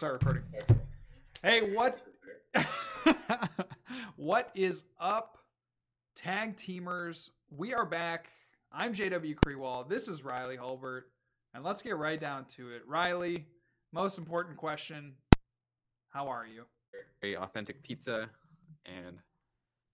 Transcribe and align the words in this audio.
Start 0.00 0.14
recording. 0.14 0.44
Hey, 1.42 1.74
what? 1.74 1.98
what 4.16 4.50
is 4.54 4.84
up, 4.98 5.36
tag 6.16 6.56
teamers? 6.56 7.28
We 7.54 7.74
are 7.74 7.84
back. 7.84 8.30
I'm 8.72 8.94
JW 8.94 9.34
Krewall. 9.34 9.86
This 9.86 10.08
is 10.08 10.24
Riley 10.24 10.56
Hulbert, 10.56 11.10
and 11.52 11.62
let's 11.62 11.82
get 11.82 11.98
right 11.98 12.18
down 12.18 12.46
to 12.56 12.70
it. 12.70 12.80
Riley, 12.88 13.44
most 13.92 14.16
important 14.16 14.56
question: 14.56 15.12
How 16.08 16.28
are 16.28 16.46
you? 16.46 16.64
Very 17.20 17.36
authentic 17.36 17.82
pizza, 17.82 18.30
and 18.86 19.18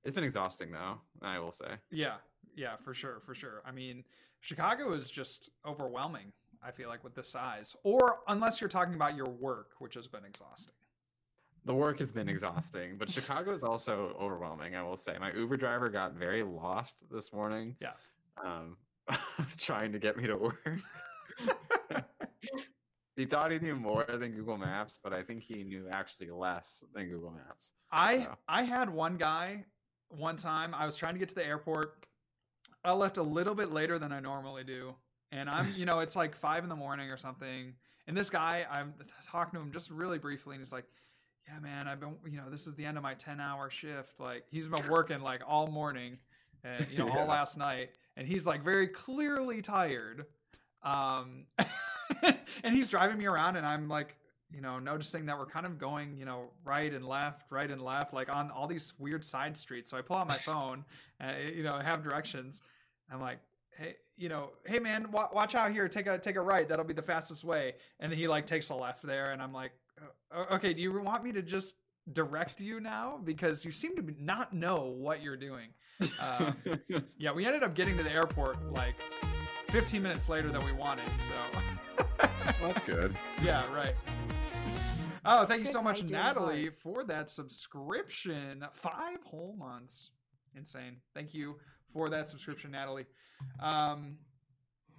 it's 0.04 0.14
been 0.14 0.22
exhausting 0.22 0.70
though. 0.70 1.00
I 1.20 1.40
will 1.40 1.50
say. 1.50 1.78
Yeah, 1.90 2.18
yeah, 2.54 2.76
for 2.76 2.94
sure, 2.94 3.22
for 3.26 3.34
sure. 3.34 3.60
I 3.66 3.72
mean, 3.72 4.04
Chicago 4.38 4.92
is 4.92 5.10
just 5.10 5.50
overwhelming. 5.66 6.32
I 6.66 6.72
feel 6.72 6.88
like 6.88 7.04
with 7.04 7.14
the 7.14 7.22
size, 7.22 7.76
or 7.84 8.22
unless 8.26 8.60
you're 8.60 8.68
talking 8.68 8.94
about 8.94 9.14
your 9.14 9.28
work, 9.28 9.70
which 9.78 9.94
has 9.94 10.08
been 10.08 10.24
exhausting. 10.24 10.74
The 11.64 11.74
work 11.74 12.00
has 12.00 12.10
been 12.10 12.28
exhausting, 12.28 12.96
but 12.98 13.08
Chicago 13.12 13.52
is 13.52 13.62
also 13.62 14.16
overwhelming. 14.20 14.74
I 14.74 14.82
will 14.82 14.96
say, 14.96 15.16
my 15.20 15.32
Uber 15.32 15.58
driver 15.58 15.88
got 15.88 16.14
very 16.14 16.42
lost 16.42 17.04
this 17.08 17.32
morning. 17.32 17.76
Yeah, 17.80 17.92
um, 18.44 18.76
trying 19.58 19.92
to 19.92 20.00
get 20.00 20.16
me 20.16 20.26
to 20.26 20.36
work. 20.36 20.80
he 23.16 23.26
thought 23.26 23.52
he 23.52 23.60
knew 23.60 23.76
more 23.76 24.04
than 24.04 24.32
Google 24.32 24.58
Maps, 24.58 24.98
but 25.02 25.12
I 25.12 25.22
think 25.22 25.44
he 25.44 25.62
knew 25.62 25.86
actually 25.92 26.30
less 26.30 26.82
than 26.94 27.08
Google 27.08 27.30
Maps. 27.30 27.74
I 27.92 28.24
so. 28.24 28.34
I 28.48 28.64
had 28.64 28.90
one 28.90 29.16
guy 29.16 29.64
one 30.08 30.36
time. 30.36 30.74
I 30.74 30.84
was 30.84 30.96
trying 30.96 31.14
to 31.14 31.20
get 31.20 31.28
to 31.28 31.34
the 31.36 31.46
airport. 31.46 32.06
I 32.82 32.92
left 32.92 33.18
a 33.18 33.22
little 33.22 33.54
bit 33.54 33.70
later 33.70 34.00
than 34.00 34.10
I 34.10 34.18
normally 34.18 34.64
do 34.64 34.96
and 35.32 35.48
I'm, 35.50 35.72
you 35.76 35.86
know, 35.86 36.00
it's 36.00 36.16
like 36.16 36.34
five 36.36 36.62
in 36.62 36.68
the 36.68 36.76
morning 36.76 37.10
or 37.10 37.16
something. 37.16 37.74
And 38.06 38.16
this 38.16 38.30
guy, 38.30 38.66
I'm 38.70 38.94
talking 39.28 39.58
to 39.58 39.64
him 39.64 39.72
just 39.72 39.90
really 39.90 40.18
briefly, 40.18 40.54
and 40.54 40.62
he's 40.62 40.72
like, 40.72 40.84
"Yeah, 41.48 41.58
man, 41.58 41.88
I've 41.88 42.00
been, 42.00 42.16
you 42.24 42.38
know, 42.38 42.48
this 42.48 42.66
is 42.66 42.74
the 42.74 42.84
end 42.84 42.96
of 42.96 43.02
my 43.02 43.14
ten 43.14 43.40
hour 43.40 43.68
shift. 43.68 44.20
Like, 44.20 44.44
he's 44.50 44.68
been 44.68 44.86
working 44.88 45.20
like 45.20 45.42
all 45.46 45.66
morning, 45.66 46.18
and 46.62 46.86
you 46.90 46.98
know, 46.98 47.06
yeah. 47.12 47.18
all 47.18 47.26
last 47.26 47.58
night, 47.58 47.90
and 48.16 48.26
he's 48.26 48.46
like 48.46 48.62
very 48.62 48.86
clearly 48.86 49.60
tired. 49.60 50.26
Um, 50.82 51.46
and 52.22 52.74
he's 52.74 52.88
driving 52.88 53.18
me 53.18 53.26
around, 53.26 53.56
and 53.56 53.66
I'm 53.66 53.88
like, 53.88 54.16
you 54.52 54.60
know, 54.60 54.78
noticing 54.78 55.26
that 55.26 55.36
we're 55.36 55.46
kind 55.46 55.66
of 55.66 55.78
going, 55.78 56.16
you 56.16 56.24
know, 56.24 56.50
right 56.64 56.92
and 56.92 57.04
left, 57.04 57.50
right 57.50 57.70
and 57.70 57.82
left, 57.82 58.14
like 58.14 58.34
on 58.34 58.50
all 58.50 58.66
these 58.66 58.94
weird 58.98 59.24
side 59.24 59.56
streets. 59.56 59.90
So 59.90 59.96
I 59.96 60.02
pull 60.02 60.16
out 60.16 60.28
my 60.28 60.36
phone, 60.36 60.84
and 61.18 61.54
you 61.54 61.62
know, 61.62 61.74
I 61.74 61.82
have 61.82 62.02
directions. 62.02 62.60
I'm 63.10 63.20
like, 63.20 63.38
hey, 63.76 63.96
you 64.16 64.28
know, 64.28 64.50
hey 64.64 64.78
man, 64.78 65.10
watch 65.10 65.54
out 65.54 65.72
here, 65.72 65.88
take 65.88 66.06
a 66.06 66.18
take 66.18 66.36
a 66.36 66.40
right. 66.40 66.68
That'll 66.68 66.84
be 66.84 66.94
the 66.94 67.02
fastest 67.02 67.44
way. 67.44 67.74
And 68.00 68.12
he 68.12 68.26
like 68.26 68.46
takes 68.46 68.70
a 68.70 68.74
left 68.74 69.02
there, 69.02 69.30
and 69.30 69.42
I'm 69.42 69.52
like, 69.52 69.72
okay, 70.50 70.74
do 70.74 70.80
you 70.80 71.00
want 71.00 71.24
me 71.24 71.32
to 71.32 71.42
just 71.42 71.76
direct 72.12 72.60
you 72.60 72.80
now 72.80 73.20
because 73.24 73.64
you 73.64 73.70
seem 73.70 73.96
to 73.96 74.14
not 74.18 74.52
know 74.52 74.94
what 74.96 75.22
you're 75.22 75.36
doing? 75.36 75.68
Uh, 76.20 76.52
yeah, 77.18 77.32
we 77.32 77.46
ended 77.46 77.62
up 77.62 77.74
getting 77.74 77.96
to 77.96 78.02
the 78.02 78.12
airport 78.12 78.72
like 78.72 79.00
15 79.70 80.02
minutes 80.02 80.28
later 80.28 80.50
than 80.50 80.64
we 80.64 80.72
wanted. 80.72 81.08
So 81.20 81.60
that's 82.60 82.84
good. 82.84 83.14
Yeah, 83.42 83.62
right. 83.74 83.94
Oh, 85.24 85.44
thank 85.44 85.60
you 85.60 85.66
so 85.66 85.82
much, 85.82 86.04
Natalie, 86.04 86.70
for 86.70 87.02
that 87.04 87.28
subscription. 87.28 88.64
Five 88.72 89.22
whole 89.24 89.56
months. 89.58 90.10
Insane. 90.54 90.98
Thank 91.14 91.34
you 91.34 91.56
for 91.92 92.08
that 92.10 92.28
subscription, 92.28 92.70
Natalie. 92.70 93.06
Um, 93.60 94.18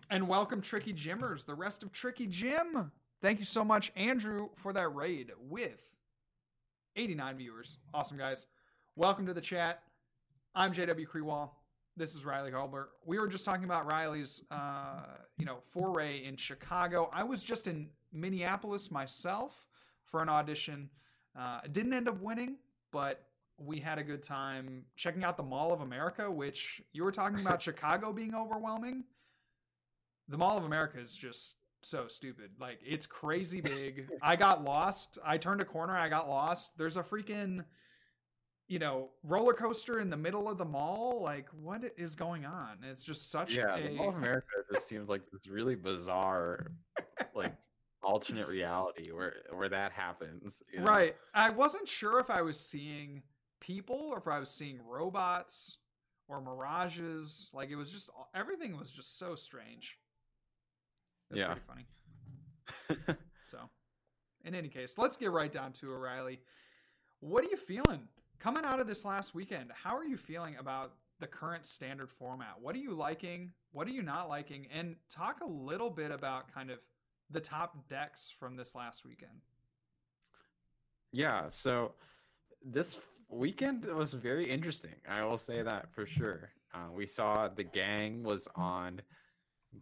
and 0.09 0.27
welcome, 0.27 0.61
Tricky 0.61 0.93
Jimmers, 0.93 1.43
the 1.43 1.55
rest 1.55 1.83
of 1.83 1.91
Tricky 1.91 2.27
Jim. 2.27 2.91
Thank 3.21 3.39
you 3.39 3.45
so 3.45 3.63
much, 3.63 3.91
Andrew, 3.95 4.49
for 4.55 4.73
that 4.73 4.89
raid 4.89 5.31
with 5.49 5.95
89 6.95 7.37
viewers. 7.37 7.79
Awesome, 7.93 8.17
guys. 8.17 8.47
Welcome 8.95 9.25
to 9.25 9.33
the 9.33 9.41
chat. 9.41 9.83
I'm 10.55 10.73
JW 10.73 11.05
Krewall. 11.07 11.51
This 11.95 12.15
is 12.15 12.25
Riley 12.25 12.51
Hulbert. 12.51 12.91
We 13.05 13.19
were 13.19 13.27
just 13.27 13.43
talking 13.43 13.63
about 13.63 13.91
Riley's, 13.91 14.43
uh, 14.51 15.01
you 15.37 15.45
know, 15.45 15.57
foray 15.71 16.23
in 16.23 16.37
Chicago. 16.37 17.09
I 17.11 17.23
was 17.23 17.43
just 17.43 17.67
in 17.67 17.89
Minneapolis 18.13 18.91
myself 18.91 19.67
for 20.05 20.21
an 20.21 20.29
audition. 20.29 20.89
Uh, 21.37 21.61
didn't 21.71 21.93
end 21.93 22.07
up 22.07 22.19
winning, 22.21 22.57
but 22.91 23.26
we 23.57 23.79
had 23.79 23.97
a 23.97 24.03
good 24.03 24.23
time 24.23 24.83
checking 24.95 25.23
out 25.23 25.37
the 25.37 25.43
Mall 25.43 25.73
of 25.73 25.81
America, 25.81 26.29
which 26.29 26.81
you 26.93 27.03
were 27.03 27.11
talking 27.11 27.39
about 27.39 27.61
Chicago 27.63 28.13
being 28.13 28.35
overwhelming. 28.35 29.03
The 30.27 30.37
Mall 30.37 30.57
of 30.57 30.65
America 30.65 30.99
is 30.99 31.15
just 31.15 31.55
so 31.81 32.07
stupid. 32.07 32.51
Like 32.59 32.79
it's 32.85 33.05
crazy 33.05 33.61
big. 33.61 34.09
I 34.21 34.35
got 34.35 34.63
lost. 34.63 35.17
I 35.25 35.37
turned 35.37 35.61
a 35.61 35.65
corner, 35.65 35.95
I 35.95 36.09
got 36.09 36.29
lost. 36.29 36.77
There's 36.77 36.97
a 36.97 37.03
freaking 37.03 37.63
you 38.67 38.79
know, 38.79 39.09
roller 39.23 39.53
coaster 39.53 39.99
in 39.99 40.09
the 40.09 40.17
middle 40.17 40.49
of 40.49 40.57
the 40.57 40.65
mall. 40.65 41.21
Like, 41.23 41.47
what 41.61 41.83
is 41.97 42.15
going 42.15 42.45
on? 42.45 42.77
It's 42.83 43.03
just 43.03 43.31
such 43.31 43.55
yeah. 43.55 43.75
A... 43.75 43.83
The 43.83 43.95
Mall 43.95 44.09
of 44.09 44.17
America 44.17 44.47
just 44.73 44.87
seems 44.87 45.07
like 45.07 45.21
this 45.31 45.47
really 45.47 45.75
bizarre, 45.75 46.71
like 47.33 47.53
alternate 48.03 48.47
reality 48.47 49.11
where 49.11 49.35
where 49.53 49.69
that 49.69 49.93
happens. 49.93 50.61
You 50.73 50.79
know? 50.79 50.85
Right. 50.85 51.15
I 51.33 51.49
wasn't 51.49 51.87
sure 51.87 52.19
if 52.19 52.29
I 52.29 52.41
was 52.41 52.59
seeing 52.59 53.23
people 53.67 54.09
or 54.11 54.17
if 54.17 54.27
I 54.27 54.39
was 54.39 54.49
seeing 54.49 54.79
robots 54.87 55.77
or 56.29 56.41
mirages. 56.41 57.51
Like 57.53 57.69
it 57.69 57.75
was 57.75 57.91
just 57.91 58.09
everything 58.33 58.77
was 58.77 58.89
just 58.89 59.19
so 59.19 59.35
strange. 59.35 59.97
It's 61.29 61.39
yeah. 61.39 61.47
pretty 61.47 61.61
funny. 61.67 63.17
so, 63.47 63.57
in 64.45 64.55
any 64.55 64.69
case, 64.69 64.97
let's 64.97 65.17
get 65.17 65.31
right 65.31 65.51
down 65.51 65.73
to 65.73 65.93
O'Reilly. 65.93 66.39
What 67.19 67.43
are 67.43 67.49
you 67.49 67.57
feeling 67.57 68.07
coming 68.39 68.63
out 68.63 68.79
of 68.79 68.87
this 68.87 69.03
last 69.03 69.35
weekend? 69.35 69.71
How 69.73 69.95
are 69.97 70.05
you 70.05 70.17
feeling 70.17 70.55
about 70.57 70.93
the 71.19 71.27
current 71.27 71.65
standard 71.65 72.09
format? 72.09 72.55
What 72.61 72.75
are 72.75 72.79
you 72.79 72.93
liking? 72.93 73.51
What 73.71 73.87
are 73.87 73.91
you 73.91 74.03
not 74.03 74.29
liking? 74.29 74.67
And 74.73 74.95
talk 75.09 75.41
a 75.41 75.47
little 75.47 75.89
bit 75.89 76.11
about 76.11 76.53
kind 76.53 76.71
of 76.71 76.79
the 77.29 77.41
top 77.41 77.89
decks 77.89 78.33
from 78.39 78.55
this 78.55 78.73
last 78.73 79.05
weekend. 79.05 79.41
Yeah, 81.11 81.49
so 81.49 81.93
this 82.63 82.99
weekend 83.29 83.85
was 83.85 84.13
very 84.13 84.49
interesting. 84.49 84.95
I 85.07 85.23
will 85.23 85.37
say 85.37 85.61
that 85.61 85.91
for 85.93 86.05
sure. 86.05 86.51
Uh, 86.73 86.91
we 86.93 87.05
saw 87.05 87.47
the 87.47 87.63
gang 87.63 88.23
was 88.23 88.47
on 88.55 89.01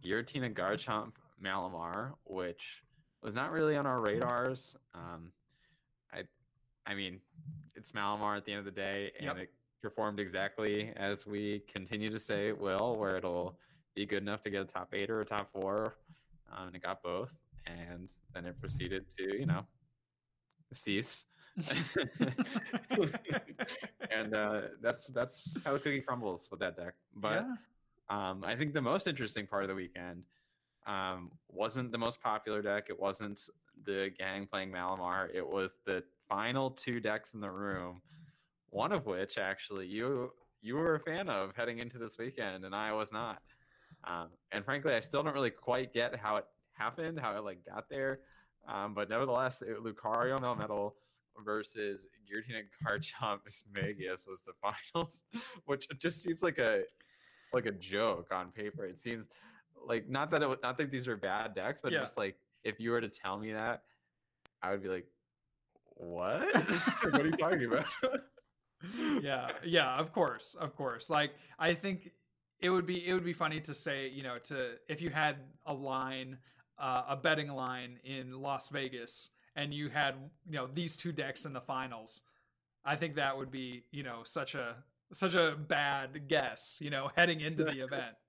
Giratina 0.03 0.53
Garchomp 0.53 1.13
Malamar, 1.43 2.13
which 2.23 2.83
was 3.21 3.35
not 3.35 3.51
really 3.51 3.75
on 3.75 3.85
our 3.85 4.01
radars. 4.01 4.75
Um, 4.93 5.31
I, 6.13 6.23
I 6.85 6.95
mean, 6.95 7.19
it's 7.75 7.91
Malamar 7.91 8.37
at 8.37 8.45
the 8.45 8.51
end 8.51 8.59
of 8.59 8.65
the 8.65 8.71
day, 8.71 9.11
and 9.17 9.27
yep. 9.27 9.37
it 9.37 9.53
performed 9.81 10.19
exactly 10.19 10.91
as 10.95 11.25
we 11.25 11.61
continue 11.71 12.09
to 12.09 12.19
say 12.19 12.47
it 12.47 12.59
will, 12.59 12.95
where 12.97 13.17
it'll 13.17 13.57
be 13.95 14.05
good 14.05 14.21
enough 14.21 14.41
to 14.41 14.49
get 14.49 14.61
a 14.61 14.65
top 14.65 14.89
eight 14.93 15.09
or 15.09 15.21
a 15.21 15.25
top 15.25 15.51
four. 15.51 15.95
Um, 16.55 16.67
and 16.67 16.75
it 16.75 16.83
got 16.83 17.01
both, 17.01 17.31
and 17.65 18.11
then 18.33 18.45
it 18.45 18.59
proceeded 18.59 19.05
to, 19.17 19.37
you 19.39 19.45
know, 19.45 19.65
cease. 20.73 21.25
and 24.11 24.35
uh, 24.35 24.61
that's 24.81 25.07
that's 25.07 25.49
how 25.63 25.73
the 25.73 25.79
cookie 25.79 26.01
crumbles 26.01 26.49
with 26.51 26.59
that 26.59 26.75
deck. 26.75 26.93
But 27.15 27.45
yeah. 27.45 28.29
um, 28.29 28.43
I 28.45 28.55
think 28.55 28.73
the 28.73 28.81
most 28.81 29.07
interesting 29.07 29.47
part 29.47 29.63
of 29.63 29.69
the 29.69 29.75
weekend 29.75 30.23
um, 30.85 31.31
wasn't 31.49 31.91
the 31.91 31.97
most 31.97 32.21
popular 32.21 32.61
deck. 32.61 32.87
It 32.89 32.99
wasn't 32.99 33.41
the 33.85 34.11
gang 34.17 34.47
playing 34.47 34.71
Malamar. 34.71 35.29
It 35.33 35.47
was 35.47 35.71
the 35.85 36.03
final 36.27 36.71
two 36.71 36.99
decks 36.99 37.33
in 37.33 37.39
the 37.39 37.51
room. 37.51 38.01
One 38.69 38.91
of 38.91 39.05
which 39.05 39.37
actually 39.37 39.87
you 39.87 40.31
you 40.61 40.75
were 40.75 40.95
a 40.95 40.99
fan 40.99 41.29
of 41.29 41.55
heading 41.55 41.79
into 41.79 41.97
this 41.97 42.17
weekend, 42.17 42.65
and 42.65 42.75
I 42.75 42.91
was 42.91 43.11
not. 43.11 43.41
Um, 44.03 44.27
and 44.51 44.65
frankly, 44.65 44.93
I 44.93 44.99
still 44.99 45.23
don't 45.23 45.33
really 45.33 45.51
quite 45.51 45.93
get 45.93 46.15
how 46.15 46.35
it 46.35 46.45
happened, 46.73 47.19
how 47.19 47.35
it 47.37 47.43
like 47.43 47.65
got 47.65 47.89
there. 47.89 48.19
Um, 48.67 48.93
but 48.93 49.09
nevertheless, 49.09 49.61
it, 49.61 49.77
Lucario 49.83 50.39
Melmetal 50.39 50.93
versus 51.43 52.05
Giratina 52.25 52.63
Garchomp 52.83 53.39
Magius 53.73 54.25
was 54.27 54.41
the 54.41 54.53
finals, 54.93 55.21
which 55.65 55.87
just 55.99 56.23
seems 56.23 56.41
like 56.41 56.57
a 56.57 56.83
like 57.53 57.65
a 57.65 57.71
joke 57.71 58.27
on 58.31 58.51
paper. 58.51 58.85
It 58.85 58.97
seems 58.97 59.27
like 59.85 60.09
not 60.09 60.31
that 60.31 60.41
it 60.41 60.49
was 60.49 60.57
not 60.63 60.77
that 60.77 60.91
these 60.91 61.07
are 61.07 61.17
bad 61.17 61.55
decks, 61.55 61.81
but 61.81 61.91
yeah. 61.91 61.99
just 61.99 62.17
like 62.17 62.35
if 62.63 62.79
you 62.79 62.91
were 62.91 63.01
to 63.01 63.09
tell 63.09 63.37
me 63.37 63.53
that, 63.53 63.83
I 64.61 64.71
would 64.71 64.83
be 64.83 64.89
like, 64.89 65.07
"What? 65.95 66.53
what 67.03 67.21
are 67.21 67.27
you 67.27 67.37
talking 67.37 67.65
about?" 67.65 67.85
yeah, 69.21 69.49
yeah, 69.63 69.95
of 69.95 70.11
course, 70.11 70.55
of 70.59 70.75
course. 70.75 71.09
Like 71.09 71.31
I 71.59 71.73
think 71.73 72.11
it 72.59 72.69
would 72.69 72.85
be 72.85 73.07
it 73.07 73.13
would 73.13 73.25
be 73.25 73.33
funny 73.33 73.59
to 73.61 73.73
say, 73.73 74.09
you 74.09 74.23
know, 74.23 74.37
to 74.45 74.75
if 74.89 75.01
you 75.01 75.09
had 75.09 75.37
a 75.65 75.73
line, 75.73 76.37
uh, 76.77 77.03
a 77.09 77.15
betting 77.15 77.49
line 77.49 77.99
in 78.03 78.41
Las 78.41 78.69
Vegas 78.69 79.29
and 79.55 79.73
you 79.73 79.89
had 79.89 80.15
you 80.49 80.55
know 80.55 80.67
these 80.73 80.97
two 80.97 81.11
decks 81.11 81.45
in 81.45 81.53
the 81.53 81.61
finals, 81.61 82.21
I 82.83 82.95
think 82.95 83.15
that 83.15 83.37
would 83.37 83.51
be 83.51 83.83
you 83.91 84.03
know 84.03 84.21
such 84.23 84.55
a 84.55 84.75
such 85.13 85.35
a 85.35 85.55
bad 85.55 86.27
guess 86.27 86.77
you 86.79 86.89
know 86.89 87.09
heading 87.15 87.41
into 87.41 87.63
the 87.63 87.83
event. 87.83 88.15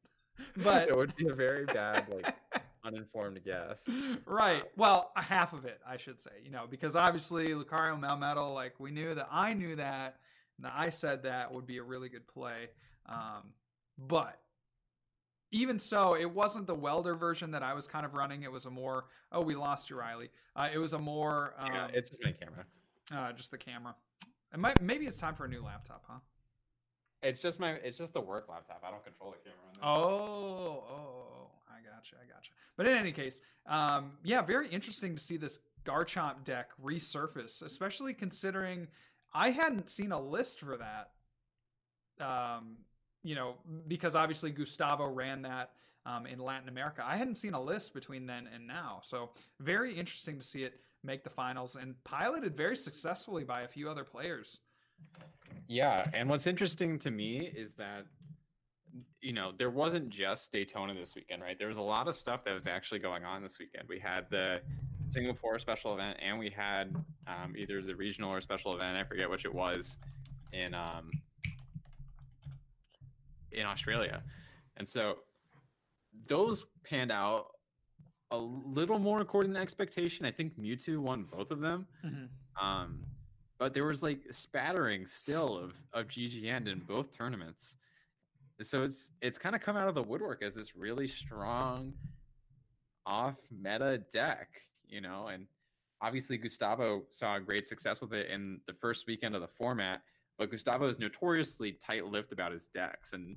But 0.62 0.90
it 0.90 0.94
would 0.94 1.16
be 1.16 1.28
a 1.28 1.34
very 1.34 1.64
bad 1.64 2.06
like 2.10 2.34
uninformed 2.84 3.40
guess. 3.42 3.82
Right. 4.26 4.64
Well, 4.76 5.10
a 5.16 5.22
half 5.22 5.54
of 5.54 5.64
it, 5.64 5.80
I 5.88 5.96
should 5.96 6.20
say. 6.20 6.30
You 6.44 6.50
know, 6.50 6.66
because 6.68 6.94
obviously 6.94 7.48
Lucario 7.48 7.98
Melmetal, 7.98 8.52
like 8.52 8.78
we 8.78 8.90
knew 8.90 9.14
that 9.14 9.28
I 9.30 9.54
knew 9.54 9.76
that, 9.76 10.16
and 10.58 10.66
I 10.66 10.90
said 10.90 11.22
that 11.22 11.52
would 11.54 11.66
be 11.66 11.78
a 11.78 11.82
really 11.82 12.10
good 12.10 12.26
play. 12.28 12.68
Um, 13.06 13.54
but 13.96 14.38
even 15.52 15.78
so, 15.78 16.14
it 16.14 16.30
wasn't 16.30 16.66
the 16.66 16.74
welder 16.74 17.14
version 17.14 17.50
that 17.52 17.62
I 17.62 17.74
was 17.74 17.86
kind 17.86 18.04
of 18.04 18.14
running. 18.14 18.42
It 18.42 18.52
was 18.52 18.66
a 18.66 18.70
more 18.70 19.04
oh 19.32 19.40
we 19.40 19.54
lost 19.54 19.90
you, 19.90 19.96
Riley. 19.96 20.30
Uh, 20.54 20.68
it 20.72 20.78
was 20.78 20.92
a 20.92 20.98
more 20.98 21.54
um, 21.58 21.72
yeah, 21.72 21.88
it's 21.92 22.10
just 22.10 22.22
my 22.24 22.32
camera. 22.32 22.64
Uh, 23.14 23.32
just 23.32 23.50
the 23.50 23.58
camera. 23.58 23.94
It 24.52 24.58
might 24.58 24.80
maybe 24.80 25.06
it's 25.06 25.18
time 25.18 25.34
for 25.34 25.44
a 25.44 25.48
new 25.48 25.62
laptop, 25.62 26.04
huh? 26.08 26.18
It's 27.22 27.40
just 27.40 27.58
my 27.58 27.72
it's 27.72 27.98
just 27.98 28.12
the 28.12 28.20
work 28.20 28.48
laptop. 28.48 28.82
I 28.86 28.90
don't 28.90 29.04
control 29.04 29.32
the 29.32 29.50
camera. 29.50 29.58
Oh, 29.82 30.84
oh, 30.88 31.50
I 31.68 31.78
gotcha, 31.82 32.16
I 32.22 32.26
gotcha. 32.26 32.50
But 32.76 32.86
in 32.86 32.96
any 32.96 33.12
case, 33.12 33.40
um, 33.66 34.12
yeah, 34.22 34.42
very 34.42 34.68
interesting 34.68 35.14
to 35.14 35.22
see 35.22 35.36
this 35.36 35.58
Garchomp 35.84 36.44
deck 36.44 36.70
resurface, 36.82 37.62
especially 37.62 38.12
considering 38.12 38.88
I 39.32 39.50
hadn't 39.50 39.88
seen 39.88 40.12
a 40.12 40.20
list 40.20 40.60
for 40.60 40.76
that. 40.76 41.10
Um, 42.24 42.78
you 43.26 43.34
know, 43.34 43.56
because 43.88 44.14
obviously 44.14 44.50
Gustavo 44.52 45.06
ran 45.06 45.42
that 45.42 45.72
um, 46.06 46.26
in 46.26 46.38
Latin 46.38 46.68
America. 46.68 47.02
I 47.04 47.16
hadn't 47.16 47.34
seen 47.34 47.54
a 47.54 47.60
list 47.60 47.92
between 47.92 48.24
then 48.24 48.48
and 48.54 48.66
now, 48.66 49.00
so 49.02 49.30
very 49.60 49.92
interesting 49.92 50.38
to 50.38 50.44
see 50.44 50.62
it 50.62 50.80
make 51.02 51.24
the 51.24 51.30
finals 51.30 51.74
and 51.74 51.94
piloted 52.04 52.56
very 52.56 52.76
successfully 52.76 53.42
by 53.42 53.62
a 53.62 53.68
few 53.68 53.90
other 53.90 54.04
players. 54.04 54.60
Yeah, 55.66 56.04
and 56.14 56.28
what's 56.28 56.46
interesting 56.46 57.00
to 57.00 57.10
me 57.10 57.52
is 57.54 57.74
that 57.74 58.06
you 59.20 59.32
know 59.32 59.50
there 59.58 59.70
wasn't 59.70 60.08
just 60.10 60.52
Daytona 60.52 60.94
this 60.94 61.16
weekend, 61.16 61.42
right? 61.42 61.58
There 61.58 61.68
was 61.68 61.78
a 61.78 61.82
lot 61.82 62.06
of 62.06 62.16
stuff 62.16 62.44
that 62.44 62.54
was 62.54 62.68
actually 62.68 63.00
going 63.00 63.24
on 63.24 63.42
this 63.42 63.58
weekend. 63.58 63.88
We 63.88 63.98
had 63.98 64.26
the 64.30 64.60
Singapore 65.10 65.58
special 65.58 65.94
event, 65.94 66.18
and 66.24 66.38
we 66.38 66.50
had 66.50 66.94
um, 67.26 67.54
either 67.56 67.82
the 67.82 67.96
regional 67.96 68.32
or 68.32 68.40
special 68.40 68.72
event. 68.72 68.96
I 68.96 69.02
forget 69.02 69.28
which 69.28 69.44
it 69.44 69.52
was 69.52 69.96
in 70.52 70.74
um, 70.74 71.10
in 73.56 73.66
Australia, 73.66 74.22
and 74.76 74.88
so 74.88 75.16
those 76.28 76.64
panned 76.84 77.12
out 77.12 77.46
a 78.30 78.38
little 78.38 78.98
more 78.98 79.20
according 79.20 79.54
to 79.54 79.60
expectation. 79.60 80.26
I 80.26 80.30
think 80.30 80.58
Mewtwo 80.58 80.98
won 80.98 81.24
both 81.24 81.50
of 81.50 81.60
them. 81.60 81.86
Mm-hmm. 82.04 82.64
Um, 82.64 83.04
but 83.58 83.72
there 83.72 83.84
was 83.84 84.02
like 84.02 84.20
spattering 84.30 85.06
still 85.06 85.56
of 85.56 85.74
of 85.92 86.08
GGN 86.08 86.68
in 86.68 86.80
both 86.80 87.16
tournaments. 87.16 87.76
So 88.62 88.82
it's 88.82 89.10
it's 89.20 89.38
kind 89.38 89.54
of 89.54 89.60
come 89.60 89.76
out 89.76 89.88
of 89.88 89.94
the 89.94 90.02
woodwork 90.02 90.42
as 90.42 90.54
this 90.54 90.76
really 90.76 91.08
strong 91.08 91.92
off 93.04 93.36
meta 93.50 94.02
deck, 94.12 94.48
you 94.88 95.00
know, 95.00 95.28
and 95.28 95.46
obviously 96.02 96.36
Gustavo 96.36 97.04
saw 97.10 97.38
great 97.38 97.68
success 97.68 98.00
with 98.00 98.12
it 98.12 98.28
in 98.30 98.60
the 98.66 98.74
first 98.74 99.06
weekend 99.06 99.34
of 99.34 99.40
the 99.40 99.48
format, 99.48 100.02
but 100.38 100.50
Gustavo 100.50 100.86
is 100.86 100.98
notoriously 100.98 101.78
tight-lipped 101.86 102.32
about 102.32 102.52
his 102.52 102.66
decks 102.74 103.12
and 103.12 103.36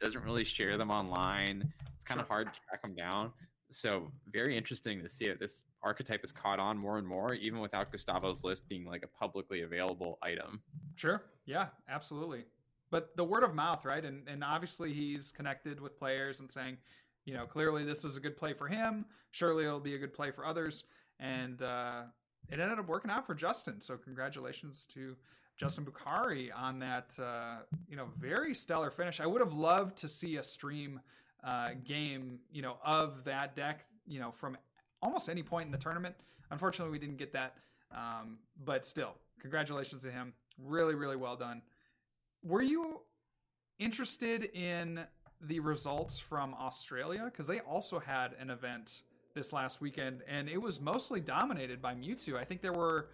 doesn't 0.00 0.22
really 0.22 0.44
share 0.44 0.76
them 0.76 0.90
online. 0.90 1.72
It's 1.94 2.04
kind 2.04 2.20
of 2.20 2.28
hard 2.28 2.52
to 2.52 2.60
track 2.68 2.82
them 2.82 2.94
down. 2.94 3.32
So 3.70 4.10
very 4.32 4.56
interesting 4.56 5.02
to 5.02 5.08
see 5.08 5.24
it. 5.24 5.40
This 5.40 5.62
archetype 5.82 6.20
has 6.20 6.32
caught 6.32 6.60
on 6.60 6.78
more 6.78 6.98
and 6.98 7.06
more, 7.06 7.34
even 7.34 7.60
without 7.60 7.90
Gustavo's 7.90 8.44
list 8.44 8.68
being 8.68 8.84
like 8.84 9.02
a 9.02 9.08
publicly 9.08 9.62
available 9.62 10.18
item. 10.22 10.60
Sure. 10.94 11.24
Yeah, 11.46 11.66
absolutely. 11.88 12.44
But 12.90 13.16
the 13.16 13.24
word 13.24 13.42
of 13.42 13.54
mouth, 13.54 13.84
right? 13.84 14.04
And 14.04 14.28
and 14.28 14.44
obviously 14.44 14.92
he's 14.92 15.32
connected 15.32 15.80
with 15.80 15.98
players 15.98 16.38
and 16.40 16.50
saying, 16.50 16.76
you 17.24 17.34
know, 17.34 17.44
clearly 17.44 17.84
this 17.84 18.04
was 18.04 18.16
a 18.16 18.20
good 18.20 18.36
play 18.36 18.52
for 18.52 18.68
him. 18.68 19.04
Surely 19.32 19.64
it'll 19.64 19.80
be 19.80 19.96
a 19.96 19.98
good 19.98 20.14
play 20.14 20.30
for 20.30 20.46
others. 20.46 20.84
And 21.18 21.60
uh, 21.62 22.02
it 22.48 22.60
ended 22.60 22.78
up 22.78 22.86
working 22.86 23.10
out 23.10 23.26
for 23.26 23.34
Justin. 23.34 23.80
So 23.80 23.96
congratulations 23.96 24.86
to 24.94 25.16
Justin 25.56 25.84
Bukari 25.86 26.50
on 26.54 26.78
that, 26.80 27.16
uh, 27.18 27.58
you 27.88 27.96
know, 27.96 28.08
very 28.18 28.54
stellar 28.54 28.90
finish. 28.90 29.20
I 29.20 29.26
would 29.26 29.40
have 29.40 29.54
loved 29.54 29.96
to 29.98 30.08
see 30.08 30.36
a 30.36 30.42
stream 30.42 31.00
uh, 31.42 31.70
game, 31.84 32.40
you 32.52 32.62
know, 32.62 32.76
of 32.84 33.24
that 33.24 33.56
deck, 33.56 33.86
you 34.06 34.20
know, 34.20 34.30
from 34.30 34.56
almost 35.02 35.28
any 35.28 35.42
point 35.42 35.66
in 35.66 35.72
the 35.72 35.78
tournament. 35.78 36.14
Unfortunately, 36.50 36.92
we 36.92 36.98
didn't 36.98 37.16
get 37.16 37.32
that, 37.32 37.56
um, 37.92 38.38
but 38.64 38.84
still, 38.84 39.14
congratulations 39.40 40.02
to 40.02 40.10
him. 40.10 40.32
Really, 40.62 40.94
really 40.94 41.16
well 41.16 41.36
done. 41.36 41.62
Were 42.42 42.62
you 42.62 43.00
interested 43.78 44.44
in 44.54 45.00
the 45.40 45.60
results 45.60 46.18
from 46.18 46.54
Australia? 46.54 47.22
Because 47.24 47.46
they 47.46 47.60
also 47.60 47.98
had 47.98 48.34
an 48.38 48.50
event 48.50 49.02
this 49.34 49.52
last 49.52 49.80
weekend, 49.80 50.22
and 50.28 50.48
it 50.48 50.60
was 50.60 50.80
mostly 50.80 51.20
dominated 51.20 51.80
by 51.80 51.94
Mewtwo. 51.94 52.36
I 52.36 52.44
think 52.44 52.62
there 52.62 52.72
were 52.72 53.08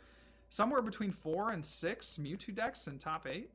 somewhere 0.52 0.82
between 0.82 1.10
four 1.10 1.52
and 1.52 1.64
six 1.64 2.18
Mewtwo 2.20 2.54
decks 2.54 2.86
in 2.86 2.98
top 2.98 3.26
eight. 3.26 3.50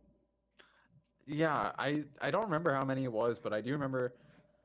Yeah, 1.28 1.72
I 1.78 2.04
I 2.20 2.32
don't 2.32 2.46
remember 2.46 2.74
how 2.74 2.84
many 2.84 3.04
it 3.04 3.12
was, 3.12 3.38
but 3.38 3.54
I 3.54 3.62
do 3.62 3.72
remember 3.72 4.16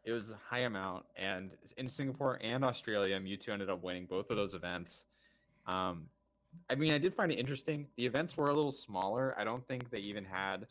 it 0.05 0.13
was 0.13 0.31
a 0.31 0.39
high 0.49 0.61
amount, 0.61 1.05
and 1.15 1.51
in 1.77 1.89
Singapore 1.91 2.39
and 2.43 2.65
Australia, 2.65 3.21
Mewtwo 3.21 3.51
ended 3.51 3.69
up 3.69 3.83
winning 3.83 4.07
both 4.07 4.31
of 4.31 4.37
those 4.37 4.55
events. 4.55 5.05
Um, 5.67 6.07
I 6.71 6.75
mean, 6.75 6.95
I 6.95 6.99
did 6.99 7.15
find 7.15 7.31
it 7.31 7.39
interesting. 7.39 7.87
The 7.97 8.07
events 8.07 8.37
were 8.37 8.49
a 8.49 8.55
little 8.55 8.73
smaller. 8.73 9.35
I 9.39 9.45
don't 9.45 9.67
think 9.69 9.91
they 9.91 9.99
even 9.99 10.25
had 10.25 10.67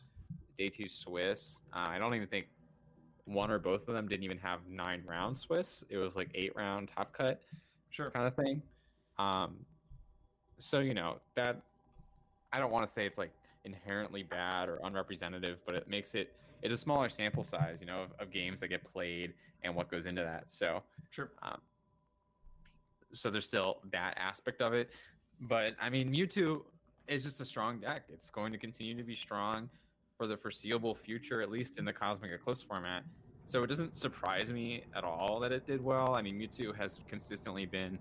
day 0.58 0.68
two 0.68 0.88
Swiss. 0.88 1.60
Uh, 1.72 1.86
I 1.90 1.98
don't 1.98 2.14
even 2.14 2.26
think 2.26 2.46
one 3.24 3.52
or 3.52 3.60
both 3.60 3.86
of 3.86 3.94
them 3.94 4.08
didn't 4.08 4.24
even 4.24 4.38
have 4.38 4.60
nine 4.68 5.04
round 5.06 5.38
Swiss. 5.38 5.84
It 5.88 5.98
was 5.98 6.16
like 6.16 6.30
eight 6.34 6.56
round 6.56 6.90
top 6.94 7.12
cut, 7.12 7.40
sure, 7.90 8.10
kind 8.10 8.26
of 8.26 8.34
thing. 8.34 8.62
Um, 9.16 9.64
so 10.58 10.78
you 10.78 10.94
know 10.94 11.16
that 11.34 11.60
I 12.52 12.58
don't 12.58 12.70
want 12.70 12.86
to 12.86 12.90
say 12.90 13.06
it's 13.06 13.18
like 13.18 13.32
inherently 13.64 14.22
bad 14.22 14.68
or 14.68 14.78
unrepresentative, 14.84 15.58
but 15.66 15.74
it 15.74 15.88
makes 15.88 16.14
it 16.14 16.32
it's 16.62 16.72
a 16.72 16.76
smaller 16.76 17.08
sample 17.08 17.42
size, 17.42 17.78
you 17.80 17.86
know, 17.86 18.02
of, 18.02 18.10
of 18.20 18.30
games 18.30 18.60
that 18.60 18.68
get 18.68 18.84
played 18.92 19.34
and 19.62 19.74
what 19.74 19.90
goes 19.90 20.06
into 20.06 20.22
that. 20.22 20.44
So 20.46 20.82
sure. 21.10 21.30
Um, 21.42 21.58
so 23.12 23.30
there's 23.30 23.44
still 23.44 23.78
that 23.90 24.14
aspect 24.16 24.62
of 24.62 24.72
it, 24.72 24.90
but 25.40 25.74
I 25.80 25.90
mean, 25.90 26.12
Mewtwo 26.12 26.62
is 27.08 27.22
just 27.22 27.40
a 27.40 27.44
strong 27.44 27.78
deck. 27.78 28.04
It's 28.08 28.30
going 28.30 28.52
to 28.52 28.58
continue 28.58 28.96
to 28.96 29.02
be 29.02 29.14
strong 29.14 29.68
for 30.16 30.26
the 30.26 30.36
foreseeable 30.36 30.94
future, 30.94 31.42
at 31.42 31.50
least 31.50 31.78
in 31.78 31.84
the 31.84 31.92
Cosmic 31.92 32.30
Eclipse 32.32 32.62
format. 32.62 33.02
So 33.46 33.62
it 33.64 33.66
doesn't 33.66 33.96
surprise 33.96 34.50
me 34.50 34.84
at 34.94 35.04
all 35.04 35.40
that 35.40 35.52
it 35.52 35.66
did 35.66 35.82
well. 35.82 36.14
I 36.14 36.22
mean, 36.22 36.38
Mewtwo 36.38 36.74
has 36.76 37.00
consistently 37.08 37.66
been 37.66 37.98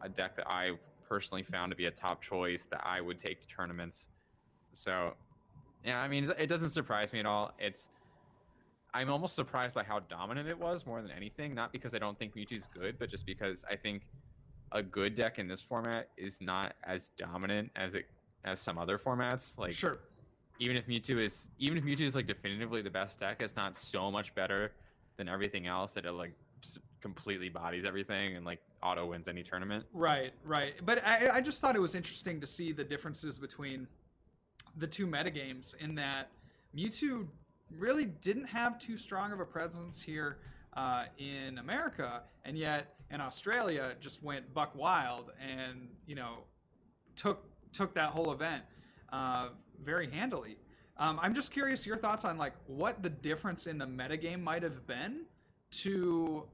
a 0.00 0.08
deck 0.08 0.34
that 0.36 0.46
I 0.48 0.72
personally 1.08 1.42
found 1.42 1.70
to 1.70 1.76
be 1.76 1.86
a 1.86 1.90
top 1.90 2.22
choice 2.22 2.66
that 2.70 2.82
I 2.84 3.00
would 3.00 3.18
take 3.18 3.40
to 3.40 3.48
tournaments. 3.48 4.08
So, 4.72 5.14
yeah, 5.84 6.00
I 6.00 6.08
mean, 6.08 6.32
it 6.38 6.48
doesn't 6.48 6.70
surprise 6.70 7.12
me 7.12 7.20
at 7.20 7.26
all. 7.26 7.52
It's 7.58 7.88
I'm 8.94 9.10
almost 9.10 9.34
surprised 9.34 9.74
by 9.74 9.84
how 9.84 10.00
dominant 10.00 10.48
it 10.48 10.58
was 10.58 10.86
more 10.86 11.02
than 11.02 11.10
anything. 11.10 11.54
Not 11.54 11.72
because 11.72 11.94
I 11.94 11.98
don't 11.98 12.18
think 12.18 12.34
Mewtwo's 12.34 12.66
good, 12.72 12.98
but 12.98 13.10
just 13.10 13.26
because 13.26 13.64
I 13.70 13.76
think 13.76 14.02
a 14.72 14.82
good 14.82 15.14
deck 15.14 15.38
in 15.38 15.48
this 15.48 15.60
format 15.60 16.08
is 16.16 16.40
not 16.40 16.74
as 16.84 17.10
dominant 17.18 17.70
as 17.76 17.94
it 17.94 18.06
as 18.44 18.60
some 18.60 18.78
other 18.78 18.98
formats. 18.98 19.58
Like 19.58 19.72
sure, 19.72 19.98
even 20.58 20.76
if 20.76 20.86
Mewtwo 20.86 21.24
is 21.24 21.50
even 21.58 21.78
if 21.78 21.84
Mewtwo 21.84 22.06
is 22.06 22.14
like 22.14 22.26
definitively 22.26 22.82
the 22.82 22.90
best 22.90 23.20
deck, 23.20 23.42
it's 23.42 23.56
not 23.56 23.76
so 23.76 24.10
much 24.10 24.34
better 24.34 24.72
than 25.16 25.28
everything 25.28 25.66
else 25.66 25.92
that 25.92 26.04
it 26.04 26.12
like 26.12 26.32
completely 27.00 27.48
bodies 27.48 27.84
everything 27.86 28.36
and 28.36 28.44
like 28.44 28.60
auto 28.82 29.06
wins 29.06 29.28
any 29.28 29.42
tournament. 29.42 29.84
Right, 29.92 30.32
right. 30.44 30.74
But 30.84 31.04
I, 31.06 31.30
I 31.34 31.40
just 31.40 31.60
thought 31.60 31.76
it 31.76 31.82
was 31.82 31.94
interesting 31.94 32.40
to 32.40 32.46
see 32.46 32.72
the 32.72 32.84
differences 32.84 33.38
between 33.38 33.86
the 34.76 34.86
two 34.86 35.06
metagames 35.06 35.74
in 35.80 35.94
that 35.96 36.30
Mewtwo 36.76 37.26
really 37.76 38.06
didn't 38.06 38.46
have 38.46 38.78
too 38.78 38.96
strong 38.96 39.32
of 39.32 39.40
a 39.40 39.44
presence 39.44 40.00
here 40.00 40.38
uh, 40.76 41.04
in 41.18 41.58
America, 41.58 42.22
and 42.44 42.56
yet 42.56 42.94
in 43.10 43.20
Australia 43.20 43.94
just 44.00 44.22
went 44.22 44.52
buck 44.54 44.74
wild 44.74 45.32
and 45.40 45.88
you 46.06 46.14
know 46.14 46.44
took 47.16 47.44
took 47.72 47.94
that 47.94 48.10
whole 48.10 48.32
event 48.32 48.62
uh, 49.12 49.48
very 49.82 50.08
handily. 50.08 50.56
Um, 50.96 51.18
I'm 51.22 51.34
just 51.34 51.52
curious 51.52 51.86
your 51.86 51.96
thoughts 51.96 52.24
on 52.24 52.38
like 52.38 52.54
what 52.66 53.02
the 53.02 53.10
difference 53.10 53.66
in 53.66 53.78
the 53.78 53.86
metagame 53.86 54.42
might 54.42 54.62
have 54.62 54.86
been 54.86 55.22
to 55.70 56.44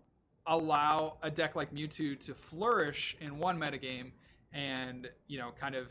allow 0.46 1.16
a 1.22 1.30
deck 1.30 1.56
like 1.56 1.72
Mewtwo 1.72 2.18
to 2.20 2.34
flourish 2.34 3.16
in 3.20 3.38
one 3.38 3.58
metagame 3.58 4.10
and 4.52 5.08
you 5.26 5.38
know 5.38 5.50
kind 5.58 5.74
of 5.74 5.88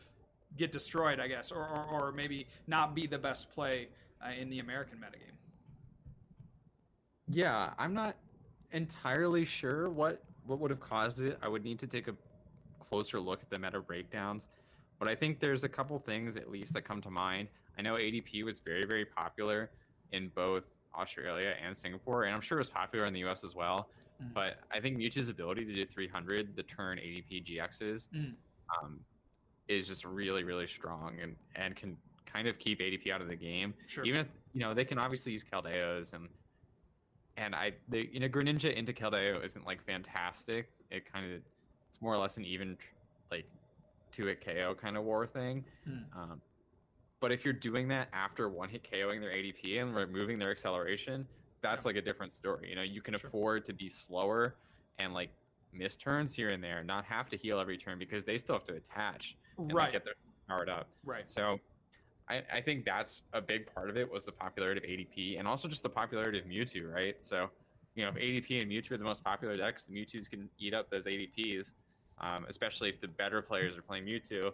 get 0.57 0.71
destroyed, 0.71 1.19
I 1.19 1.27
guess, 1.27 1.51
or, 1.51 1.67
or, 1.67 1.85
or 1.91 2.11
maybe 2.11 2.47
not 2.67 2.93
be 2.93 3.07
the 3.07 3.17
best 3.17 3.51
play 3.51 3.87
uh, 4.23 4.31
in 4.39 4.49
the 4.49 4.59
American 4.59 4.99
metagame. 4.99 5.33
Yeah, 7.27 7.73
I'm 7.79 7.93
not 7.93 8.15
entirely 8.71 9.45
sure 9.45 9.89
what 9.89 10.23
what 10.45 10.59
would 10.59 10.71
have 10.71 10.79
caused 10.79 11.19
it. 11.19 11.37
I 11.41 11.47
would 11.47 11.63
need 11.63 11.79
to 11.79 11.87
take 11.87 12.07
a 12.07 12.15
closer 12.89 13.19
look 13.19 13.41
at 13.41 13.49
the 13.49 13.57
meta 13.57 13.79
breakdowns, 13.79 14.47
but 14.99 15.07
I 15.07 15.15
think 15.15 15.39
there's 15.39 15.63
a 15.63 15.69
couple 15.69 15.97
things 15.99 16.35
at 16.35 16.51
least 16.51 16.73
that 16.73 16.83
come 16.83 17.01
to 17.01 17.09
mind. 17.09 17.47
I 17.77 17.81
know 17.81 17.95
ADP 17.95 18.43
was 18.43 18.59
very 18.59 18.85
very 18.85 19.05
popular 19.05 19.71
in 20.11 20.29
both 20.35 20.65
Australia 20.95 21.55
and 21.65 21.75
Singapore, 21.75 22.25
and 22.25 22.35
I'm 22.35 22.41
sure 22.41 22.59
it 22.59 22.61
was 22.61 22.69
popular 22.69 23.05
in 23.05 23.13
the 23.13 23.23
US 23.25 23.43
as 23.43 23.55
well. 23.55 23.89
Mm. 24.21 24.33
But 24.33 24.59
I 24.71 24.79
think 24.79 24.97
Mewtwo's 24.97 25.29
ability 25.29 25.65
to 25.65 25.73
do 25.73 25.85
300 25.85 26.55
the 26.55 26.63
turn 26.63 26.97
ADP 26.97 27.45
GXs 27.45 28.07
mm. 28.15 28.33
um, 28.81 28.99
is 29.67 29.87
just 29.87 30.05
really, 30.05 30.43
really 30.43 30.67
strong 30.67 31.17
and, 31.21 31.35
and 31.55 31.75
can 31.75 31.97
kind 32.25 32.47
of 32.47 32.59
keep 32.59 32.79
ADP 32.79 33.11
out 33.11 33.21
of 33.21 33.27
the 33.27 33.35
game. 33.35 33.73
Sure. 33.87 34.03
Even 34.05 34.21
if, 34.21 34.27
you 34.53 34.59
know, 34.59 34.73
they 34.73 34.85
can 34.85 34.97
obviously 34.97 35.31
use 35.31 35.43
Keldeos 35.43 36.13
and 36.13 36.27
and 37.35 37.55
I, 37.55 37.73
they, 37.89 38.09
you 38.11 38.19
know, 38.19 38.29
Greninja 38.29 38.73
into 38.75 38.93
Keldeo 38.93 39.43
isn't 39.43 39.65
like 39.65 39.83
fantastic. 39.83 40.69
It 40.91 41.11
kind 41.11 41.25
of, 41.25 41.31
it's 41.31 41.99
more 41.99 42.13
or 42.13 42.17
less 42.17 42.37
an 42.37 42.45
even 42.45 42.77
like 43.31 43.45
two 44.11 44.25
hit 44.27 44.45
KO 44.45 44.75
kind 44.79 44.97
of 44.97 45.03
war 45.03 45.25
thing. 45.25 45.65
Hmm. 45.85 46.19
Um, 46.19 46.41
but 47.19 47.31
if 47.31 47.43
you're 47.43 47.53
doing 47.53 47.87
that 47.87 48.09
after 48.13 48.49
one 48.49 48.69
hit 48.69 48.87
KOing 48.89 49.19
their 49.19 49.31
ADP 49.31 49.81
and 49.81 49.95
removing 49.95 50.37
their 50.37 50.51
acceleration, 50.51 51.25
that's 51.63 51.85
like 51.85 51.95
a 51.95 52.01
different 52.01 52.31
story. 52.31 52.69
You 52.69 52.75
know, 52.75 52.83
you 52.83 53.01
can 53.01 53.17
sure. 53.17 53.27
afford 53.27 53.65
to 53.65 53.73
be 53.73 53.89
slower 53.89 54.55
and 54.99 55.13
like 55.13 55.29
miss 55.73 55.97
turns 55.97 56.35
here 56.35 56.49
and 56.49 56.63
there, 56.63 56.83
not 56.83 57.05
have 57.05 57.29
to 57.29 57.37
heal 57.37 57.59
every 57.59 57.77
turn 57.77 57.97
because 57.97 58.23
they 58.23 58.37
still 58.37 58.55
have 58.55 58.65
to 58.65 58.75
attach 58.75 59.35
and 59.57 59.73
right. 59.73 59.85
like, 59.85 59.93
get 59.93 60.05
their 60.05 60.13
powered 60.47 60.69
up. 60.69 60.87
Right. 61.03 61.27
So 61.27 61.59
I, 62.29 62.43
I 62.53 62.61
think 62.61 62.85
that's 62.85 63.23
a 63.33 63.41
big 63.41 63.73
part 63.73 63.89
of 63.89 63.97
it 63.97 64.11
was 64.11 64.25
the 64.25 64.31
popularity 64.31 64.79
of 64.79 64.87
ADP 64.87 65.39
and 65.39 65.47
also 65.47 65.67
just 65.67 65.81
the 65.81 65.89
popularity 65.89 66.37
of 66.37 66.45
Mewtwo, 66.45 66.93
right? 66.93 67.15
So, 67.21 67.49
you 67.95 68.03
know, 68.03 68.09
if 68.09 68.15
ADP 68.15 68.61
and 68.61 68.71
Mewtwo 68.71 68.91
are 68.91 68.97
the 68.97 69.03
most 69.03 69.23
popular 69.23 69.57
decks, 69.57 69.85
the 69.85 69.93
Mewtwo's 69.93 70.27
can 70.27 70.49
eat 70.59 70.73
up 70.73 70.91
those 70.91 71.05
ADPs, 71.05 71.71
um, 72.19 72.45
especially 72.47 72.89
if 72.89 73.01
the 73.01 73.07
better 73.07 73.41
players 73.41 73.75
are 73.77 73.81
playing 73.81 74.05
Mewtwo 74.05 74.51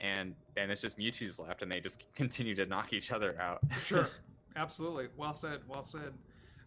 and 0.00 0.34
then 0.54 0.70
it's 0.70 0.80
just 0.80 0.98
Mewtwo's 0.98 1.38
left, 1.38 1.62
and 1.62 1.70
they 1.70 1.80
just 1.80 2.04
continue 2.14 2.54
to 2.54 2.66
knock 2.66 2.92
each 2.92 3.10
other 3.10 3.40
out. 3.40 3.60
sure, 3.80 4.10
absolutely. 4.56 5.08
Well 5.16 5.34
said. 5.34 5.60
Well 5.68 5.82
said. 5.82 6.12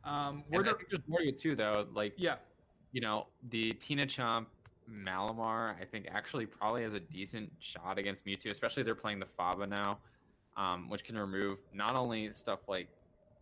Um, 0.04 0.44
were 0.50 0.64
there... 0.64 0.76
there's 0.90 1.02
more 1.08 1.22
it 1.22 1.38
too, 1.38 1.56
though. 1.56 1.88
Like, 1.94 2.14
yeah, 2.18 2.36
you 2.92 3.02
know, 3.02 3.28
the 3.50 3.74
Tina 3.74 4.06
Chomp 4.06 4.46
Malamar, 4.90 5.76
I 5.82 5.86
think 5.86 6.08
actually 6.12 6.46
probably 6.46 6.84
has 6.84 6.94
a 6.94 7.00
decent 7.00 7.52
shot 7.60 7.98
against 7.98 8.26
Mewtwo, 8.26 8.52
especially 8.52 8.84
they're 8.84 8.96
playing 8.96 9.20
the 9.20 9.26
Faba 9.26 9.68
now, 9.68 10.00
um, 10.56 10.90
which 10.90 11.04
can 11.04 11.18
remove 11.18 11.60
not 11.74 11.96
only 11.96 12.32
stuff 12.32 12.60
like 12.68 12.88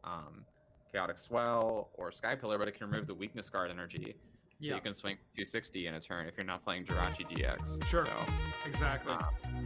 um, 0.03 0.43
Chaotic 0.91 1.17
Swell 1.19 1.89
or 1.93 2.11
Sky 2.11 2.35
Pillar, 2.35 2.57
but 2.57 2.67
it 2.67 2.77
can 2.77 2.89
remove 2.89 3.07
the 3.07 3.13
Weakness 3.13 3.49
Guard 3.49 3.69
energy. 3.69 4.15
So 4.61 4.69
yeah. 4.69 4.75
you 4.75 4.81
can 4.81 4.93
swing 4.93 5.17
260 5.35 5.87
in 5.87 5.95
a 5.95 5.99
turn 5.99 6.27
if 6.27 6.37
you're 6.37 6.45
not 6.45 6.63
playing 6.63 6.85
Jirachi 6.85 7.29
DX. 7.29 7.85
Sure. 7.85 8.05
So, 8.05 8.33
exactly. 8.65 9.11
Um, 9.11 9.65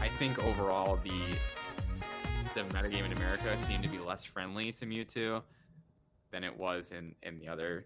I 0.00 0.08
think 0.08 0.42
overall 0.44 0.98
the 1.02 1.22
the 2.56 2.62
metagame 2.62 3.04
in 3.04 3.12
America 3.12 3.54
seemed 3.66 3.82
to 3.82 3.88
be 3.90 3.98
less 3.98 4.24
friendly 4.24 4.72
to 4.72 4.86
Mewtwo 4.86 5.42
than 6.32 6.42
it 6.42 6.58
was 6.58 6.90
in 6.90 7.14
in 7.22 7.38
the 7.38 7.46
other 7.46 7.84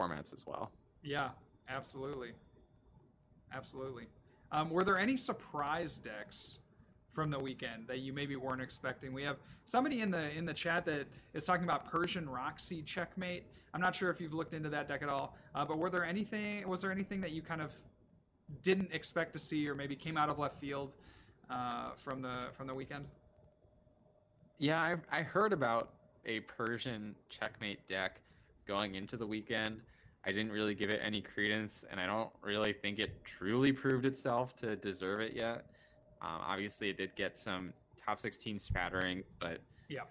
formats 0.00 0.32
as 0.32 0.46
well. 0.46 0.70
Yeah, 1.02 1.28
absolutely, 1.68 2.30
absolutely. 3.52 4.06
Um, 4.50 4.70
were 4.70 4.82
there 4.82 4.98
any 4.98 5.18
surprise 5.18 5.98
decks 5.98 6.60
from 7.12 7.30
the 7.30 7.38
weekend 7.38 7.86
that 7.86 7.98
you 7.98 8.14
maybe 8.14 8.34
weren't 8.34 8.62
expecting? 8.62 9.12
We 9.12 9.24
have 9.24 9.36
somebody 9.66 10.00
in 10.00 10.10
the 10.10 10.30
in 10.30 10.46
the 10.46 10.54
chat 10.54 10.86
that 10.86 11.06
is 11.34 11.44
talking 11.44 11.64
about 11.64 11.84
Persian 11.84 12.26
Roxy 12.30 12.80
checkmate. 12.80 13.44
I'm 13.74 13.80
not 13.82 13.94
sure 13.94 14.08
if 14.08 14.22
you've 14.22 14.32
looked 14.32 14.54
into 14.54 14.70
that 14.70 14.88
deck 14.88 15.02
at 15.02 15.10
all, 15.10 15.36
uh, 15.54 15.66
but 15.66 15.76
were 15.76 15.90
there 15.90 16.06
anything? 16.06 16.66
Was 16.66 16.80
there 16.80 16.90
anything 16.90 17.20
that 17.20 17.32
you 17.32 17.42
kind 17.42 17.60
of 17.60 17.72
didn't 18.62 18.90
expect 18.90 19.34
to 19.34 19.38
see, 19.38 19.68
or 19.68 19.74
maybe 19.74 19.94
came 19.94 20.16
out 20.16 20.30
of 20.30 20.38
left 20.38 20.58
field 20.58 20.92
uh, 21.50 21.90
from 21.98 22.22
the 22.22 22.46
from 22.56 22.66
the 22.66 22.74
weekend? 22.74 23.04
Yeah, 24.58 24.80
I, 24.80 25.18
I 25.18 25.22
heard 25.22 25.52
about 25.52 25.90
a 26.26 26.40
Persian 26.40 27.14
checkmate 27.28 27.86
deck 27.86 28.20
going 28.66 28.96
into 28.96 29.16
the 29.16 29.26
weekend. 29.26 29.80
I 30.24 30.32
didn't 30.32 30.52
really 30.52 30.74
give 30.74 30.90
it 30.90 31.00
any 31.02 31.22
credence, 31.22 31.84
and 31.90 32.00
I 32.00 32.06
don't 32.06 32.30
really 32.42 32.72
think 32.72 32.98
it 32.98 33.24
truly 33.24 33.72
proved 33.72 34.04
itself 34.04 34.56
to 34.56 34.76
deserve 34.76 35.20
it 35.20 35.34
yet. 35.34 35.66
Um, 36.20 36.40
obviously, 36.44 36.90
it 36.90 36.96
did 36.96 37.14
get 37.14 37.38
some 37.38 37.72
top 38.04 38.20
16 38.20 38.58
spattering, 38.58 39.22
but 39.40 39.60
yeah, 39.88 40.02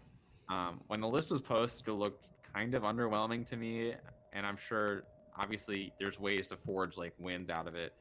um, 0.49 0.79
when 0.87 1.01
the 1.01 1.07
list 1.07 1.29
was 1.29 1.41
posted, 1.41 1.87
it 1.89 1.93
looked 1.93 2.29
kind 2.53 2.73
of 2.73 2.83
underwhelming 2.83 3.45
to 3.47 3.57
me, 3.57 3.93
and 4.33 4.45
I'm 4.45 4.57
sure 4.57 5.03
obviously 5.37 5.93
there's 5.99 6.19
ways 6.19 6.47
to 6.47 6.57
forge 6.57 6.97
like 6.97 7.13
wins 7.19 7.49
out 7.49 7.67
of 7.67 7.75
it. 7.75 7.93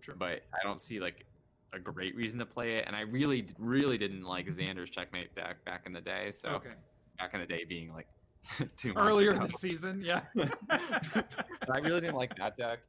Sure. 0.00 0.14
But 0.18 0.42
I 0.54 0.58
don't 0.64 0.80
see 0.80 0.98
like 0.98 1.24
a 1.72 1.78
great 1.78 2.16
reason 2.16 2.38
to 2.38 2.46
play 2.46 2.74
it, 2.74 2.84
and 2.86 2.96
I 2.96 3.02
really, 3.02 3.46
really 3.58 3.98
didn't 3.98 4.24
like 4.24 4.46
Xander's 4.46 4.90
checkmate 4.90 5.34
deck 5.34 5.64
back 5.64 5.82
in 5.86 5.92
the 5.92 6.00
day. 6.00 6.32
So 6.32 6.48
okay. 6.50 6.70
back 7.18 7.34
in 7.34 7.40
the 7.40 7.46
day, 7.46 7.64
being 7.64 7.92
like 7.92 8.08
two 8.76 8.92
earlier 8.96 9.32
in 9.32 9.42
the 9.42 9.48
season, 9.48 10.02
yeah. 10.04 10.22
I 10.70 11.78
really 11.82 12.00
didn't 12.00 12.16
like 12.16 12.36
that 12.36 12.56
deck. 12.56 12.80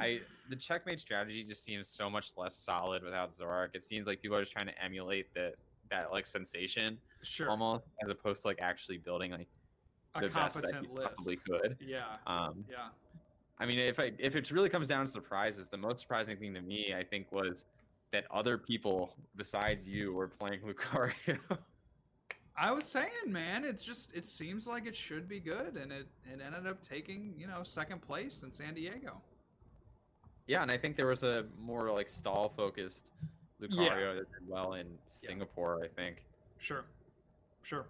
I 0.00 0.20
the 0.50 0.56
checkmate 0.56 1.00
strategy 1.00 1.44
just 1.44 1.64
seems 1.64 1.88
so 1.88 2.10
much 2.10 2.32
less 2.36 2.56
solid 2.56 3.02
without 3.04 3.36
Zoroark. 3.36 3.68
It 3.74 3.84
seems 3.84 4.06
like 4.06 4.20
people 4.20 4.36
are 4.36 4.42
just 4.42 4.52
trying 4.52 4.66
to 4.66 4.82
emulate 4.82 5.32
that 5.34 5.54
that 5.90 6.10
like 6.10 6.26
sensation, 6.26 6.98
sure, 7.22 7.48
almost 7.48 7.84
as 8.02 8.10
opposed 8.10 8.42
to 8.42 8.48
like 8.48 8.58
actually 8.60 8.98
building 8.98 9.30
like 9.30 9.48
the 10.18 10.26
a 10.26 10.28
competent 10.28 10.92
list. 10.92 11.08
Possibly 11.16 11.36
could. 11.36 11.76
Yeah. 11.80 12.16
Um, 12.26 12.64
yeah. 12.68 12.88
I 13.58 13.66
mean, 13.66 13.78
if 13.78 14.00
I 14.00 14.12
if 14.18 14.34
it 14.34 14.50
really 14.50 14.68
comes 14.68 14.88
down 14.88 15.06
to 15.06 15.10
surprises, 15.10 15.68
the 15.68 15.76
most 15.76 16.00
surprising 16.00 16.36
thing 16.36 16.54
to 16.54 16.60
me, 16.60 16.94
I 16.96 17.04
think, 17.04 17.30
was 17.30 17.64
that 18.14 18.24
other 18.30 18.56
people 18.56 19.12
besides 19.36 19.88
you 19.88 20.12
were 20.12 20.28
playing 20.28 20.60
Lucario. 20.66 21.38
I 22.56 22.70
was 22.70 22.84
saying, 22.84 23.08
man, 23.26 23.64
it's 23.64 23.82
just 23.82 24.14
it 24.14 24.24
seems 24.24 24.68
like 24.68 24.86
it 24.86 24.94
should 24.94 25.28
be 25.28 25.40
good, 25.40 25.76
and 25.76 25.90
it 25.90 26.06
it 26.32 26.40
ended 26.44 26.68
up 26.68 26.80
taking 26.80 27.34
you 27.36 27.48
know 27.48 27.62
second 27.64 28.00
place 28.00 28.44
in 28.44 28.52
San 28.52 28.74
Diego. 28.74 29.20
Yeah, 30.46 30.62
and 30.62 30.70
I 30.70 30.78
think 30.78 30.96
there 30.96 31.06
was 31.06 31.24
a 31.24 31.44
more 31.60 31.90
like 31.90 32.08
stall 32.08 32.52
focused 32.56 33.10
Lucario 33.60 33.78
yeah. 33.78 34.14
that 34.14 34.32
did 34.32 34.48
well 34.48 34.74
in 34.74 34.86
Singapore. 35.06 35.78
Yeah. 35.80 35.86
I 35.86 35.88
think. 35.88 36.24
Sure, 36.58 36.84
sure. 37.62 37.86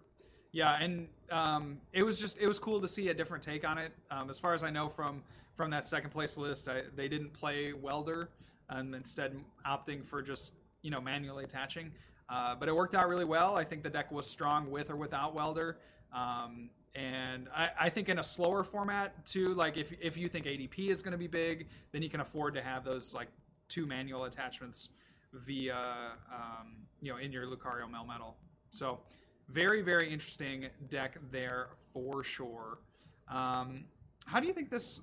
Yeah, 0.53 0.79
and 0.81 1.09
um, 1.31 1.79
it 1.93 2.03
was 2.03 2.19
just 2.19 2.39
it 2.39 2.47
was 2.47 2.59
cool 2.59 2.81
to 2.81 2.89
see 2.89 3.09
a 3.09 3.15
different 3.15 3.45
take 3.45 3.69
on 3.69 3.77
it. 3.77 3.93
Um, 4.11 4.31
as 4.31 4.39
far 4.39 4.55
as 4.55 4.65
I 4.65 4.71
know 4.71 4.89
from 4.89 5.23
from 5.57 5.71
that 5.73 5.87
second 5.87 6.11
place 6.11 6.39
list, 6.39 6.69
I, 6.69 6.85
they 6.97 7.09
didn't 7.09 7.35
play 7.35 7.75
welder, 7.75 8.31
and 8.71 8.95
instead 8.95 9.37
opting 9.67 10.05
for 10.05 10.23
just 10.23 10.53
you 10.83 10.91
know 10.91 11.01
manually 11.01 11.45
attaching. 11.45 11.91
Uh, 12.29 12.55
but 12.55 12.69
it 12.69 12.75
worked 12.75 12.95
out 12.95 13.09
really 13.09 13.25
well. 13.25 13.55
I 13.55 13.65
think 13.65 13.83
the 13.83 13.91
deck 13.91 14.11
was 14.11 14.27
strong 14.27 14.71
with 14.71 14.91
or 14.91 14.97
without 14.97 15.35
welder. 15.35 15.79
Um, 16.13 16.71
and 16.95 17.49
I, 17.55 17.69
I, 17.79 17.91
think 17.91 18.09
in 18.09 18.21
a 18.21 18.25
slower 18.25 18.63
format 18.63 19.27
too, 19.27 19.53
like 19.55 19.77
if 19.77 19.93
if 20.01 20.17
you 20.17 20.29
think 20.29 20.47
ADP 20.47 20.91
is 20.91 21.03
going 21.03 21.13
to 21.13 21.19
be 21.19 21.27
big, 21.27 21.67
then 21.93 22.03
you 22.03 22.09
can 22.09 22.21
afford 22.21 22.55
to 22.55 22.63
have 22.63 22.85
those 22.85 23.13
like 23.13 23.29
two 23.69 23.85
manual 23.85 24.25
attachments 24.25 24.91
via 25.33 26.13
um, 26.33 26.77
you 27.01 27.11
know 27.13 27.19
in 27.19 27.33
your 27.33 27.47
Lucario 27.47 27.91
Melmetal. 27.91 28.35
So 28.71 29.01
very 29.49 29.83
very 29.83 30.11
interesting 30.11 30.67
deck 30.89 31.19
there 31.33 31.71
for 31.93 32.23
sure. 32.23 32.79
Um, 33.29 33.85
how 34.27 34.39
do 34.41 34.47
you 34.47 34.53
think 34.53 34.71
this 34.71 35.01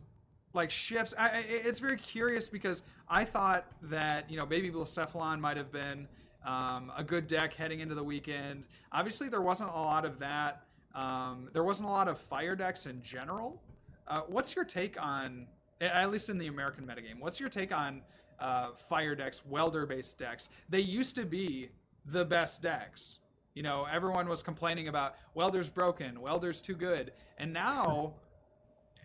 like 0.53 0.69
shifts? 0.69 1.13
I, 1.17 1.43
it's 1.47 1.79
very 1.79 1.97
curious 1.97 2.49
because 2.49 2.83
I 3.09 3.25
thought 3.25 3.65
that 3.83 4.29
you 4.29 4.37
know 4.37 4.45
Baby 4.45 4.71
Blacephalon 4.71 5.39
might 5.39 5.57
have 5.57 5.71
been 5.71 6.07
um, 6.45 6.91
a 6.97 7.03
good 7.03 7.27
deck 7.27 7.53
heading 7.53 7.79
into 7.79 7.95
the 7.95 8.03
weekend. 8.03 8.63
Obviously, 8.91 9.29
there 9.29 9.41
wasn't 9.41 9.69
a 9.69 9.73
lot 9.73 10.05
of 10.05 10.19
that. 10.19 10.63
Um, 10.95 11.49
there 11.53 11.63
wasn't 11.63 11.89
a 11.89 11.91
lot 11.91 12.07
of 12.07 12.19
fire 12.19 12.55
decks 12.55 12.85
in 12.85 13.01
general. 13.01 13.61
Uh, 14.07 14.21
what's 14.27 14.55
your 14.55 14.65
take 14.65 15.01
on, 15.01 15.47
at 15.79 16.11
least 16.11 16.29
in 16.29 16.37
the 16.37 16.47
American 16.47 16.85
metagame, 16.85 17.19
what's 17.19 17.39
your 17.39 17.49
take 17.49 17.71
on 17.71 18.01
uh, 18.39 18.71
fire 18.73 19.15
decks, 19.15 19.43
welder 19.45 19.85
based 19.85 20.17
decks? 20.17 20.49
They 20.69 20.81
used 20.81 21.15
to 21.15 21.25
be 21.25 21.69
the 22.07 22.25
best 22.25 22.61
decks. 22.61 23.19
You 23.53 23.63
know, 23.63 23.85
everyone 23.91 24.27
was 24.27 24.41
complaining 24.41 24.87
about 24.87 25.15
Welder's 25.33 25.69
broken, 25.69 26.19
Welder's 26.19 26.61
too 26.61 26.75
good, 26.75 27.11
and 27.37 27.53
now 27.53 28.13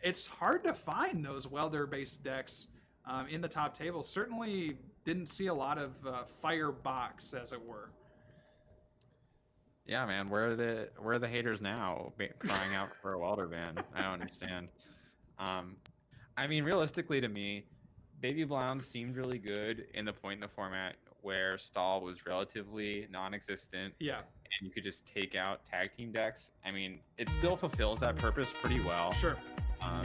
it's 0.02 0.26
hard 0.26 0.64
to 0.64 0.74
find 0.74 1.24
those 1.24 1.46
Welder 1.46 1.86
based 1.86 2.22
decks 2.22 2.68
um, 3.04 3.26
in 3.28 3.40
the 3.40 3.48
top 3.48 3.76
table. 3.76 4.02
Certainly 4.02 4.78
didn't 5.04 5.26
see 5.26 5.46
a 5.46 5.54
lot 5.54 5.78
of 5.78 5.92
uh, 6.06 6.22
firebox, 6.42 7.34
as 7.34 7.52
it 7.52 7.64
were. 7.64 7.90
Yeah, 9.86 10.04
man, 10.04 10.28
where 10.28 10.50
are 10.50 10.56
the 10.56 10.88
where 10.98 11.14
are 11.14 11.18
the 11.18 11.28
haters 11.28 11.60
now 11.60 12.12
crying 12.40 12.74
out 12.74 12.88
for 13.00 13.12
a 13.12 13.18
Welder 13.18 13.46
ban? 13.46 13.78
I 13.94 14.02
don't 14.02 14.14
understand. 14.14 14.68
Um, 15.38 15.76
I 16.36 16.48
mean, 16.48 16.64
realistically, 16.64 17.20
to 17.20 17.28
me, 17.28 17.66
Baby 18.20 18.44
Blounds 18.44 18.86
seemed 18.86 19.16
really 19.16 19.38
good 19.38 19.86
in 19.94 20.04
the 20.04 20.12
point 20.12 20.34
in 20.34 20.40
the 20.40 20.48
format 20.48 20.96
where 21.22 21.58
stall 21.58 22.02
was 22.02 22.26
relatively 22.26 23.06
non-existent. 23.10 23.94
Yeah. 23.98 24.18
And 24.18 24.68
you 24.68 24.70
could 24.70 24.84
just 24.84 25.06
take 25.12 25.34
out 25.34 25.60
tag 25.70 25.90
team 25.96 26.12
decks. 26.12 26.50
I 26.64 26.70
mean, 26.70 27.00
it 27.18 27.28
still 27.38 27.56
fulfills 27.56 27.98
that 28.00 28.16
purpose 28.16 28.52
pretty 28.60 28.80
well. 28.80 29.12
Sure. 29.12 29.36
Um, 29.86 30.02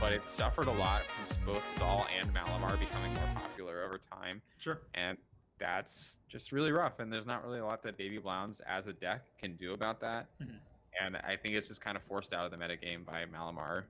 but 0.00 0.12
it 0.12 0.24
suffered 0.24 0.66
a 0.66 0.72
lot 0.72 1.02
from 1.02 1.54
both 1.54 1.76
stall 1.76 2.06
and 2.18 2.32
Malamar 2.34 2.78
becoming 2.78 3.14
more 3.14 3.28
popular 3.34 3.84
over 3.84 4.00
time. 4.10 4.42
Sure. 4.58 4.80
And 4.94 5.16
that's 5.58 6.16
just 6.28 6.50
really 6.50 6.72
rough. 6.72 6.98
And 6.98 7.12
there's 7.12 7.26
not 7.26 7.44
really 7.44 7.60
a 7.60 7.64
lot 7.64 7.82
that 7.84 7.96
Baby 7.96 8.18
Blounds 8.18 8.60
as 8.66 8.88
a 8.88 8.92
deck 8.92 9.22
can 9.40 9.54
do 9.54 9.74
about 9.74 10.00
that. 10.00 10.26
Mm-hmm. 10.42 10.56
And 11.04 11.16
I 11.18 11.36
think 11.36 11.54
it's 11.54 11.68
just 11.68 11.80
kind 11.80 11.96
of 11.96 12.02
forced 12.02 12.32
out 12.32 12.44
of 12.44 12.50
the 12.50 12.56
metagame 12.56 13.04
by 13.04 13.24
Malamar 13.24 13.84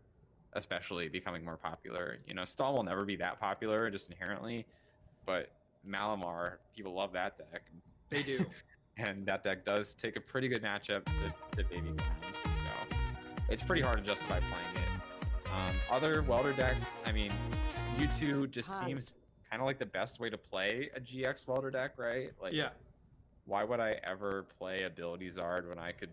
especially 0.54 1.08
becoming 1.08 1.44
more 1.44 1.56
popular. 1.56 2.18
You 2.26 2.34
know, 2.34 2.44
Stall 2.44 2.74
will 2.74 2.82
never 2.82 3.04
be 3.04 3.16
that 3.16 3.40
popular 3.40 3.90
just 3.90 4.10
inherently, 4.10 4.66
but 5.26 5.50
Malamar, 5.88 6.54
people 6.74 6.94
love 6.94 7.12
that 7.12 7.38
deck. 7.38 7.62
They 8.08 8.22
do. 8.22 8.44
and 8.96 9.24
that 9.26 9.44
deck 9.44 9.64
does 9.64 9.94
take 9.94 10.16
a 10.16 10.20
pretty 10.20 10.48
good 10.48 10.62
matchup 10.62 11.04
to, 11.04 11.56
to 11.56 11.64
Baby 11.68 11.92
Clowns. 11.96 12.41
So 13.52 13.54
it's 13.54 13.62
pretty 13.64 13.82
hard 13.82 13.98
to 13.98 14.02
justify 14.02 14.40
playing 14.40 14.76
it. 14.76 15.50
Um, 15.52 15.76
other 15.90 16.22
welder 16.22 16.54
decks, 16.54 16.86
I 17.04 17.12
mean, 17.12 17.30
Mewtwo 17.98 18.50
just 18.50 18.70
Hi. 18.70 18.86
seems 18.86 19.12
kind 19.50 19.60
of 19.60 19.66
like 19.66 19.78
the 19.78 19.84
best 19.84 20.18
way 20.18 20.30
to 20.30 20.38
play 20.38 20.88
a 20.96 21.00
GX 21.00 21.46
welder 21.46 21.70
deck, 21.70 21.98
right? 21.98 22.30
Like, 22.40 22.54
yeah. 22.54 22.70
Why 23.44 23.62
would 23.62 23.78
I 23.78 23.96
ever 24.04 24.46
play 24.58 24.84
Ability 24.84 25.32
Zard 25.32 25.68
when 25.68 25.78
I 25.78 25.92
could 25.92 26.08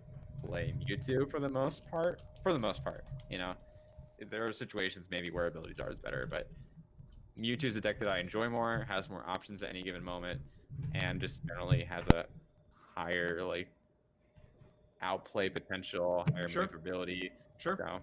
play 0.46 0.74
Mewtwo 0.86 1.31
for 1.31 1.39
the 1.39 1.48
most 1.48 1.89
part? 1.89 2.19
For 2.43 2.51
the 2.51 2.60
most 2.60 2.84
part, 2.84 3.05
you 3.31 3.38
know, 3.38 3.53
there 4.29 4.43
are 4.43 4.51
situations 4.51 5.08
maybe 5.10 5.31
where 5.31 5.48
Ability 5.48 5.75
Zard 5.75 5.91
is 5.91 5.98
better, 5.98 6.27
but 6.29 6.51
Mewtwo 7.39 7.63
is 7.63 7.77
a 7.77 7.81
deck 7.81 8.00
that 8.00 8.10
I 8.10 8.19
enjoy 8.19 8.50
more, 8.50 8.86
has 8.89 9.10
more 9.10 9.24
options 9.25 9.63
at 9.63 9.69
any 9.69 9.81
given 9.81 10.03
moment, 10.03 10.41
and 10.93 11.22
just 11.22 11.39
generally 11.46 11.86
has 11.86 12.05
a 12.10 12.25
higher 12.98 13.46
like 13.46 13.69
outplay 15.01 15.50
potential, 15.50 16.25
higher 16.34 16.48
sure. 16.48 16.63
maneuverability. 16.63 17.32
Sure. 17.58 17.77
So 17.77 18.00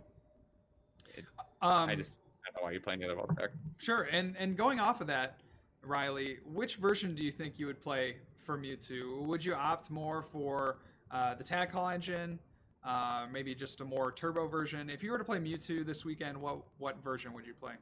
it, 1.14 1.24
um, 1.62 1.88
I 1.88 1.94
just 1.94 2.12
I 2.44 2.50
don't 2.50 2.62
know 2.62 2.66
why 2.66 2.72
you 2.72 2.80
play 2.80 2.96
the 2.96 3.10
other 3.10 3.34
deck. 3.34 3.50
Sure, 3.78 4.02
and 4.02 4.36
and 4.38 4.56
going 4.56 4.80
off 4.80 5.00
of 5.00 5.06
that, 5.08 5.40
Riley, 5.82 6.38
which 6.44 6.76
version 6.76 7.14
do 7.14 7.24
you 7.24 7.32
think 7.32 7.58
you 7.58 7.66
would 7.66 7.80
play 7.80 8.16
for 8.44 8.58
Mewtwo? 8.58 9.22
Would 9.22 9.44
you 9.44 9.54
opt 9.54 9.90
more 9.90 10.22
for 10.22 10.78
uh, 11.10 11.34
the 11.34 11.44
tag 11.44 11.70
call 11.70 11.88
engine, 11.88 12.38
uh, 12.84 13.26
maybe 13.32 13.54
just 13.54 13.80
a 13.80 13.84
more 13.84 14.12
turbo 14.12 14.46
version? 14.46 14.90
If 14.90 15.02
you 15.02 15.10
were 15.10 15.18
to 15.18 15.24
play 15.24 15.38
Mewtwo 15.38 15.84
this 15.84 16.04
weekend, 16.04 16.40
what 16.40 16.60
what 16.78 17.02
version 17.02 17.32
would 17.32 17.46
you 17.46 17.54
play? 17.54 17.72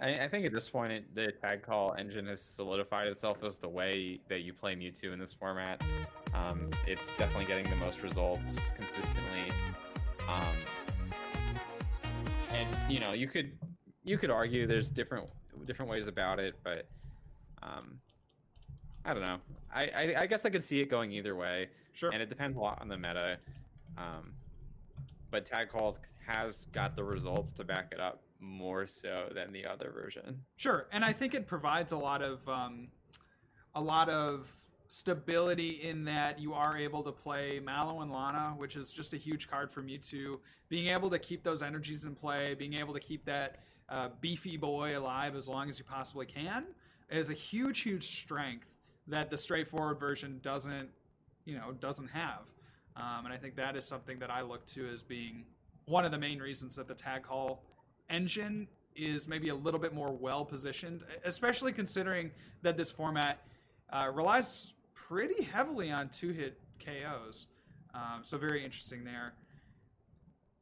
I, 0.00 0.24
I, 0.24 0.28
think 0.28 0.44
at 0.44 0.52
this 0.52 0.68
point, 0.68 0.92
it, 0.92 1.14
the 1.14 1.32
tag 1.40 1.62
call 1.62 1.94
engine 1.96 2.26
has 2.26 2.42
solidified 2.42 3.06
itself 3.06 3.44
as 3.44 3.56
the 3.56 3.68
way 3.68 4.18
that 4.28 4.40
you 4.40 4.52
play 4.52 4.74
Mewtwo 4.74 5.12
in 5.12 5.20
this 5.20 5.32
format. 5.32 5.84
Um, 6.34 6.70
it's 6.86 7.02
definitely 7.16 7.46
getting 7.46 7.68
the 7.70 7.76
most 7.76 8.02
results 8.02 8.58
consistently. 8.74 9.52
Um, 10.28 10.56
and 12.50 12.68
you 12.88 13.00
know, 13.00 13.12
you 13.12 13.28
could 13.28 13.52
you 14.02 14.18
could 14.18 14.30
argue 14.30 14.66
there's 14.66 14.90
different 14.90 15.28
different 15.66 15.90
ways 15.90 16.06
about 16.06 16.38
it, 16.38 16.54
but 16.62 16.86
um, 17.62 17.98
I 19.04 19.12
don't 19.12 19.22
know. 19.22 19.38
I, 19.72 19.82
I, 19.86 20.14
I 20.22 20.26
guess 20.26 20.44
I 20.44 20.50
could 20.50 20.64
see 20.64 20.80
it 20.80 20.90
going 20.90 21.12
either 21.12 21.36
way. 21.36 21.68
Sure. 21.92 22.10
And 22.12 22.22
it 22.22 22.28
depends 22.28 22.56
a 22.56 22.60
lot 22.60 22.80
on 22.80 22.88
the 22.88 22.96
meta. 22.96 23.38
Um, 23.96 24.32
but 25.30 25.46
tag 25.46 25.68
calls 25.68 25.98
has 26.26 26.66
got 26.72 26.96
the 26.96 27.04
results 27.04 27.52
to 27.52 27.64
back 27.64 27.88
it 27.92 28.00
up 28.00 28.22
more 28.40 28.86
so 28.86 29.28
than 29.34 29.52
the 29.52 29.64
other 29.64 29.90
version. 29.92 30.40
Sure, 30.56 30.86
and 30.92 31.04
I 31.04 31.12
think 31.12 31.34
it 31.34 31.46
provides 31.46 31.92
a 31.92 31.96
lot 31.96 32.22
of 32.22 32.46
um, 32.48 32.88
a 33.74 33.80
lot 33.80 34.08
of 34.08 34.52
stability 34.94 35.82
in 35.82 36.04
that 36.04 36.38
you 36.38 36.54
are 36.54 36.78
able 36.78 37.02
to 37.02 37.10
play 37.10 37.60
Mallow 37.62 38.02
and 38.02 38.12
Lana, 38.12 38.54
which 38.56 38.76
is 38.76 38.92
just 38.92 39.12
a 39.12 39.16
huge 39.16 39.50
card 39.50 39.72
for 39.72 39.82
Mewtwo. 39.82 40.38
Being 40.68 40.86
able 40.86 41.10
to 41.10 41.18
keep 41.18 41.42
those 41.42 41.62
energies 41.62 42.04
in 42.04 42.14
play, 42.14 42.54
being 42.54 42.74
able 42.74 42.94
to 42.94 43.00
keep 43.00 43.24
that 43.24 43.58
uh, 43.88 44.10
beefy 44.20 44.56
boy 44.56 44.96
alive 44.96 45.34
as 45.34 45.48
long 45.48 45.68
as 45.68 45.80
you 45.80 45.84
possibly 45.84 46.26
can, 46.26 46.64
is 47.10 47.28
a 47.28 47.34
huge, 47.34 47.80
huge 47.80 48.20
strength 48.20 48.72
that 49.08 49.30
the 49.30 49.36
straightforward 49.36 49.98
version 49.98 50.38
doesn't, 50.42 50.88
you 51.44 51.56
know, 51.56 51.72
doesn't 51.80 52.08
have. 52.08 52.42
Um, 52.96 53.24
and 53.24 53.34
I 53.34 53.36
think 53.36 53.56
that 53.56 53.76
is 53.76 53.84
something 53.84 54.20
that 54.20 54.30
I 54.30 54.42
look 54.42 54.64
to 54.66 54.88
as 54.88 55.02
being 55.02 55.44
one 55.86 56.04
of 56.04 56.12
the 56.12 56.18
main 56.18 56.38
reasons 56.38 56.76
that 56.76 56.86
the 56.86 56.94
tag 56.94 57.24
call 57.24 57.64
engine 58.10 58.68
is 58.94 59.26
maybe 59.26 59.48
a 59.48 59.54
little 59.54 59.80
bit 59.80 59.92
more 59.92 60.12
well 60.12 60.44
positioned, 60.44 61.02
especially 61.24 61.72
considering 61.72 62.30
that 62.62 62.76
this 62.76 62.92
format 62.92 63.40
uh, 63.92 64.10
relies 64.14 64.73
pretty 65.08 65.42
heavily 65.42 65.90
on 65.90 66.08
two 66.08 66.30
hit 66.30 66.60
KOs. 66.84 67.46
Um, 67.94 68.20
so 68.22 68.38
very 68.38 68.64
interesting 68.64 69.04
there. 69.04 69.34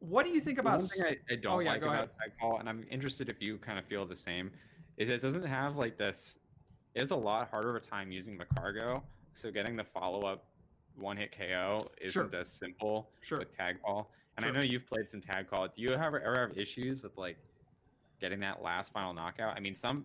What 0.00 0.26
do 0.26 0.32
you 0.32 0.40
think 0.40 0.58
about? 0.58 0.80
One 0.80 0.88
thing 0.88 1.04
I, 1.04 1.32
I 1.32 1.36
don't 1.36 1.52
oh, 1.52 1.58
yeah, 1.60 1.70
like 1.70 1.82
about 1.82 2.10
tag 2.18 2.32
call, 2.40 2.58
and 2.58 2.68
I'm 2.68 2.84
interested 2.90 3.28
if 3.28 3.40
you 3.40 3.56
kind 3.58 3.78
of 3.78 3.84
feel 3.84 4.04
the 4.04 4.16
same, 4.16 4.50
is 4.96 5.08
it 5.08 5.22
doesn't 5.22 5.44
have 5.44 5.76
like 5.76 5.96
this. 5.96 6.38
It's 6.94 7.12
a 7.12 7.16
lot 7.16 7.48
harder 7.50 7.70
of 7.70 7.76
a 7.76 7.86
time 7.86 8.10
using 8.10 8.36
the 8.36 8.44
cargo, 8.56 9.02
so 9.34 9.50
getting 9.50 9.76
the 9.76 9.84
follow 9.84 10.26
up 10.26 10.44
one 10.96 11.16
hit 11.16 11.34
KO 11.36 11.88
isn't 12.00 12.30
sure. 12.30 12.40
as 12.40 12.48
simple 12.48 13.10
sure. 13.20 13.38
with 13.38 13.56
tag 13.56 13.80
call. 13.82 14.10
And 14.36 14.44
sure. 14.44 14.52
I 14.52 14.56
know 14.56 14.62
you've 14.62 14.86
played 14.86 15.08
some 15.08 15.20
tag 15.20 15.48
call. 15.48 15.68
Do 15.68 15.80
you 15.80 15.92
ever 15.92 16.20
ever 16.20 16.48
have 16.48 16.58
issues 16.58 17.02
with 17.02 17.16
like 17.16 17.36
getting 18.20 18.40
that 18.40 18.60
last 18.60 18.92
final 18.92 19.14
knockout? 19.14 19.56
I 19.56 19.60
mean, 19.60 19.76
some 19.76 20.04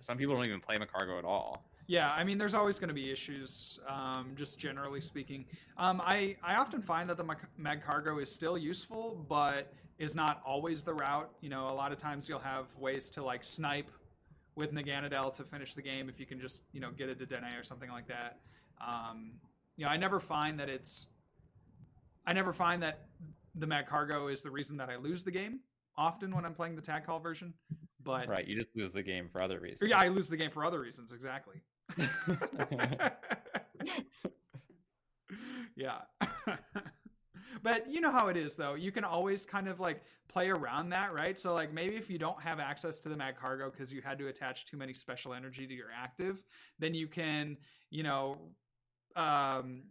some 0.00 0.18
people 0.18 0.34
don't 0.34 0.44
even 0.44 0.60
play 0.60 0.76
Magcargo 0.76 1.18
at 1.18 1.24
all. 1.24 1.64
Yeah, 1.86 2.12
I 2.12 2.24
mean, 2.24 2.36
there's 2.36 2.54
always 2.54 2.78
going 2.78 2.88
to 2.88 2.94
be 2.94 3.12
issues, 3.12 3.78
um, 3.88 4.32
just 4.34 4.58
generally 4.58 5.00
speaking. 5.00 5.44
Um, 5.78 6.00
I 6.04 6.36
I 6.42 6.56
often 6.56 6.82
find 6.82 7.08
that 7.08 7.16
the 7.16 7.24
Magcargo 7.60 8.20
is 8.20 8.30
still 8.30 8.58
useful, 8.58 9.24
but 9.28 9.72
is 9.98 10.14
not 10.14 10.42
always 10.44 10.82
the 10.82 10.92
route. 10.92 11.30
You 11.40 11.48
know, 11.48 11.70
a 11.70 11.72
lot 11.72 11.92
of 11.92 11.98
times 11.98 12.28
you'll 12.28 12.38
have 12.40 12.66
ways 12.76 13.08
to 13.10 13.22
like 13.22 13.44
snipe 13.44 13.90
with 14.56 14.72
Naganadel 14.72 15.34
to 15.36 15.44
finish 15.44 15.74
the 15.74 15.82
game 15.82 16.08
if 16.08 16.18
you 16.18 16.26
can 16.26 16.40
just 16.40 16.62
you 16.72 16.80
know 16.80 16.90
get 16.90 17.08
a 17.08 17.14
Dedenne 17.14 17.58
or 17.58 17.62
something 17.62 17.90
like 17.90 18.08
that. 18.08 18.38
Um, 18.84 19.32
you 19.76 19.84
know, 19.84 19.90
I 19.90 19.96
never 19.96 20.18
find 20.18 20.58
that 20.58 20.68
it's 20.68 21.06
I 22.26 22.32
never 22.32 22.52
find 22.52 22.82
that 22.82 23.06
the 23.54 23.66
Magcargo 23.66 24.30
is 24.32 24.42
the 24.42 24.50
reason 24.50 24.76
that 24.78 24.90
I 24.90 24.96
lose 24.96 25.22
the 25.22 25.30
game 25.30 25.60
often 25.96 26.34
when 26.34 26.44
I'm 26.44 26.54
playing 26.54 26.74
the 26.74 26.82
tag 26.82 27.04
call 27.04 27.20
version. 27.20 27.54
But 28.02 28.28
right, 28.28 28.46
you 28.46 28.56
just 28.56 28.70
lose 28.74 28.92
the 28.92 29.02
game 29.02 29.28
for 29.30 29.40
other 29.40 29.60
reasons. 29.60 29.88
Yeah, 29.88 29.98
I 29.98 30.08
lose 30.08 30.28
the 30.28 30.36
game 30.36 30.50
for 30.50 30.64
other 30.64 30.80
reasons 30.80 31.12
exactly. 31.12 31.60
yeah. 35.76 35.98
but 37.62 37.90
you 37.90 38.00
know 38.00 38.10
how 38.10 38.28
it 38.28 38.36
is 38.36 38.54
though. 38.56 38.74
You 38.74 38.92
can 38.92 39.04
always 39.04 39.46
kind 39.46 39.68
of 39.68 39.80
like 39.80 40.02
play 40.28 40.48
around 40.48 40.90
that, 40.90 41.14
right? 41.14 41.38
So 41.38 41.54
like 41.54 41.72
maybe 41.72 41.96
if 41.96 42.10
you 42.10 42.18
don't 42.18 42.40
have 42.40 42.60
access 42.60 43.00
to 43.00 43.08
the 43.08 43.14
Magcargo 43.16 43.70
because 43.70 43.92
you 43.92 44.02
had 44.02 44.18
to 44.18 44.28
attach 44.28 44.66
too 44.66 44.76
many 44.76 44.92
special 44.94 45.32
energy 45.34 45.66
to 45.66 45.74
your 45.74 45.88
active, 45.96 46.42
then 46.78 46.94
you 46.94 47.06
can, 47.08 47.56
you 47.90 48.02
know, 48.02 48.38
um 49.14 49.82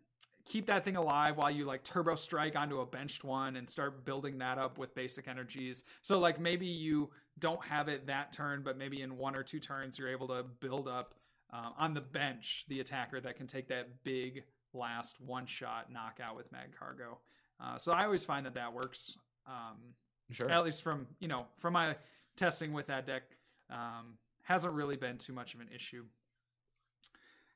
keep 0.46 0.68
that 0.68 0.86
thing 0.86 0.96
alive 0.96 1.38
while 1.38 1.50
you 1.50 1.66
like 1.66 1.84
turbo 1.84 2.14
strike 2.16 2.56
onto 2.56 2.80
a 2.80 2.86
benched 2.86 3.24
one 3.24 3.56
and 3.56 3.68
start 3.68 4.06
building 4.06 4.38
that 4.38 4.60
up 4.60 4.78
with 4.78 4.94
basic 4.94 5.28
energies. 5.28 5.84
So 6.04 6.20
like 6.20 6.40
maybe 6.40 6.68
you 6.68 7.10
don't 7.40 7.64
have 7.66 7.88
it 7.88 8.06
that 8.08 8.32
turn, 8.32 8.62
but 8.64 8.78
maybe 8.78 9.02
in 9.02 9.18
one 9.18 9.36
or 9.36 9.42
two 9.44 9.60
turns 9.60 9.98
you're 9.98 10.08
able 10.08 10.28
to 10.28 10.44
build 10.60 10.88
up 10.88 11.16
uh, 11.54 11.72
on 11.78 11.94
the 11.94 12.02
bench 12.02 12.66
the 12.68 12.80
attacker 12.80 13.20
that 13.22 13.38
can 13.38 13.48
take 13.48 13.68
that 13.70 14.04
big 14.04 14.44
last 14.74 15.20
one 15.22 15.46
shot 15.46 15.92
knockout 15.92 16.36
with 16.36 16.52
Magcargo. 16.52 17.18
Uh, 17.60 17.78
so 17.78 17.92
I 17.92 18.04
always 18.06 18.26
find 18.26 18.46
that 18.46 18.56
that 18.56 18.74
works. 18.74 19.18
Um, 19.48 19.78
sure. 20.32 20.50
At 20.50 20.66
least 20.66 20.84
from 20.84 21.08
you 21.20 21.28
know 21.28 21.46
from 21.58 21.74
my 21.74 21.96
testing 22.36 22.74
with 22.74 22.88
that 22.88 23.08
deck, 23.08 23.24
um, 23.70 24.18
hasn't 24.42 24.74
really 24.74 24.98
been 24.98 25.18
too 25.18 25.34
much 25.34 25.54
of 25.54 25.62
an 25.62 25.70
issue. 25.74 26.04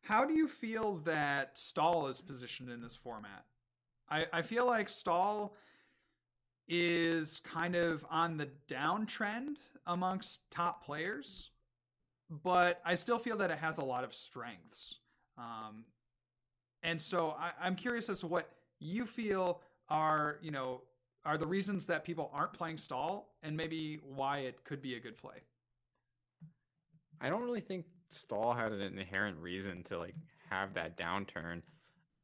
How 0.01 0.25
do 0.25 0.33
you 0.33 0.47
feel 0.47 0.97
that 1.05 1.57
Stall 1.57 2.07
is 2.07 2.21
positioned 2.21 2.69
in 2.69 2.81
this 2.81 2.95
format? 2.95 3.45
I, 4.09 4.25
I 4.33 4.41
feel 4.41 4.65
like 4.65 4.89
Stall 4.89 5.55
is 6.67 7.41
kind 7.41 7.75
of 7.75 8.05
on 8.09 8.37
the 8.37 8.49
downtrend 8.67 9.57
amongst 9.85 10.49
top 10.51 10.85
players, 10.85 11.51
but 12.29 12.81
I 12.85 12.95
still 12.95 13.17
feel 13.19 13.37
that 13.37 13.51
it 13.51 13.57
has 13.57 13.77
a 13.77 13.83
lot 13.83 14.03
of 14.03 14.13
strengths. 14.13 14.99
Um, 15.37 15.85
and 16.83 16.99
so 16.99 17.35
I, 17.39 17.51
I'm 17.61 17.75
curious 17.75 18.09
as 18.09 18.19
to 18.21 18.27
what 18.27 18.49
you 18.79 19.05
feel 19.05 19.61
are, 19.89 20.37
you 20.41 20.51
know, 20.51 20.81
are 21.25 21.37
the 21.37 21.47
reasons 21.47 21.85
that 21.87 22.03
people 22.03 22.29
aren't 22.33 22.53
playing 22.53 22.77
Stall 22.77 23.35
and 23.43 23.55
maybe 23.55 23.99
why 24.03 24.39
it 24.39 24.63
could 24.63 24.81
be 24.81 24.95
a 24.95 24.99
good 24.99 25.17
play. 25.17 25.43
I 27.21 27.29
don't 27.29 27.43
really 27.43 27.61
think 27.61 27.85
Stall 28.09 28.53
had 28.53 28.71
an 28.71 28.81
inherent 28.81 29.37
reason 29.37 29.83
to 29.83 29.97
like 29.97 30.15
have 30.49 30.73
that 30.75 30.97
downturn. 30.97 31.61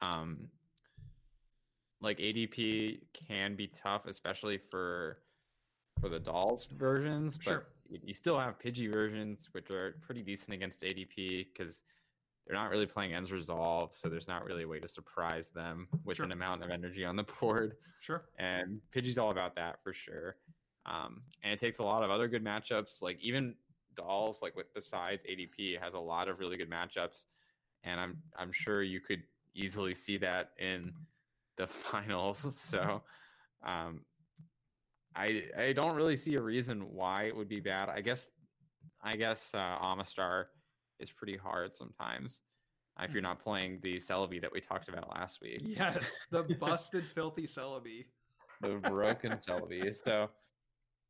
Um, 0.02 0.48
like 2.02 2.20
ADP 2.20 3.00
can 3.14 3.56
be 3.56 3.68
tough, 3.68 4.06
especially 4.08 4.58
for 4.58 5.20
for 6.00 6.10
the 6.10 6.20
dolls 6.20 6.66
versions, 6.66 7.40
sure. 7.42 7.68
You 7.90 8.14
still 8.14 8.40
have 8.40 8.60
Pidgey 8.60 8.92
versions, 8.92 9.50
which 9.52 9.70
are 9.70 9.96
pretty 10.02 10.22
decent 10.22 10.54
against 10.54 10.82
ADP 10.82 11.48
because 11.54 11.82
they're 12.46 12.56
not 12.56 12.70
really 12.70 12.86
playing 12.86 13.14
ends 13.14 13.32
resolve, 13.32 13.94
so 13.94 14.08
there's 14.08 14.28
not 14.28 14.46
really 14.46 14.64
a 14.64 14.68
way 14.68 14.80
to 14.80 14.88
surprise 14.88 15.50
them 15.50 15.88
with 16.04 16.18
sure. 16.18 16.26
an 16.26 16.32
amount 16.32 16.64
of 16.64 16.70
energy 16.70 17.04
on 17.04 17.16
the 17.16 17.26
board. 17.40 17.76
Sure. 18.00 18.26
And 18.38 18.82
Pidgey's 18.94 19.18
all 19.18 19.32
about 19.32 19.56
that 19.56 19.82
for 19.84 19.94
sure. 19.94 20.38
Um, 20.86 21.22
and 21.44 21.52
it 21.52 21.60
takes 21.60 21.80
a 21.80 21.84
lot 21.84 22.04
of 22.04 22.12
other 22.12 22.28
good 22.28 22.44
matchups, 22.44 23.02
like 23.02 23.18
even 23.22 23.56
dolls 23.96 24.40
like 24.42 24.56
with 24.56 24.72
besides 24.74 25.24
ADP 25.24 25.82
has 25.82 25.94
a 25.94 26.00
lot 26.00 26.28
of 26.28 26.40
really 26.40 26.58
good 26.58 26.70
matchups, 26.70 27.24
and 27.84 28.00
I'm 28.00 28.18
I'm 28.38 28.52
sure 28.52 28.84
you 28.84 29.00
could 29.00 29.24
easily 29.56 29.96
see 29.96 30.18
that 30.18 30.52
in 30.60 30.94
the 31.58 31.68
finals. 31.92 32.56
So, 32.56 33.02
um, 33.66 34.02
I 35.16 35.50
I 35.58 35.74
don't 35.74 35.96
really 35.96 36.18
see 36.18 36.36
a 36.36 36.42
reason 36.42 36.94
why 36.94 37.24
it 37.24 37.36
would 37.36 37.48
be 37.48 37.60
bad. 37.62 37.90
I 37.90 38.02
guess 38.02 38.30
I 39.02 39.16
guess 39.16 39.54
uh, 39.54 39.80
Omastar 39.80 40.48
is 41.00 41.12
pretty 41.12 41.38
hard 41.38 41.76
sometimes 41.76 42.44
uh, 43.00 43.04
if 43.04 43.14
you're 43.14 43.22
Mm-hmm. 43.22 43.24
not 43.24 43.40
playing 43.40 43.82
the 43.82 43.98
Celebi 43.98 44.42
that 44.42 44.52
we 44.52 44.62
talked 44.62 44.90
about 44.90 45.10
last 45.10 45.42
week. 45.42 45.62
Yes, 45.62 46.26
the 46.32 46.44
busted, 46.60 47.06
filthy 47.06 47.44
Celebi. 47.44 48.06
the 48.62 48.78
broken 48.80 49.34
Celebi. 49.34 49.94
So 49.94 50.32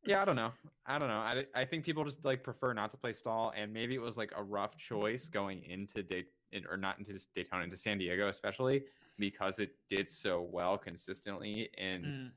yeah, 0.04 0.22
I 0.22 0.26
don't 0.26 0.36
know. 0.36 0.54
I 0.86 1.00
don't 1.00 1.08
know. 1.10 1.18
I, 1.20 1.46
I 1.56 1.66
think 1.66 1.84
people 1.84 2.04
just 2.04 2.24
like 2.26 2.44
prefer 2.44 2.74
not 2.74 2.92
to 2.92 2.98
play 2.98 3.14
stall, 3.14 3.52
and 3.56 3.74
maybe 3.74 3.96
it 3.96 4.02
was 4.02 4.18
like 4.18 4.34
a 4.36 4.44
rough 4.44 4.78
choice 4.78 5.30
going 5.30 5.64
into 5.64 6.04
Day 6.04 6.26
in, 6.52 6.66
or 6.68 6.78
not 6.78 7.00
into 7.00 7.18
Daytona, 7.34 7.64
into 7.64 7.78
San 7.78 7.98
Diego, 7.98 8.28
especially 8.28 8.88
because 9.18 9.60
it 9.60 9.88
did 9.90 10.10
so 10.10 10.42
well 10.42 10.78
consistently 10.78 11.70
in 11.78 12.04
Mm, 12.04 12.34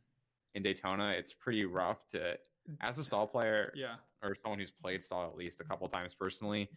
in 0.54 0.62
Daytona. 0.62 1.14
It's 1.16 1.32
pretty 1.32 1.64
rough 1.64 2.06
to 2.08 2.38
as 2.80 2.98
a 2.98 3.04
stall 3.04 3.26
player 3.26 3.72
yeah, 3.74 3.96
or 4.22 4.34
someone 4.34 4.58
who's 4.58 4.70
played 4.70 5.02
stall 5.02 5.26
at 5.26 5.36
least 5.36 5.60
a 5.60 5.64
couple 5.64 5.88
times 5.88 6.14
personally. 6.14 6.68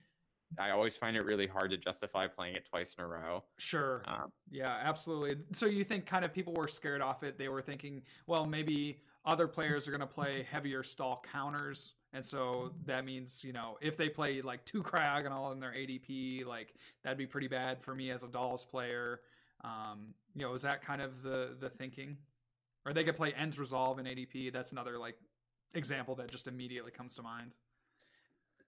I 0.60 0.71
always 0.71 0.97
find 0.97 1.15
it 1.15 1.23
really 1.23 1.47
hard 1.47 1.71
to 1.71 1.77
justify 1.77 2.27
playing 2.27 2.55
it 2.55 2.65
twice 2.69 2.93
in 2.97 3.03
a 3.03 3.07
row. 3.07 3.43
sure. 3.57 4.03
Um, 4.05 4.31
Yeah, 4.49 4.77
absolutely. 4.84 5.38
So 5.53 5.65
you 5.65 5.84
think 5.84 6.05
kind 6.05 6.25
of 6.25 6.34
people 6.34 6.53
were 6.53 6.67
scared 6.67 7.01
off 7.01 7.23
it? 7.23 7.38
They 7.38 7.47
were 7.47 7.62
thinking, 7.62 8.01
well, 8.27 8.45
maybe 8.45 9.01
other 9.23 9.47
players 9.47 9.88
are 9.88 9.91
going 9.91 10.01
to 10.01 10.07
play 10.07 10.45
heavier 10.49 10.84
stall 10.84 11.23
counters. 11.31 11.93
And 12.13 12.25
so 12.25 12.73
that 12.86 13.05
means, 13.05 13.43
you 13.43 13.53
know, 13.53 13.77
if 13.81 13.95
they 13.95 14.10
play 14.10 14.41
like 14.41 14.65
two 14.65 14.84
Cryogonal 14.84 15.53
in 15.53 15.60
their 15.60 15.71
ADP, 15.71 16.45
like 16.45 16.73
that'd 17.03 17.17
be 17.17 17.27
pretty 17.27 17.47
bad 17.47 17.81
for 17.81 17.95
me 17.95 18.12
as 18.12 18.23
a 18.23 18.27
Dolls 18.27 18.65
player. 18.65 19.21
Um, 19.63 20.13
you 20.36 20.41
know, 20.41 20.53
is 20.53 20.63
that 20.63 20.84
kind 20.84 21.01
of 21.01 21.21
the 21.23 21.55
the 21.60 21.69
thinking? 21.69 22.17
Or 22.86 22.94
they 22.94 23.04
could 23.04 23.15
play 23.15 23.34
Ends 23.34 23.60
Resolve 23.60 24.00
in 24.00 24.06
ADP. 24.06 24.52
That's 24.52 24.72
another 24.72 24.98
like 24.98 25.17
example 25.76 26.15
that 26.15 26.32
just 26.32 26.48
immediately 26.48 26.91
comes 26.91 27.15
to 27.15 27.22
mind. 27.22 27.52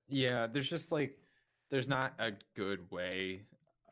Yeah, 0.08 0.48
there's 0.48 0.70
just 0.70 0.92
like 0.92 1.18
there's 1.70 1.88
not 1.88 2.14
a 2.20 2.32
good 2.56 2.80
way 2.92 3.42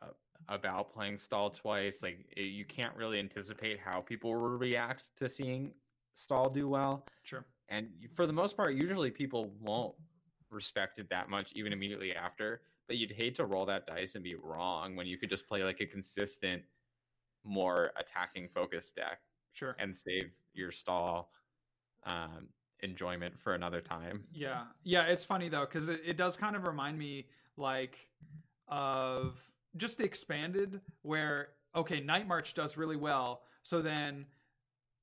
uh, 0.00 0.08
about 0.48 0.92
playing 0.92 1.18
stall 1.18 1.50
twice. 1.50 2.02
Like 2.02 2.26
it, 2.36 2.42
you 2.42 2.64
can't 2.64 2.94
really 2.94 3.18
anticipate 3.18 3.80
how 3.80 4.00
people 4.00 4.30
will 4.30 4.58
react 4.58 5.16
to 5.16 5.28
seeing 5.28 5.72
stall 6.14 6.48
do 6.50 6.68
well, 6.68 7.06
Sure. 7.22 7.44
and 7.68 7.88
for 8.14 8.26
the 8.26 8.32
most 8.32 8.56
part, 8.56 8.74
usually 8.74 9.10
people 9.10 9.50
won't 9.60 9.94
respect 10.50 10.98
it 10.98 11.08
that 11.08 11.30
much 11.30 11.52
even 11.54 11.72
immediately 11.72 12.14
after. 12.14 12.60
But 12.86 12.98
you'd 12.98 13.12
hate 13.12 13.34
to 13.36 13.46
roll 13.46 13.64
that 13.66 13.86
dice 13.86 14.16
and 14.16 14.22
be 14.22 14.34
wrong 14.34 14.94
when 14.96 15.06
you 15.06 15.16
could 15.16 15.30
just 15.30 15.48
play 15.48 15.64
like 15.64 15.80
a 15.80 15.86
consistent, 15.86 16.62
more 17.42 17.92
attacking 17.96 18.48
focused 18.48 18.96
deck 18.96 19.20
Sure. 19.52 19.76
and 19.78 19.96
save 19.96 20.30
your 20.54 20.72
stall 20.72 21.30
um, 22.04 22.48
enjoyment 22.80 23.38
for 23.38 23.54
another 23.54 23.80
time. 23.80 24.24
Yeah, 24.32 24.64
yeah, 24.82 25.04
it's 25.04 25.24
funny 25.24 25.48
though 25.48 25.66
because 25.66 25.88
it, 25.88 26.00
it 26.04 26.16
does 26.16 26.36
kind 26.36 26.56
of 26.56 26.64
remind 26.64 26.98
me 26.98 27.26
like 27.56 28.08
of 28.68 29.38
just 29.76 30.00
expanded 30.00 30.80
where 31.02 31.48
okay, 31.74 32.00
Night 32.00 32.28
March 32.28 32.54
does 32.54 32.76
really 32.76 32.96
well, 32.96 33.42
so 33.62 33.80
then 33.80 34.26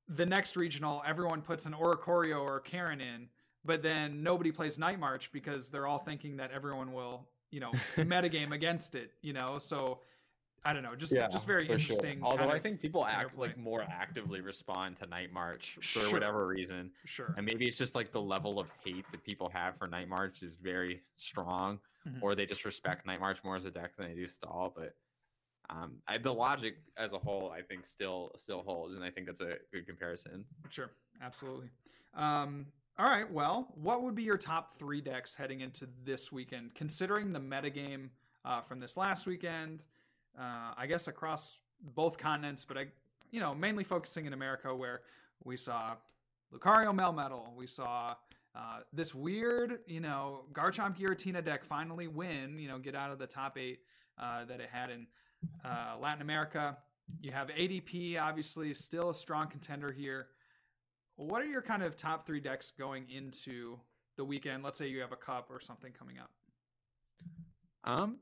the 0.08 0.26
next 0.26 0.56
regional 0.56 1.02
everyone 1.06 1.42
puts 1.42 1.66
an 1.66 1.74
Oricorio 1.74 2.42
or 2.42 2.60
Karen 2.60 3.02
in, 3.02 3.28
but 3.64 3.82
then 3.82 4.22
nobody 4.24 4.52
plays 4.52 4.78
Night 4.78 5.00
March 5.00 5.32
because 5.32 5.70
they're 5.70 5.88
all 5.88 6.00
thinking 6.00 6.38
that 6.38 6.52
everyone 6.52 6.92
will 6.92 7.28
you 7.52 7.60
know 7.60 7.72
metagame 7.98 8.54
against 8.54 8.96
it, 8.96 9.12
you 9.22 9.34
know, 9.34 9.60
so. 9.60 10.00
I 10.66 10.74
don't 10.74 10.84
know, 10.84 10.96
just 10.96 11.14
just 11.14 11.48
very 11.48 11.66
for 11.68 11.80
sure. 11.80 11.96
interesting. 11.96 12.20
Although 12.24 12.50
I 12.50 12.60
think 12.60 12.82
people 12.82 13.06
act 13.06 13.38
like 13.38 13.58
more 13.58 13.84
actively 13.84 14.42
respond 14.42 14.98
to 15.00 15.06
Night 15.08 15.32
March 15.32 15.76
for 15.76 15.82
Sure. 15.82 16.12
whatever 16.14 16.48
reason, 16.48 16.92
sure, 17.06 17.34
and 17.38 17.46
maybe 17.46 17.66
it's 17.68 17.78
just 17.78 17.96
like 17.96 18.12
the 18.12 18.22
level 18.22 18.60
of 18.60 18.68
hate 18.84 19.06
that 19.12 19.24
people 19.24 19.50
have 19.50 19.78
for 19.78 19.88
Night 19.88 20.10
March 20.10 20.44
is 20.44 20.56
very 20.56 21.02
strong, 21.18 21.80
Mhm. 22.08 22.22
or 22.22 22.36
they 22.36 22.46
just 22.46 22.66
respect 22.66 23.06
Night 23.06 23.20
March 23.20 23.44
more 23.44 23.56
as 23.56 23.66
a 23.66 23.72
deck 23.72 23.96
than 23.96 24.10
they 24.10 24.16
do 24.16 24.28
Stall. 24.28 24.74
But 24.76 24.96
um, 25.70 26.02
I, 26.08 26.18
the 26.18 26.34
logic 26.34 26.78
as 26.98 27.14
a 27.14 27.20
whole, 27.20 27.52
I 27.52 27.62
think, 27.62 27.86
still 27.86 28.32
still 28.38 28.62
holds, 28.64 28.96
and 28.96 29.04
I 29.04 29.12
think 29.12 29.28
that's 29.28 29.42
a 29.42 29.58
good 29.72 29.86
comparison. 29.88 30.46
Sure, 30.70 30.90
absolutely. 31.22 31.70
Um, 32.16 32.66
all 32.98 33.06
right, 33.06 33.30
well, 33.32 33.72
what 33.76 34.02
would 34.04 34.16
be 34.16 34.24
your 34.24 34.38
top 34.38 34.78
three 34.78 35.00
decks 35.00 35.36
heading 35.36 35.62
into 35.62 35.88
this 36.04 36.32
weekend, 36.34 36.76
considering 36.76 37.32
the 37.32 37.40
metagame 37.40 38.10
uh, 38.44 38.62
from 38.62 38.80
this 38.82 38.98
last 38.98 39.26
weekend? 39.26 39.84
Uh, 40.38 40.74
I 40.78 40.88
guess 40.88 41.08
across 41.08 41.58
both 41.96 42.18
continents, 42.18 42.66
but 42.66 42.78
I, 42.78 42.86
you 43.32 43.40
know, 43.40 43.54
mainly 43.54 43.84
focusing 43.84 44.26
in 44.26 44.34
America, 44.34 44.74
where 44.74 45.02
we 45.44 45.58
saw 45.58 45.96
Lucario 46.54 46.96
Melmetal, 46.96 47.56
we 47.56 47.68
saw 47.68 48.16
uh, 48.56 48.80
this 48.94 49.14
weird, 49.14 49.80
you 49.88 50.00
know, 50.00 50.46
Garchomp 50.54 50.98
Giratina 50.98 51.44
deck 51.44 51.64
finally 51.64 52.08
win, 52.08 52.58
you 52.58 52.68
know, 52.68 52.80
get 52.80 52.96
out 52.96 53.12
of 53.12 53.20
the 53.20 53.28
top 53.28 53.58
eight 53.58 53.80
uh, 54.18 54.46
that 54.46 54.60
it 54.60 54.70
had 54.72 54.90
in 54.90 55.08
uh, 55.64 55.96
Latin 56.02 56.22
America. 56.22 56.78
You 57.22 57.32
have 57.32 57.50
ADP, 57.50 58.20
obviously, 58.20 58.74
still 58.74 59.10
a 59.10 59.16
strong 59.16 59.48
contender 59.48 59.92
here. 59.92 60.28
What 61.16 61.42
are 61.42 61.48
your 61.48 61.62
kind 61.62 61.84
of 61.84 61.96
top 61.98 62.26
three 62.26 62.40
decks 62.40 62.72
going 62.72 63.06
into 63.10 63.80
the 64.16 64.24
weekend? 64.24 64.64
Let's 64.64 64.78
say 64.78 64.88
you 64.88 65.02
have 65.02 65.12
a 65.12 65.18
cup 65.18 65.50
or 65.50 65.60
something 65.60 65.92
coming 65.92 66.18
up. 66.18 66.32
Um, 67.84 68.18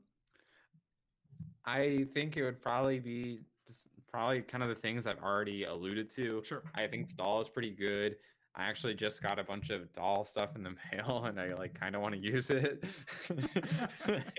I 1.64 2.06
think 2.14 2.36
it 2.36 2.42
would 2.42 2.60
probably 2.60 2.98
be 2.98 3.40
just 3.66 3.88
probably 4.10 4.42
kind 4.42 4.62
of 4.62 4.68
the 4.68 4.74
things 4.74 5.06
I've 5.06 5.22
already 5.22 5.64
alluded 5.64 6.10
to. 6.10 6.42
Sure. 6.44 6.62
I 6.74 6.86
think 6.86 7.10
stall 7.10 7.40
is 7.40 7.48
pretty 7.48 7.70
good. 7.70 8.16
I 8.54 8.64
actually 8.64 8.94
just 8.94 9.22
got 9.22 9.38
a 9.38 9.44
bunch 9.44 9.70
of 9.70 9.92
doll 9.92 10.24
stuff 10.24 10.56
in 10.56 10.62
the 10.62 10.74
mail 10.92 11.24
and 11.26 11.40
I 11.40 11.54
like 11.54 11.78
kind 11.78 11.94
of 11.94 12.02
want 12.02 12.14
to 12.14 12.20
use 12.20 12.50
it. 12.50 12.84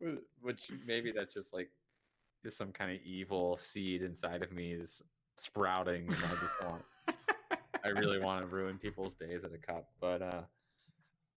Which 0.40 0.70
maybe 0.84 1.12
that's 1.12 1.34
just 1.34 1.52
like 1.52 1.70
is 2.44 2.56
some 2.56 2.72
kind 2.72 2.90
of 2.90 3.00
evil 3.02 3.56
seed 3.56 4.02
inside 4.02 4.42
of 4.42 4.52
me 4.52 4.72
is 4.72 5.00
sprouting 5.36 6.06
and 6.08 6.24
I 6.24 6.34
just 6.40 6.62
want 6.62 6.82
I 7.84 7.88
really 7.88 8.18
want 8.18 8.42
to 8.42 8.54
ruin 8.54 8.78
people's 8.78 9.14
days 9.14 9.44
at 9.44 9.52
a 9.52 9.58
cup. 9.58 9.88
But 10.00 10.22
uh 10.22 10.42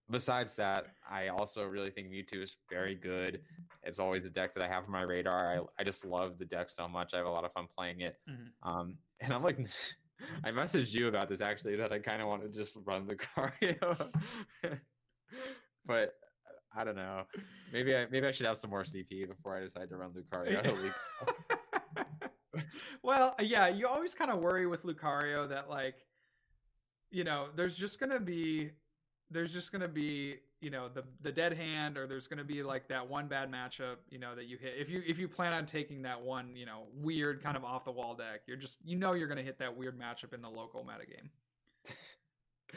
besides 0.10 0.54
that, 0.56 0.88
I 1.10 1.28
also 1.30 1.66
really 1.66 1.90
think 1.92 2.10
Mewtwo 2.10 2.44
is 2.44 2.56
very 2.70 2.96
good. 2.96 3.42
It's 3.84 4.00
always 4.00 4.26
a 4.26 4.30
deck 4.30 4.54
that 4.54 4.64
I 4.64 4.68
have 4.68 4.84
on 4.86 4.92
my 4.92 5.02
radar. 5.02 5.58
I, 5.58 5.82
I 5.82 5.84
just 5.84 6.06
love 6.06 6.38
the 6.38 6.46
deck 6.46 6.70
so 6.70 6.88
much. 6.88 7.14
I 7.14 7.18
have 7.18 7.26
a 7.26 7.30
lot 7.30 7.44
of 7.46 7.54
fun 7.54 7.68
playing 7.76 8.02
it. 8.02 8.18
Mhm. 8.30 8.48
Um, 8.64 8.98
and 9.20 9.34
I'm 9.34 9.44
like, 9.44 9.58
I 10.44 10.52
messaged 10.52 10.94
you 10.94 11.08
about 11.08 11.30
this 11.30 11.42
actually 11.42 11.76
that 11.76 11.92
I 11.92 12.00
kind 12.00 12.22
of 12.22 12.28
want 12.28 12.44
to 12.44 12.50
just 12.50 12.78
run 12.86 13.06
the 13.08 13.16
Lucario, 13.16 14.12
but 15.86 16.14
I 16.76 16.84
don't 16.84 16.96
know. 16.96 17.24
Maybe 17.72 17.96
I 17.96 18.06
maybe 18.12 18.28
I 18.28 18.32
should 18.32 18.46
have 18.46 18.58
some 18.58 18.70
more 18.70 18.84
CP 18.84 19.28
before 19.28 19.56
I 19.58 19.62
decide 19.62 19.90
to 19.90 19.98
run 19.98 20.12
Lucario. 20.12 20.92
well, 23.04 23.36
yeah, 23.40 23.68
you 23.68 23.88
always 23.88 24.14
kind 24.16 24.32
of 24.32 24.40
worry 24.40 24.68
with 24.68 24.84
Lucario 24.84 25.48
that 25.50 25.70
like, 25.70 26.06
you 27.12 27.24
know, 27.24 27.48
there's 27.56 27.76
just 27.76 28.00
gonna 28.00 28.20
be, 28.20 28.72
there's 29.32 29.52
just 29.54 29.72
gonna 29.72 29.88
be, 29.88 30.36
you 30.62 30.70
know, 30.70 30.88
the 30.90 31.04
the 31.22 31.32
dead 31.32 31.54
hand, 31.54 31.98
or 31.98 32.08
there's 32.08 32.28
gonna 32.28 32.44
be 32.44 32.64
like 32.64 32.88
that 32.90 33.08
one 33.08 33.28
bad 33.28 33.52
matchup, 33.52 33.98
you 34.10 34.20
know, 34.20 34.36
that 34.36 34.46
you 34.46 34.58
hit. 34.58 34.74
If 34.78 34.90
you 34.90 35.02
if 35.06 35.18
you 35.18 35.28
plan 35.28 35.54
on 35.54 35.66
taking 35.66 36.02
that 36.04 36.22
one, 36.22 36.56
you 36.56 36.66
know, 36.66 36.84
weird 36.94 37.42
kind 37.42 37.58
of 37.58 37.64
off 37.64 37.86
the 37.86 37.92
wall 37.92 38.16
deck, 38.16 38.42
you're 38.48 38.58
just 38.58 38.80
you 38.86 38.96
know 38.96 39.14
you're 39.14 39.28
gonna 39.28 39.42
hit 39.42 39.58
that 39.60 39.76
weird 39.76 40.00
matchup 40.00 40.34
in 40.34 40.42
the 40.42 40.50
local 40.50 40.84
metagame. 40.86 41.30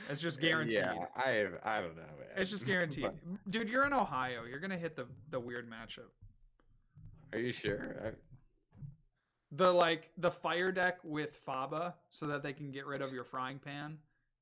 It's 0.08 0.20
just 0.20 0.40
guaranteed. 0.40 0.78
Yeah, 0.78 1.04
I 1.16 1.46
I 1.62 1.80
don't 1.80 1.96
know. 1.96 2.02
Man. 2.02 2.28
It's 2.36 2.50
just 2.50 2.66
guaranteed, 2.66 3.04
But 3.24 3.50
dude. 3.50 3.68
You're 3.68 3.86
in 3.86 3.92
Ohio. 3.92 4.44
You're 4.44 4.60
gonna 4.60 4.78
hit 4.78 4.96
the 4.96 5.06
the 5.30 5.40
weird 5.40 5.68
matchup. 5.70 6.10
are 7.32 7.38
you 7.38 7.52
sure? 7.52 7.96
I, 8.04 8.10
the 9.52 9.70
like 9.72 10.10
the 10.18 10.30
fire 10.30 10.70
deck 10.72 10.98
with 11.02 11.38
Faba 11.46 11.94
so 12.10 12.26
that 12.26 12.42
they 12.42 12.52
can 12.52 12.70
get 12.70 12.86
rid 12.86 13.00
of 13.00 13.12
your 13.12 13.24
frying 13.24 13.58
pan 13.58 13.96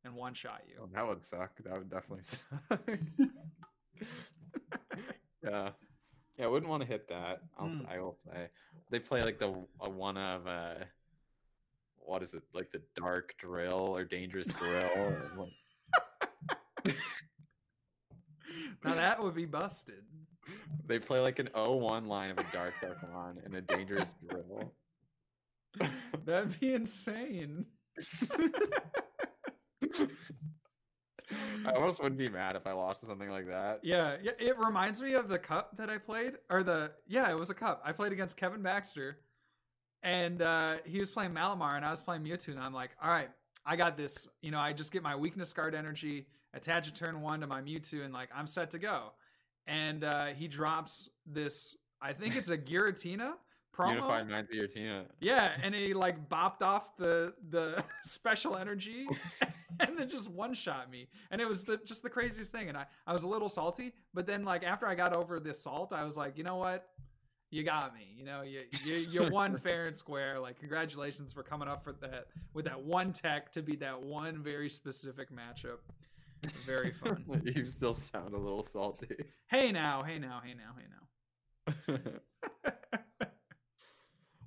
and 0.06 0.14
one 0.14 0.32
shot 0.34 0.62
you. 0.68 0.74
oh, 0.82 0.88
that 0.94 1.06
would 1.06 1.24
suck. 1.24 1.50
That 1.64 1.74
would 1.74 1.90
definitely 1.90 2.24
suck. 2.24 2.88
yeah. 5.44 5.70
Yeah, 6.38 6.44
I 6.44 6.48
wouldn't 6.48 6.68
want 6.70 6.82
to 6.82 6.88
hit 6.88 7.08
that. 7.08 7.40
I'll, 7.58 7.68
Mm. 7.68 7.88
I 7.90 7.98
will 7.98 8.16
say 8.26 8.48
they 8.90 8.98
play 8.98 9.22
like 9.24 9.38
the 9.38 9.54
a 9.80 9.88
one 9.90 10.16
of 10.18 10.46
uh, 10.46 10.74
what 11.96 12.22
is 12.22 12.34
it 12.34 12.42
like 12.54 12.70
the 12.72 12.82
dark 12.94 13.34
drill 13.38 13.96
or 13.96 14.04
dangerous 14.04 14.46
drill? 14.48 14.90
or 14.96 15.48
Now 18.84 18.94
that 18.94 19.22
would 19.22 19.34
be 19.34 19.46
busted. 19.46 20.04
they 20.86 20.98
play 20.98 21.20
like 21.20 21.38
an 21.40 21.48
0-1 21.54 22.06
line 22.06 22.30
of 22.30 22.38
a 22.38 22.44
dark 22.52 22.74
Pokemon 22.82 23.44
and 23.44 23.54
a 23.56 23.60
dangerous 23.62 24.14
drill. 24.28 24.72
That'd 26.24 26.60
be 26.60 26.74
insane. 26.74 27.66
I 31.66 31.72
almost 31.72 32.00
wouldn't 32.00 32.18
be 32.18 32.28
mad 32.28 32.54
if 32.54 32.66
I 32.66 32.72
lost 32.72 33.00
to 33.00 33.06
something 33.06 33.30
like 33.30 33.48
that. 33.48 33.80
Yeah, 33.82 34.16
yeah, 34.22 34.32
it 34.38 34.56
reminds 34.58 35.02
me 35.02 35.14
of 35.14 35.28
the 35.28 35.38
cup 35.38 35.76
that 35.76 35.90
I 35.90 35.98
played, 35.98 36.34
or 36.50 36.62
the 36.62 36.92
yeah, 37.06 37.30
it 37.30 37.38
was 37.38 37.50
a 37.50 37.54
cup. 37.54 37.82
I 37.84 37.92
played 37.92 38.12
against 38.12 38.36
Kevin 38.36 38.62
Baxter, 38.62 39.18
and 40.02 40.40
uh, 40.40 40.76
he 40.84 41.00
was 41.00 41.10
playing 41.10 41.32
Malamar, 41.32 41.76
and 41.76 41.84
I 41.84 41.90
was 41.90 42.02
playing 42.02 42.22
Mewtwo, 42.22 42.48
and 42.48 42.60
I'm 42.60 42.72
like, 42.74 42.90
all 43.02 43.10
right, 43.10 43.30
I 43.64 43.76
got 43.76 43.96
this. 43.96 44.28
You 44.40 44.52
know, 44.52 44.60
I 44.60 44.72
just 44.72 44.92
get 44.92 45.02
my 45.02 45.16
weakness 45.16 45.52
guard 45.52 45.74
energy, 45.74 46.26
attach 46.54 46.86
it 46.86 46.94
turn 46.94 47.20
one 47.20 47.40
to 47.40 47.46
my 47.46 47.60
Mewtwo, 47.60 48.04
and 48.04 48.14
like 48.14 48.28
I'm 48.34 48.46
set 48.46 48.70
to 48.72 48.78
go. 48.78 49.12
And 49.66 50.04
uh, 50.04 50.26
he 50.26 50.46
drops 50.46 51.08
this. 51.26 51.76
I 52.00 52.12
think 52.12 52.36
it's 52.36 52.50
a 52.50 52.58
Giratina 52.58 53.32
promo. 53.76 53.94
Unified 53.94 54.48
year 54.50 54.66
Giratina. 54.68 55.04
Yeah, 55.20 55.52
and 55.62 55.74
he 55.74 55.94
like 55.94 56.28
bopped 56.28 56.62
off 56.62 56.96
the 56.96 57.34
the 57.50 57.82
special 58.04 58.56
energy. 58.56 59.06
and 59.80 59.98
then 59.98 60.08
just 60.08 60.30
one 60.30 60.54
shot 60.54 60.90
me 60.90 61.06
and 61.30 61.40
it 61.40 61.46
was 61.46 61.62
the, 61.64 61.78
just 61.84 62.02
the 62.02 62.08
craziest 62.08 62.50
thing 62.50 62.68
and 62.68 62.78
I, 62.78 62.86
I 63.06 63.12
was 63.12 63.24
a 63.24 63.28
little 63.28 63.48
salty 63.48 63.92
but 64.14 64.24
then 64.24 64.42
like 64.44 64.62
after 64.64 64.86
i 64.86 64.94
got 64.94 65.12
over 65.12 65.38
this 65.38 65.60
salt 65.60 65.92
i 65.92 66.02
was 66.02 66.16
like 66.16 66.38
you 66.38 66.44
know 66.44 66.56
what 66.56 66.86
you 67.50 67.62
got 67.62 67.94
me. 67.94 68.06
You 68.16 68.24
know, 68.24 68.42
you 68.42 68.62
you, 68.84 69.06
you 69.10 69.28
won 69.30 69.56
fair 69.56 69.86
and 69.86 69.96
square. 69.96 70.38
Like, 70.38 70.58
congratulations 70.58 71.32
for 71.32 71.42
coming 71.42 71.68
up 71.68 71.84
for 71.84 71.92
that 71.94 72.26
with 72.54 72.64
that 72.64 72.80
one 72.80 73.12
tech 73.12 73.52
to 73.52 73.62
be 73.62 73.76
that 73.76 74.00
one 74.00 74.42
very 74.42 74.68
specific 74.68 75.28
matchup. 75.30 75.78
Very 76.64 76.92
fun. 76.92 77.24
you 77.44 77.66
still 77.66 77.94
sound 77.94 78.34
a 78.34 78.38
little 78.38 78.66
salty. 78.72 79.16
Hey 79.48 79.72
now, 79.72 80.02
hey 80.02 80.18
now, 80.18 80.40
hey 80.44 80.54
now, 80.54 80.74
hey 80.76 81.94
now. 81.98 82.20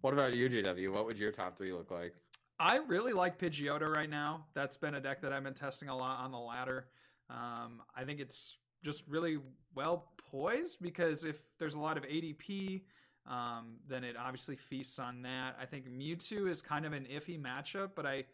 What 0.01 0.13
about 0.13 0.33
you, 0.33 0.49
JW? 0.49 0.91
What 0.93 1.05
would 1.05 1.17
your 1.17 1.31
top 1.31 1.57
three 1.57 1.71
look 1.71 1.91
like? 1.91 2.13
I 2.59 2.77
really 2.77 3.13
like 3.13 3.37
Pidgeotto 3.39 3.89
right 3.89 4.09
now. 4.09 4.45
That's 4.53 4.77
been 4.77 4.95
a 4.95 4.99
deck 4.99 5.21
that 5.21 5.31
I've 5.31 5.43
been 5.43 5.53
testing 5.53 5.87
a 5.89 5.95
lot 5.95 6.19
on 6.19 6.31
the 6.31 6.37
ladder. 6.37 6.87
Um, 7.29 7.81
I 7.95 8.03
think 8.03 8.19
it's 8.19 8.57
just 8.83 9.03
really 9.07 9.37
well 9.75 10.11
poised 10.29 10.81
because 10.81 11.23
if 11.23 11.39
there's 11.57 11.75
a 11.75 11.79
lot 11.79 11.97
of 11.97 12.03
ADP, 12.03 12.81
um, 13.27 13.75
then 13.87 14.03
it 14.03 14.15
obviously 14.17 14.55
feasts 14.55 14.99
on 14.99 15.21
that. 15.21 15.55
I 15.61 15.65
think 15.65 15.87
Mewtwo 15.89 16.49
is 16.49 16.61
kind 16.61 16.85
of 16.85 16.93
an 16.93 17.05
iffy 17.13 17.41
matchup, 17.41 17.91
but 17.95 18.05
I 18.05 18.25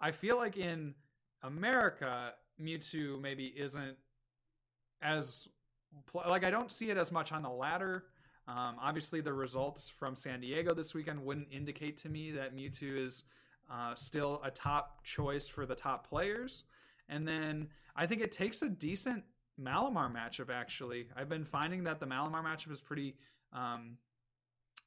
I 0.00 0.10
feel 0.10 0.36
like 0.36 0.56
in 0.56 0.94
America, 1.42 2.32
Mewtwo 2.60 3.20
maybe 3.20 3.46
isn't 3.56 3.96
as 5.02 5.48
like 6.14 6.44
I 6.44 6.50
don't 6.50 6.70
see 6.70 6.90
it 6.90 6.96
as 6.96 7.12
much 7.12 7.32
on 7.32 7.42
the 7.42 7.50
ladder. 7.50 8.04
Um, 8.48 8.76
obviously, 8.80 9.20
the 9.20 9.32
results 9.32 9.90
from 9.90 10.16
San 10.16 10.40
Diego 10.40 10.74
this 10.74 10.94
weekend 10.94 11.22
wouldn't 11.22 11.48
indicate 11.52 11.98
to 11.98 12.08
me 12.08 12.30
that 12.30 12.56
Mewtwo 12.56 13.04
is 13.04 13.24
uh, 13.70 13.94
still 13.94 14.40
a 14.42 14.50
top 14.50 15.04
choice 15.04 15.46
for 15.46 15.66
the 15.66 15.74
top 15.74 16.08
players. 16.08 16.64
And 17.10 17.28
then 17.28 17.68
I 17.94 18.06
think 18.06 18.22
it 18.22 18.32
takes 18.32 18.62
a 18.62 18.68
decent 18.68 19.22
Malamar 19.60 20.10
matchup. 20.10 20.50
Actually, 20.50 21.08
I've 21.14 21.28
been 21.28 21.44
finding 21.44 21.84
that 21.84 22.00
the 22.00 22.06
Malamar 22.06 22.42
matchup 22.42 22.72
is 22.72 22.80
pretty, 22.80 23.16
um, 23.52 23.98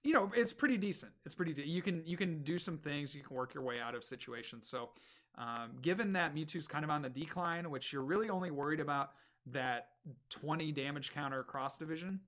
you 0.03 0.13
know, 0.13 0.31
it's 0.35 0.53
pretty 0.53 0.77
decent. 0.77 1.11
It's 1.25 1.35
pretty. 1.35 1.53
De- 1.53 1.67
you 1.67 1.83
can 1.83 2.03
you 2.05 2.17
can 2.17 2.41
do 2.43 2.57
some 2.57 2.77
things. 2.77 3.13
You 3.13 3.21
can 3.21 3.35
work 3.35 3.53
your 3.53 3.63
way 3.63 3.79
out 3.79 3.93
of 3.93 4.03
situations. 4.03 4.67
So, 4.67 4.89
um, 5.37 5.73
given 5.81 6.13
that 6.13 6.33
Mewtwo's 6.33 6.67
kind 6.67 6.83
of 6.83 6.89
on 6.89 7.03
the 7.03 7.09
decline, 7.09 7.69
which 7.69 7.93
you're 7.93 8.03
really 8.03 8.29
only 8.29 8.49
worried 8.49 8.79
about 8.79 9.11
that 9.47 9.89
20 10.29 10.71
damage 10.71 11.11
counter 11.13 11.43
cross 11.43 11.77
division. 11.77 12.19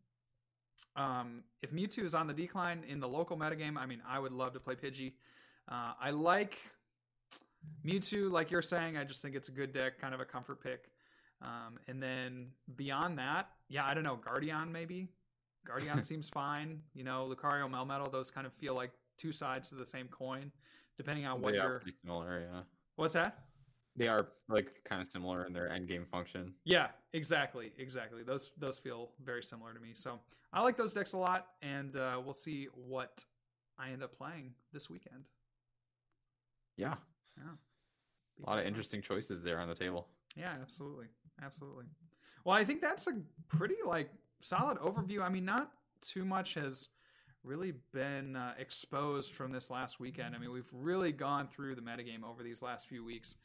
Um, 0.96 1.44
if 1.62 1.72
Mewtwo 1.72 2.04
is 2.04 2.14
on 2.14 2.28
the 2.28 2.34
decline 2.34 2.84
in 2.88 3.00
the 3.00 3.08
local 3.08 3.38
metagame, 3.38 3.78
I 3.78 3.86
mean, 3.86 4.02
I 4.08 4.20
would 4.20 4.32
love 4.32 4.54
to 4.54 4.60
play 4.60 4.76
Pidgey. 4.76 5.14
Uh, 5.70 5.94
I 6.00 6.12
like 6.12 6.58
Mewtwo, 7.86 8.32
like 8.32 8.52
you're 8.52 8.62
saying. 8.62 8.98
I 8.98 9.04
just 9.04 9.22
think 9.22 9.36
it's 9.36 9.50
a 9.50 9.52
good 9.52 9.74
deck, 9.74 10.00
kind 10.00 10.14
of 10.14 10.20
a 10.20 10.26
comfort 10.26 10.62
pick. 10.62 10.90
Um, 11.42 11.80
and 11.88 12.02
then 12.02 12.48
beyond 12.76 13.18
that, 13.20 13.50
yeah, 13.70 13.86
I 13.86 13.94
don't 13.94 14.04
know, 14.04 14.16
Guardian 14.16 14.72
maybe. 14.72 15.10
Guardian 15.66 16.04
seems 16.04 16.30
fine. 16.30 16.82
You 16.94 17.04
know, 17.04 17.30
Lucario, 17.30 17.70
Melmetal, 17.70 18.12
those 18.12 18.32
kind 18.32 18.48
of 18.48 18.54
feel 18.54 18.76
like 18.76 18.92
two 19.18 19.32
sides 19.32 19.70
to 19.70 19.76
the 19.76 19.86
same 19.86 20.08
coin, 20.08 20.52
depending 20.98 21.26
on 21.26 21.42
what 21.42 21.54
they 21.54 21.60
you're. 21.60 21.82
similar, 22.02 22.48
yeah. 22.52 22.62
What's 22.96 23.14
that? 23.16 23.40
They 23.96 24.08
are 24.08 24.30
like 24.50 24.84
kind 24.86 25.02
of 25.02 25.08
similar 25.08 25.46
in 25.46 25.54
their 25.54 25.72
end 25.72 25.88
game 25.88 26.06
function. 26.12 26.54
Yeah, 26.64 26.88
exactly, 27.14 27.72
exactly. 27.78 28.24
Those 28.24 28.52
those 28.58 28.80
feel 28.80 29.12
very 29.24 29.44
similar 29.44 29.74
to 29.74 29.80
me. 29.80 29.92
So 29.94 30.20
I 30.52 30.64
like 30.64 30.78
those 30.78 30.94
decks 30.94 31.14
a 31.14 31.18
lot, 31.18 31.50
and 31.62 31.96
uh, 31.96 32.20
we'll 32.24 32.34
see 32.34 32.70
what 32.74 33.24
I 33.78 33.90
end 33.92 34.04
up 34.04 34.18
playing 34.18 34.54
this 34.72 34.90
weekend. 34.90 35.26
Yeah, 36.76 36.96
yeah. 37.38 38.44
a 38.44 38.50
lot 38.50 38.60
of 38.60 38.66
interesting 38.66 39.02
choices 39.02 39.44
there 39.44 39.60
on 39.60 39.68
the 39.68 39.76
table. 39.76 40.08
Yeah, 40.36 40.54
absolutely 40.60 41.06
absolutely. 41.42 41.86
Well, 42.46 42.56
I 42.56 42.64
think 42.64 42.82
that's 42.82 43.08
a 43.08 43.14
pretty 43.48 43.76
like 43.86 44.10
solid 44.42 44.78
overview. 44.80 45.22
I 45.22 45.30
mean, 45.30 45.46
not 45.46 45.72
too 46.02 46.26
much 46.26 46.56
has 46.56 46.90
really 47.44 47.74
been 47.94 48.36
uh, 48.36 48.54
exposed 48.58 49.34
from 49.34 49.52
this 49.52 49.70
last 49.70 50.00
weekend. 50.00 50.36
I 50.36 50.40
mean, 50.40 50.52
we've 50.52 50.70
really 50.72 51.12
gone 51.12 51.48
through 51.48 51.76
the 51.76 51.82
metagame 51.82 52.24
over 52.24 52.44
these 52.44 52.62
last 52.62 52.88
few 52.88 53.04
weeks, 53.04 53.36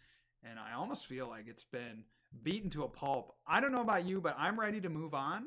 and 0.42 0.58
I 0.58 0.74
almost 0.74 1.06
feel 1.06 1.28
like 1.28 1.46
it's 1.48 1.64
been 1.64 2.04
beaten 2.42 2.70
to 2.70 2.84
a 2.84 2.88
pulp. 2.88 3.34
I 3.46 3.60
don't 3.60 3.72
know 3.72 3.80
about 3.80 4.04
you, 4.04 4.20
but 4.20 4.36
I'm 4.38 4.58
ready 4.58 4.80
to 4.80 4.88
move 4.88 5.14
on 5.14 5.46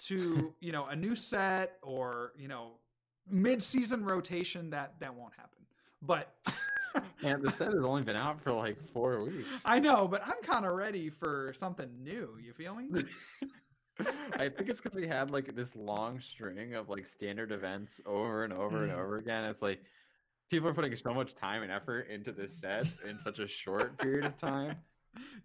to 0.00 0.54
you 0.60 0.72
know 0.72 0.86
a 0.86 0.96
new 0.96 1.14
set 1.14 1.78
or 1.82 2.32
you 2.36 2.48
know 2.48 2.72
mid-season 3.30 4.04
rotation. 4.04 4.70
That 4.70 4.94
that 5.00 5.14
won't 5.14 5.34
happen, 5.36 5.60
but. 6.02 6.34
and 7.24 7.42
the 7.42 7.50
set 7.50 7.72
has 7.72 7.84
only 7.84 8.02
been 8.02 8.14
out 8.14 8.40
for 8.40 8.52
like 8.52 8.78
four 8.92 9.24
weeks. 9.24 9.48
I 9.64 9.80
know, 9.80 10.06
but 10.06 10.22
I'm 10.24 10.40
kind 10.44 10.64
of 10.64 10.74
ready 10.74 11.10
for 11.10 11.52
something 11.56 11.88
new. 12.00 12.38
You 12.40 12.52
feel 12.52 12.76
me? 12.76 12.88
I 14.36 14.48
think 14.48 14.68
it's 14.68 14.80
because 14.80 14.94
we 14.94 15.06
had 15.06 15.30
like 15.30 15.54
this 15.54 15.74
long 15.74 16.20
string 16.20 16.74
of 16.74 16.88
like 16.88 17.06
standard 17.06 17.52
events 17.52 18.00
over 18.06 18.44
and 18.44 18.52
over 18.52 18.78
mm. 18.78 18.82
and 18.84 18.92
over 18.92 19.18
again. 19.18 19.44
It's 19.44 19.62
like 19.62 19.82
people 20.50 20.68
are 20.68 20.74
putting 20.74 20.94
so 20.96 21.14
much 21.14 21.34
time 21.34 21.62
and 21.62 21.72
effort 21.72 22.08
into 22.08 22.32
this 22.32 22.54
set 22.54 22.86
in 23.08 23.18
such 23.18 23.38
a 23.38 23.46
short 23.46 23.98
period 23.98 24.24
of 24.24 24.36
time. 24.36 24.76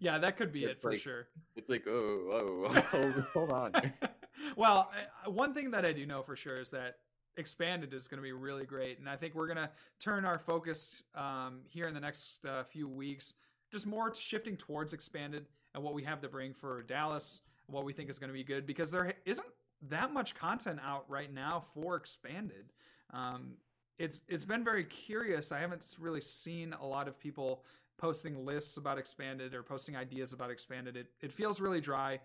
Yeah, 0.00 0.18
that 0.18 0.36
could 0.36 0.50
be 0.50 0.64
it's 0.64 0.72
it 0.72 0.82
for 0.82 0.90
like, 0.90 0.98
sure. 0.98 1.28
It's 1.54 1.70
like, 1.70 1.86
oh, 1.86 2.66
oh, 2.66 2.80
hold, 2.90 3.24
hold 3.32 3.52
on. 3.52 3.92
well, 4.56 4.90
one 5.26 5.54
thing 5.54 5.70
that 5.70 5.84
I 5.84 5.92
do 5.92 6.06
know 6.06 6.22
for 6.22 6.34
sure 6.34 6.58
is 6.60 6.72
that 6.72 6.96
expanded 7.36 7.94
is 7.94 8.08
going 8.08 8.18
to 8.18 8.22
be 8.22 8.32
really 8.32 8.64
great 8.64 8.98
and 8.98 9.08
i 9.08 9.16
think 9.16 9.34
we're 9.34 9.46
going 9.46 9.56
to 9.56 9.70
turn 9.98 10.24
our 10.24 10.38
focus 10.38 11.02
um, 11.14 11.60
here 11.68 11.86
in 11.86 11.94
the 11.94 12.00
next 12.00 12.44
uh, 12.44 12.62
few 12.64 12.88
weeks 12.88 13.34
just 13.70 13.86
more 13.86 14.12
shifting 14.14 14.56
towards 14.56 14.92
expanded 14.92 15.46
and 15.74 15.82
what 15.82 15.94
we 15.94 16.02
have 16.02 16.20
to 16.20 16.28
bring 16.28 16.52
for 16.52 16.82
dallas 16.82 17.42
what 17.66 17.84
we 17.84 17.92
think 17.92 18.10
is 18.10 18.18
going 18.18 18.28
to 18.28 18.34
be 18.34 18.42
good 18.42 18.66
because 18.66 18.90
there 18.90 19.14
isn't 19.24 19.46
that 19.88 20.12
much 20.12 20.34
content 20.34 20.78
out 20.84 21.04
right 21.08 21.32
now 21.32 21.62
for 21.72 21.96
expanded 21.96 22.72
um, 23.12 23.52
it's 24.00 24.22
it's 24.28 24.44
been 24.44 24.64
very 24.64 24.84
curious 24.84 25.52
i 25.52 25.60
haven't 25.60 25.96
really 26.00 26.20
seen 26.20 26.74
a 26.80 26.86
lot 26.86 27.06
of 27.06 27.18
people 27.18 27.64
posting 27.98 28.44
lists 28.44 28.76
about 28.76 28.98
expanded 28.98 29.54
or 29.54 29.62
posting 29.62 29.94
ideas 29.94 30.32
about 30.32 30.50
expanded 30.50 30.96
it, 30.96 31.06
it 31.20 31.30
feels 31.30 31.60
really 31.60 31.80
dry 31.80 32.18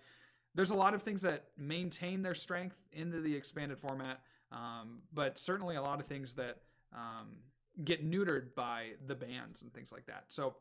there's 0.56 0.72
a 0.72 0.76
lot 0.76 0.94
of 0.94 1.04
things 1.04 1.22
that 1.22 1.46
maintain 1.58 2.22
their 2.22 2.36
strength 2.36 2.78
into 2.94 3.22
the 3.22 3.36
expanded 3.36 3.78
format 3.78 4.22
um, 4.52 5.02
but 5.14 5.38
certainly 5.38 5.76
a 5.76 5.82
lot 5.82 6.00
of 6.00 6.06
things 6.06 6.34
that 6.36 6.58
um, 6.94 7.38
get 7.84 8.10
neutered 8.10 8.56
by 8.56 8.92
the 9.08 9.16
bans 9.16 9.62
and 9.62 9.74
things 9.74 9.92
like 9.92 10.06
that. 10.06 10.26
So 10.30 10.56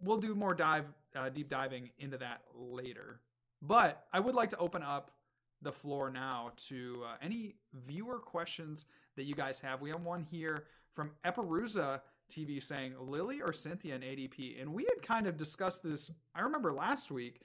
we'll 0.00 0.18
do 0.18 0.34
more 0.34 0.54
dive 0.54 0.86
uh, 1.14 1.28
deep 1.28 1.48
diving 1.48 1.90
into 1.98 2.18
that 2.18 2.42
later. 2.54 3.20
But 3.60 4.06
I 4.12 4.18
would 4.18 4.34
like 4.34 4.50
to 4.50 4.58
open 4.58 4.82
up 4.82 5.12
the 5.60 5.72
floor 5.72 6.10
now 6.10 6.50
to 6.68 7.02
uh, 7.06 7.14
any 7.22 7.54
viewer 7.72 8.18
questions 8.18 8.86
that 9.16 9.24
you 9.24 9.34
guys 9.34 9.60
have. 9.60 9.80
We 9.80 9.90
have 9.90 10.02
one 10.02 10.26
here 10.30 10.64
from 10.94 11.10
Eperuza 11.24 12.00
TV 12.30 12.62
saying 12.62 12.94
Lillie 12.98 13.42
or 13.42 13.52
Cynthia 13.52 13.94
in 13.94 14.02
ADP, 14.02 14.60
and 14.60 14.72
we 14.72 14.84
had 14.84 15.02
kind 15.02 15.26
of 15.26 15.36
discussed 15.36 15.82
this. 15.82 16.10
I 16.34 16.40
remember 16.40 16.72
last 16.72 17.10
week 17.10 17.42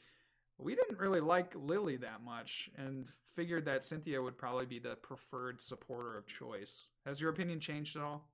we 0.57 0.75
didn't 0.75 0.99
really 0.99 1.19
like 1.19 1.53
Lillie 1.55 1.97
that 1.97 2.23
much 2.23 2.69
and 2.77 3.07
figured 3.35 3.65
that 3.65 3.83
Cynthia 3.83 4.21
would 4.21 4.37
probably 4.37 4.65
be 4.65 4.79
the 4.79 4.95
preferred 4.95 5.61
supporter 5.61 6.17
of 6.17 6.25
choice. 6.25 6.89
Has 7.05 7.21
your 7.21 7.29
opinion 7.29 7.59
changed 7.59 7.95
at 7.95 8.01
all? 8.01 8.27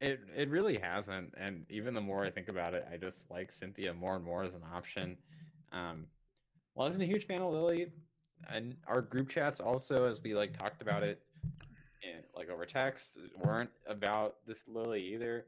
It 0.00 0.20
it 0.36 0.50
really 0.50 0.76
hasn't, 0.76 1.32
and 1.38 1.64
even 1.70 1.94
the 1.94 2.02
more 2.02 2.22
I 2.22 2.30
think 2.30 2.48
about 2.48 2.74
it, 2.74 2.86
I 2.92 2.98
just 2.98 3.22
like 3.30 3.50
Cynthia 3.50 3.94
more 3.94 4.16
and 4.16 4.24
more 4.24 4.44
as 4.44 4.54
an 4.54 4.62
option. 4.74 5.16
Um, 5.72 6.06
well, 6.74 6.84
I 6.84 6.88
wasn't 6.88 7.04
a 7.04 7.06
huge 7.06 7.26
fan 7.26 7.40
of 7.40 7.50
Lillie, 7.50 7.86
and 8.50 8.76
our 8.86 9.00
group 9.00 9.30
chats 9.30 9.58
also, 9.58 10.06
as 10.06 10.22
we 10.22 10.34
like 10.34 10.56
talked 10.58 10.82
about 10.82 11.02
it, 11.02 11.22
like 12.36 12.50
over 12.50 12.66
text, 12.66 13.18
weren't 13.42 13.70
about 13.86 14.36
this 14.46 14.62
Lillie 14.66 15.14
either. 15.14 15.46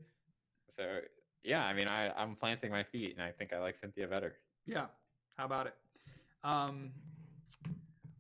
So 0.68 1.01
yeah, 1.44 1.64
I 1.64 1.72
mean, 1.72 1.88
I 1.88 2.11
I'm 2.16 2.35
planting 2.35 2.70
my 2.70 2.83
feet, 2.83 3.14
and 3.16 3.22
I 3.22 3.31
think 3.31 3.53
I 3.53 3.59
like 3.59 3.77
Cynthia 3.77 4.07
better. 4.07 4.35
Yeah, 4.66 4.87
how 5.37 5.44
about 5.44 5.66
it? 5.66 5.74
Um, 6.44 6.90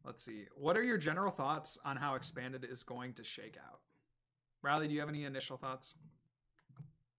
let's 0.04 0.22
see. 0.22 0.46
What 0.54 0.76
are 0.76 0.82
your 0.82 0.98
general 0.98 1.30
thoughts 1.30 1.78
on 1.84 1.96
how 1.96 2.14
expanded 2.14 2.66
is 2.68 2.82
going 2.82 3.12
to 3.14 3.24
shake 3.24 3.56
out? 3.68 3.80
Riley, 4.62 4.88
do 4.88 4.94
you 4.94 5.00
have 5.00 5.08
any 5.08 5.24
initial 5.24 5.56
thoughts? 5.56 5.94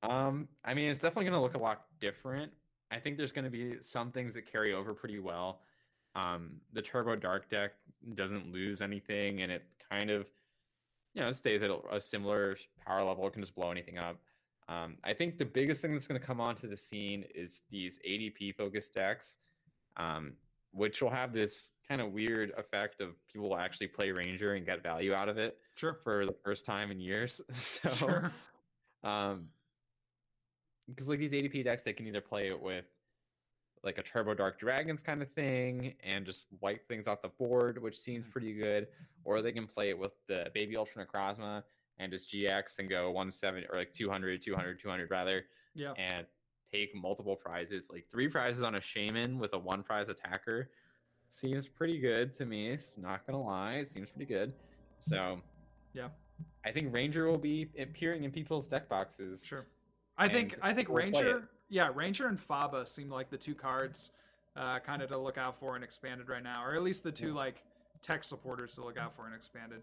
Um, 0.04 0.48
I 0.64 0.74
mean, 0.74 0.90
it's 0.90 1.00
definitely 1.00 1.26
going 1.26 1.36
to 1.36 1.42
look 1.42 1.56
a 1.56 1.60
lot 1.60 1.86
different. 2.00 2.52
I 2.92 3.00
think 3.00 3.18
there's 3.18 3.32
going 3.32 3.46
to 3.46 3.52
be 3.52 3.76
some 3.82 4.12
things 4.12 4.34
that 4.34 4.52
carry 4.52 4.74
over 4.74 4.94
pretty 4.94 5.20
well. 5.20 5.62
Um, 6.16 6.52
the 6.74 6.82
Turbo 6.82 7.16
Dark 7.16 7.50
deck 7.50 7.74
doesn't 8.16 8.52
lose 8.52 8.82
anything, 8.82 9.42
and 9.42 9.52
it 9.52 9.64
kind 9.90 10.10
of, 10.10 10.26
you 11.14 11.22
know, 11.22 11.30
it 11.30 11.36
stays 11.36 11.64
at 11.64 11.72
a 11.92 12.00
similar 12.00 12.58
power 12.86 13.04
level. 13.04 13.26
It 13.28 13.34
can 13.34 13.42
just 13.42 13.56
blow 13.56 13.72
anything 13.72 13.98
up. 13.98 14.18
Um, 14.68 14.98
I 15.04 15.14
think 15.14 15.38
the 15.38 15.46
biggest 15.46 15.82
thing 15.82 15.94
that's 15.94 16.06
going 16.06 16.20
to 16.20 16.26
come 16.26 16.40
onto 16.40 16.68
the 16.68 16.78
scene 16.78 17.26
is 17.34 17.64
these 17.72 17.98
ADP 18.08 18.56
focused 18.56 18.94
decks, 18.94 19.38
um, 19.98 20.34
which 20.72 21.02
will 21.02 21.10
have 21.10 21.34
this 21.34 21.72
kind 21.88 22.02
of 22.02 22.12
weird 22.12 22.52
effect 22.56 23.02
of 23.02 23.16
people 23.32 23.50
will 23.50 23.58
actually 23.58 23.88
play 23.88 24.12
Ranger 24.12 24.54
and 24.54 24.66
get 24.66 24.84
value 24.84 25.14
out 25.14 25.28
of 25.28 25.40
it. 25.40 25.58
Sure. 25.76 25.98
For 26.04 26.26
the 26.28 26.36
first 26.46 26.66
time 26.66 26.92
in 26.92 27.00
years. 27.00 27.42
So, 27.52 27.90
sure. 27.90 28.32
um, 29.04 29.48
because 30.88 31.08
like 31.08 31.20
these 31.20 31.34
ADP 31.34 31.64
decks, 31.64 31.82
they 31.84 31.94
can 31.94 32.06
either 32.08 32.22
play 32.22 32.48
it 32.48 32.62
with 32.62 32.86
like 33.84 33.98
a 33.98 34.04
Turbo 34.04 34.34
Dark 34.34 34.60
Dragons 34.60 35.02
kind 35.02 35.22
of 35.22 35.32
thing 35.32 35.94
and 36.04 36.26
just 36.26 36.46
wipe 36.60 36.88
things 36.88 37.08
off 37.08 37.22
the 37.22 37.30
board, 37.30 37.82
which 37.82 37.98
seems 37.98 38.26
mm. 38.26 38.32
pretty 38.32 38.54
good, 38.54 38.88
or 39.24 39.42
they 39.42 39.52
can 39.52 39.68
play 39.68 39.90
it 39.90 39.98
with 39.98 40.12
the 40.28 40.50
Baby 40.54 40.76
Ultra 40.78 41.06
Necrozma 41.06 41.64
and 42.00 42.12
just 42.12 42.32
GX 42.34 42.80
and 42.80 42.90
go 42.90 43.08
170 43.08 43.68
or 43.72 43.78
like 43.78 43.94
200, 43.94 44.42
200, 44.42 44.80
200 44.80 45.12
rather. 45.12 45.46
Yeah. 45.76 45.94
And 45.98 46.26
take 46.72 46.96
multiple 46.96 47.36
prizes, 47.36 47.90
like 47.92 48.06
three 48.10 48.28
prizes 48.28 48.64
on 48.64 48.76
a 48.76 48.82
shaman 48.82 49.40
with 49.40 49.54
a 49.54 49.60
one 49.60 49.84
prize 49.84 50.10
attacker. 50.10 50.70
Seems 51.30 51.68
pretty 51.68 52.00
good 52.00 52.34
to 52.36 52.46
me. 52.46 52.70
It's 52.70 52.98
Not 52.98 53.26
gonna 53.26 53.42
lie, 53.42 53.76
it 53.76 53.92
seems 53.92 54.10
pretty 54.10 54.26
good. 54.26 54.54
So, 55.00 55.40
yeah, 55.94 56.10
I 56.66 56.72
think 56.72 56.94
Ranger 56.94 57.28
will 57.28 57.38
be 57.38 57.70
appearing 57.80 58.24
in 58.24 58.32
people's 58.32 58.68
deck 58.68 58.90
boxes. 58.90 59.44
Sure. 59.44 59.66
I 60.18 60.28
think 60.28 60.58
I 60.62 60.74
think 60.74 60.90
Ranger, 60.90 61.50
yeah, 61.70 61.90
Ranger 61.94 62.28
and 62.28 62.40
Faba 62.40 62.88
seem 62.88 63.10
like 63.10 63.30
the 63.30 63.38
two 63.38 63.56
cards, 63.56 64.12
uh, 64.56 64.80
kind 64.80 65.02
of 65.02 65.10
to 65.10 65.18
look 65.18 65.38
out 65.38 65.60
for 65.60 65.76
and 65.76 65.84
expanded 65.84 66.30
right 66.30 66.44
now, 66.44 66.64
or 66.64 66.76
at 66.76 66.84
least 66.84 67.04
the 67.04 67.12
two 67.12 67.30
yeah. 67.30 67.34
like 67.34 67.64
tech 68.02 68.24
supporters 68.24 68.74
to 68.76 68.84
look 68.84 68.98
out 68.98 69.16
for 69.16 69.26
and 69.26 69.36
expanded. 69.36 69.82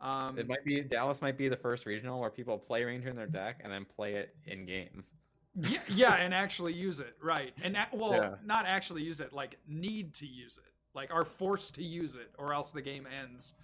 Um, 0.00 0.38
it 0.38 0.48
might 0.48 0.64
be 0.64 0.80
Dallas 0.80 1.22
might 1.22 1.36
be 1.36 1.48
the 1.48 1.56
first 1.56 1.86
regional 1.86 2.20
where 2.20 2.30
people 2.30 2.58
play 2.58 2.84
Ranger 2.84 3.08
in 3.08 3.16
their 3.16 3.26
deck 3.26 3.60
and 3.62 3.72
then 3.72 3.84
play 3.84 4.14
it 4.14 4.34
in 4.46 4.64
games. 4.64 5.12
Yeah, 5.56 5.78
yeah, 5.88 6.14
and 6.16 6.34
actually 6.34 6.72
use 6.72 7.00
it 7.00 7.16
right, 7.22 7.52
and 7.62 7.76
well, 7.92 8.12
yeah. 8.12 8.34
not 8.44 8.66
actually 8.66 9.02
use 9.02 9.20
it, 9.20 9.32
like 9.32 9.56
need 9.68 10.12
to 10.14 10.26
use 10.26 10.58
it, 10.58 10.72
like 10.94 11.14
are 11.14 11.24
forced 11.24 11.76
to 11.76 11.84
use 11.84 12.16
it, 12.16 12.30
or 12.38 12.52
else 12.52 12.70
the 12.72 12.82
game 12.82 13.06
ends 13.06 13.54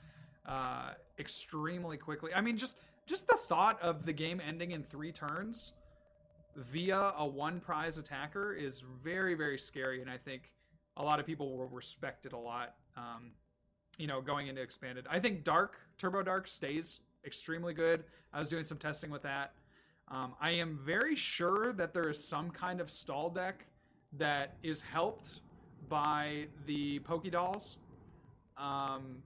uh, 0.46 0.90
extremely 1.18 1.96
quickly. 1.96 2.32
I 2.32 2.40
mean, 2.40 2.56
just 2.56 2.78
just 3.06 3.26
the 3.26 3.36
thought 3.36 3.80
of 3.82 4.06
the 4.06 4.12
game 4.12 4.40
ending 4.46 4.70
in 4.70 4.84
three 4.84 5.10
turns 5.10 5.72
via 6.56 7.14
a 7.16 7.26
one 7.26 7.60
prize 7.60 7.98
attacker 7.98 8.52
is 8.52 8.82
very 9.02 9.34
very 9.34 9.58
scary, 9.58 10.00
and 10.00 10.10
I 10.10 10.16
think 10.16 10.52
a 10.96 11.02
lot 11.02 11.20
of 11.20 11.26
people 11.26 11.56
will 11.56 11.68
respect 11.68 12.26
it 12.26 12.32
a 12.32 12.38
lot. 12.38 12.74
Um, 12.96 13.32
you 13.98 14.06
know, 14.06 14.20
going 14.20 14.46
into 14.46 14.62
expanded. 14.62 15.06
I 15.10 15.18
think 15.18 15.44
Dark 15.44 15.76
Turbo 15.98 16.22
Dark 16.22 16.48
stays 16.48 17.00
extremely 17.26 17.74
good. 17.74 18.04
I 18.32 18.38
was 18.38 18.48
doing 18.48 18.64
some 18.64 18.78
testing 18.78 19.10
with 19.10 19.22
that. 19.22 19.52
Um, 20.08 20.34
I 20.40 20.50
am 20.52 20.78
very 20.84 21.14
sure 21.14 21.72
that 21.74 21.92
there 21.92 22.08
is 22.08 22.22
some 22.26 22.50
kind 22.50 22.80
of 22.80 22.90
stall 22.90 23.30
deck 23.30 23.66
that 24.18 24.56
is 24.62 24.80
helped 24.80 25.40
by 25.88 26.46
the 26.66 26.98
Poké 27.00 27.30
Dolls, 27.30 27.78
um, 28.56 29.22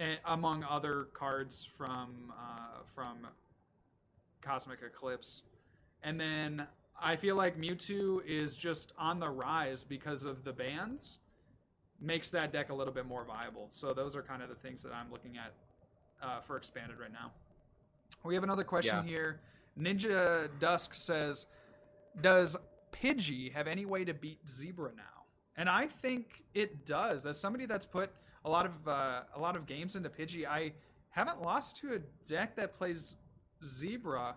and, 0.00 0.18
among 0.24 0.64
other 0.64 1.08
cards 1.12 1.68
from 1.76 2.32
uh, 2.32 2.80
from 2.94 3.26
Cosmic 4.40 4.80
Eclipse. 4.82 5.42
And 6.02 6.20
then 6.20 6.66
I 7.00 7.16
feel 7.16 7.36
like 7.36 7.58
Mewtwo 7.58 8.24
is 8.24 8.56
just 8.56 8.92
on 8.98 9.20
the 9.20 9.28
rise 9.28 9.84
because 9.84 10.22
of 10.24 10.44
the 10.44 10.52
bans 10.52 11.18
makes 12.00 12.30
that 12.30 12.52
deck 12.52 12.70
a 12.70 12.74
little 12.74 12.92
bit 12.92 13.06
more 13.06 13.24
viable. 13.24 13.68
So 13.70 13.94
those 13.94 14.16
are 14.16 14.22
kind 14.22 14.42
of 14.42 14.48
the 14.48 14.54
things 14.54 14.82
that 14.82 14.92
I'm 14.92 15.10
looking 15.10 15.36
at 15.36 15.52
uh, 16.22 16.40
for 16.40 16.56
expanded 16.56 16.98
right 16.98 17.12
now. 17.12 17.32
We 18.24 18.34
have 18.34 18.44
another 18.44 18.64
question 18.64 19.06
yeah. 19.06 19.10
here. 19.10 19.40
Ninja 19.78 20.48
Dusk 20.58 20.94
says, 20.94 21.46
"Does 22.20 22.56
Pidgey 22.92 23.52
have 23.52 23.66
any 23.66 23.84
way 23.84 24.04
to 24.04 24.14
beat 24.14 24.38
Zebra 24.48 24.92
now?" 24.96 25.24
And 25.56 25.68
I 25.68 25.86
think 25.86 26.44
it 26.54 26.86
does. 26.86 27.26
As 27.26 27.38
somebody 27.38 27.66
that's 27.66 27.86
put 27.86 28.10
a 28.44 28.50
lot 28.50 28.66
of 28.66 28.88
uh, 28.88 29.22
a 29.34 29.40
lot 29.40 29.56
of 29.56 29.66
games 29.66 29.96
into 29.96 30.08
Pidgey, 30.08 30.46
I 30.46 30.72
haven't 31.10 31.42
lost 31.42 31.76
to 31.78 31.94
a 31.94 31.98
deck 32.28 32.56
that 32.56 32.74
plays 32.74 33.16
Zebra. 33.64 34.34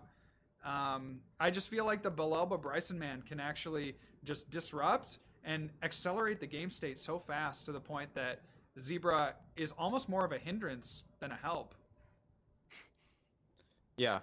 Um, 0.64 1.20
I 1.38 1.50
just 1.50 1.68
feel 1.68 1.86
like 1.86 2.02
the 2.02 2.10
Bellelba 2.10 2.60
Brycen-Man 2.60 3.22
can 3.22 3.40
actually 3.40 3.96
just 4.24 4.50
disrupt 4.50 5.18
and 5.44 5.70
accelerate 5.82 6.40
the 6.40 6.46
game 6.46 6.70
state 6.70 6.98
so 6.98 7.18
fast 7.18 7.64
to 7.66 7.72
the 7.72 7.80
point 7.80 8.12
that 8.14 8.42
Zebra 8.78 9.34
is 9.56 9.72
almost 9.72 10.08
more 10.08 10.24
of 10.24 10.32
a 10.32 10.38
hindrance 10.38 11.02
than 11.20 11.32
a 11.32 11.36
help. 11.36 11.74
Yeah. 13.96 14.20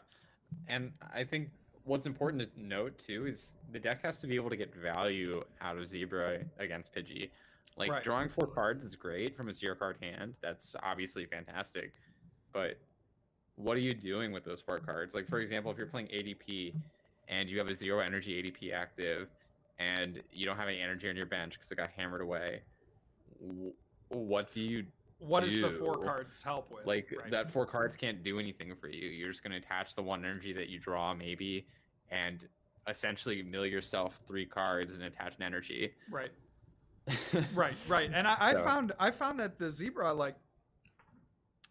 And 0.70 0.92
I 1.14 1.24
think 1.24 1.50
what's 1.84 2.08
important 2.08 2.42
to 2.42 2.62
note 2.62 2.98
too 2.98 3.28
is 3.28 3.56
the 3.72 3.80
deck 3.80 4.02
has 4.04 4.18
to 4.18 4.28
be 4.28 4.36
able 4.36 4.50
to 4.50 4.58
get 4.58 4.74
value 4.74 5.44
out 5.62 5.78
of 5.78 5.88
Zebra 5.88 6.40
against 6.58 6.96
Pidgey. 6.96 7.30
Like 7.78 7.92
right. 7.92 8.04
drawing 8.04 8.30
four 8.30 8.48
cards 8.48 8.84
is 8.84 8.96
great 8.96 9.38
from 9.38 9.50
a 9.50 9.54
zero 9.54 9.76
card 9.76 9.98
hand. 10.02 10.36
That's 10.42 10.76
obviously 10.82 11.26
fantastic. 11.26 11.94
But 12.54 12.80
what 13.58 13.76
are 13.76 13.82
you 13.82 13.94
doing 13.94 14.32
with 14.32 14.46
those 14.46 14.62
four 14.62 14.80
cards? 14.80 15.14
Like 15.14 15.28
for 15.28 15.40
example, 15.40 15.72
if 15.72 15.78
you're 15.78 15.88
playing 15.88 16.08
ADP 16.08 16.74
and 17.28 17.50
you 17.50 17.58
have 17.58 17.68
a 17.68 17.76
zero 17.76 18.00
energy 18.00 18.42
ADP 18.42 18.72
active 18.74 19.28
and 19.80 20.22
you 20.32 20.46
don't 20.46 20.58
have 20.58 20.68
any 20.68 20.80
energy 20.80 21.10
on 21.10 21.16
your 21.16 21.26
bench 21.26 21.54
because 21.54 21.72
it 21.72 21.76
got 21.76 21.90
hammered 21.90 22.22
away, 22.22 22.62
what 24.10 24.52
do 24.52 24.62
you 24.62 24.86
what 25.20 25.42
do? 25.42 25.50
does 25.50 25.60
the 25.60 25.72
four 25.72 25.98
cards 25.98 26.44
help 26.44 26.72
with? 26.72 26.86
Like 26.86 27.12
right? 27.20 27.32
that 27.32 27.52
four 27.52 27.66
cards 27.66 27.96
can't 27.96 28.24
do 28.24 28.40
anything 28.40 28.74
for 28.80 28.90
you. 28.90 29.10
You're 29.10 29.32
just 29.32 29.44
going 29.44 29.52
to 29.52 29.58
attach 29.58 29.96
the 29.96 30.04
one 30.04 30.24
energy 30.24 30.54
that 30.54 30.70
you 30.70 30.80
draw, 30.80 31.14
maybe, 31.14 31.66
and 32.12 32.48
essentially 32.88 33.42
mill 33.42 33.66
yourself 33.66 34.20
three 34.28 34.46
cards 34.46 34.94
and 34.94 35.04
attach 35.04 35.36
an 35.38 35.44
energy. 35.44 35.94
Right. 36.12 36.32
right, 37.56 37.76
right. 37.88 38.12
And 38.14 38.28
I, 38.28 38.38
I 38.40 38.54
so. 38.54 38.64
found 38.64 38.92
I 39.00 39.12
found 39.12 39.40
that 39.40 39.58
the 39.58 39.72
zebra 39.72 40.14
like 40.14 40.36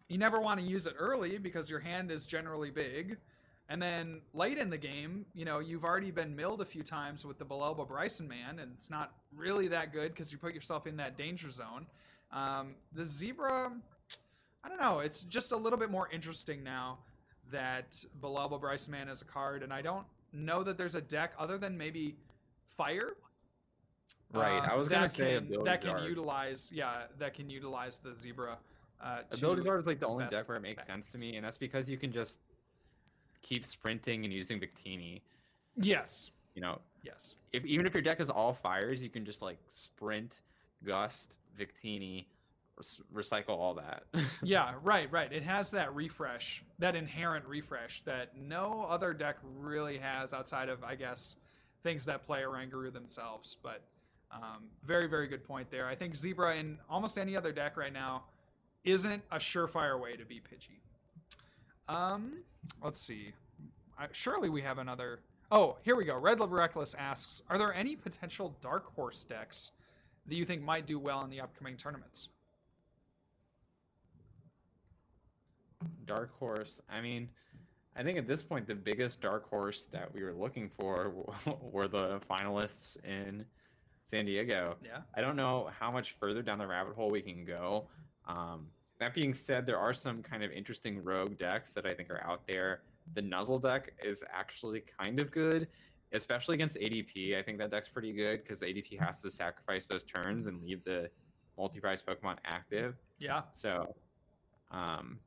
you 0.09 0.17
never 0.17 0.39
want 0.39 0.59
to 0.59 0.65
use 0.65 0.87
it 0.87 0.95
early 0.97 1.37
because 1.37 1.69
your 1.69 1.79
hand 1.79 2.11
is 2.11 2.25
generally 2.25 2.71
big. 2.71 3.17
And 3.69 3.81
then 3.81 4.21
late 4.33 4.57
in 4.57 4.69
the 4.69 4.77
game, 4.77 5.25
you 5.33 5.43
know, 5.43 5.59
you've 5.59 5.83
already 5.83 6.11
been 6.11 6.33
milled 6.35 6.61
a 6.61 6.65
few 6.65 6.83
times 6.83 7.25
with 7.25 7.37
the 7.37 7.45
Bellelba 7.45 7.85
Brycen-Man, 7.85 8.59
and 8.59 8.71
it's 8.73 8.89
not 8.89 9.11
really 9.35 9.67
that 9.67 9.91
good 9.91 10.13
because 10.13 10.31
you 10.31 10.37
put 10.37 10.53
yourself 10.53 10.87
in 10.87 10.95
that 10.97 11.17
danger 11.17 11.49
zone. 11.49 11.85
Um, 12.31 12.75
the 12.93 13.03
Zebra, 13.03 13.73
I 14.63 14.69
don't 14.69 14.79
know, 14.79 14.99
it's 14.99 15.21
just 15.21 15.51
a 15.51 15.57
little 15.57 15.77
bit 15.77 15.91
more 15.91 16.07
interesting 16.13 16.63
now 16.63 16.99
that 17.51 18.01
Bellelba 18.21 18.61
Brycen-Man 18.61 19.09
is 19.09 19.21
a 19.21 19.25
card, 19.25 19.63
and 19.63 19.73
I 19.73 19.81
don't 19.81 20.05
know 20.31 20.63
that 20.63 20.77
there's 20.77 20.95
a 20.95 21.01
deck 21.01 21.33
other 21.37 21.57
than 21.57 21.77
maybe 21.77 22.15
Fire. 22.77 23.15
Right, 24.33 24.59
um, 24.59 24.69
I 24.69 24.75
was 24.75 24.87
gonna 24.87 25.09
say 25.09 25.39
can, 25.39 25.63
that 25.63 25.81
can 25.81 26.03
utilize, 26.03 26.69
yeah, 26.73 27.03
that 27.17 27.33
can 27.33 27.49
utilize 27.49 27.99
the 27.99 28.13
Zebra. 28.13 28.57
Uh, 29.01 29.19
Ability 29.31 29.67
is 29.69 29.85
like 29.85 29.99
the 29.99 30.07
only 30.07 30.25
deck 30.27 30.47
where 30.47 30.57
it 30.57 30.61
makes 30.61 30.85
sense 30.85 31.07
to 31.09 31.17
me, 31.17 31.35
and 31.35 31.45
that's 31.45 31.57
because 31.57 31.89
you 31.89 31.97
can 31.97 32.11
just 32.11 32.39
keep 33.41 33.65
sprinting 33.65 34.23
and 34.23 34.33
using 34.33 34.59
Victini. 34.59 35.21
Yes. 35.75 36.31
You 36.55 36.61
know. 36.61 36.79
Yes. 37.03 37.35
If 37.53 37.65
even 37.65 37.85
if 37.85 37.93
your 37.93 38.01
deck 38.01 38.19
is 38.19 38.29
all 38.29 38.53
fires, 38.53 39.01
you 39.01 39.09
can 39.09 39.23
just 39.23 39.41
like 39.41 39.59
sprint, 39.69 40.41
gust, 40.83 41.37
Victini, 41.57 42.25
recycle 43.13 43.49
all 43.49 43.73
that. 43.75 44.03
yeah, 44.43 44.73
right, 44.83 45.11
right. 45.11 45.31
It 45.31 45.43
has 45.43 45.71
that 45.71 45.93
refresh, 45.95 46.63
that 46.79 46.95
inherent 46.95 47.45
refresh 47.45 48.03
that 48.05 48.37
no 48.37 48.85
other 48.89 49.13
deck 49.13 49.37
really 49.57 49.97
has 49.97 50.33
outside 50.33 50.69
of, 50.69 50.83
I 50.83 50.95
guess, 50.95 51.35
things 51.83 52.05
that 52.05 52.25
play 52.25 52.41
Oranguru 52.41 52.91
themselves. 52.91 53.57
But 53.61 53.83
um, 54.31 54.65
very, 54.83 55.07
very 55.07 55.27
good 55.27 55.43
point 55.43 55.69
there. 55.71 55.87
I 55.87 55.95
think 55.95 56.15
Zebra 56.15 56.57
in 56.57 56.77
almost 56.89 57.17
any 57.17 57.35
other 57.37 57.51
deck 57.51 57.77
right 57.77 57.93
now 57.93 58.23
isn't 58.87 59.21
a 59.31 59.37
surefire 59.37 60.01
way 60.01 60.15
to 60.15 60.25
be 60.25 60.35
Pidgey. 60.35 60.79
Um, 61.93 62.43
let's 62.81 63.01
see. 63.01 63.33
I, 63.99 64.07
surely 64.11 64.49
we 64.49 64.61
have 64.61 64.77
another. 64.77 65.19
Oh, 65.51 65.77
here 65.83 65.95
we 65.95 66.05
go. 66.05 66.17
Red 66.17 66.39
Reckless 66.39 66.95
asks 66.97 67.41
Are 67.49 67.57
there 67.57 67.73
any 67.73 67.95
potential 67.95 68.55
Dark 68.61 68.93
Horse 68.95 69.23
decks 69.23 69.71
that 70.27 70.35
you 70.35 70.45
think 70.45 70.63
might 70.63 70.85
do 70.85 70.99
well 70.99 71.23
in 71.23 71.29
the 71.29 71.41
upcoming 71.41 71.75
tournaments? 71.75 72.29
Dark 76.05 76.37
Horse. 76.39 76.81
I 76.89 77.01
mean, 77.01 77.29
I 77.95 78.03
think 78.03 78.17
at 78.17 78.27
this 78.27 78.41
point, 78.41 78.67
the 78.67 78.75
biggest 78.75 79.21
Dark 79.21 79.49
Horse 79.49 79.87
that 79.91 80.13
we 80.13 80.23
were 80.23 80.33
looking 80.33 80.69
for 80.79 81.13
were 81.61 81.87
the 81.87 82.21
finalists 82.29 82.97
in 83.03 83.45
San 84.05 84.25
Diego. 84.25 84.77
Yeah. 84.83 84.99
I 85.13 85.21
don't 85.21 85.35
know 85.35 85.69
how 85.77 85.91
much 85.91 86.15
further 86.19 86.41
down 86.41 86.57
the 86.57 86.67
rabbit 86.67 86.95
hole 86.95 87.11
we 87.11 87.21
can 87.21 87.43
go. 87.43 87.87
Um, 88.25 88.67
that 88.99 89.13
being 89.13 89.33
said, 89.33 89.65
there 89.65 89.77
are 89.77 89.93
some 89.93 90.23
kind 90.23 90.43
of 90.43 90.51
interesting 90.51 91.03
rogue 91.03 91.37
decks 91.37 91.73
that 91.73 91.85
I 91.85 91.93
think 91.93 92.09
are 92.09 92.23
out 92.23 92.41
there. 92.47 92.81
The 93.13 93.21
Nuzzle 93.21 93.59
deck 93.59 93.93
is 94.03 94.23
actually 94.33 94.83
kind 94.99 95.19
of 95.19 95.31
good, 95.31 95.67
especially 96.13 96.55
against 96.55 96.77
ADP. 96.77 97.37
I 97.37 97.43
think 97.43 97.57
that 97.59 97.71
deck's 97.71 97.89
pretty 97.89 98.11
good 98.11 98.43
because 98.43 98.61
ADP 98.61 98.99
has 98.99 99.21
to 99.21 99.31
sacrifice 99.31 99.85
those 99.85 100.03
turns 100.03 100.47
and 100.47 100.61
leave 100.63 100.83
the 100.83 101.09
multi-prize 101.57 102.01
Pokemon 102.01 102.37
active. 102.43 102.95
Yeah. 103.19 103.43
So, 103.53 103.95
um, 104.71 105.19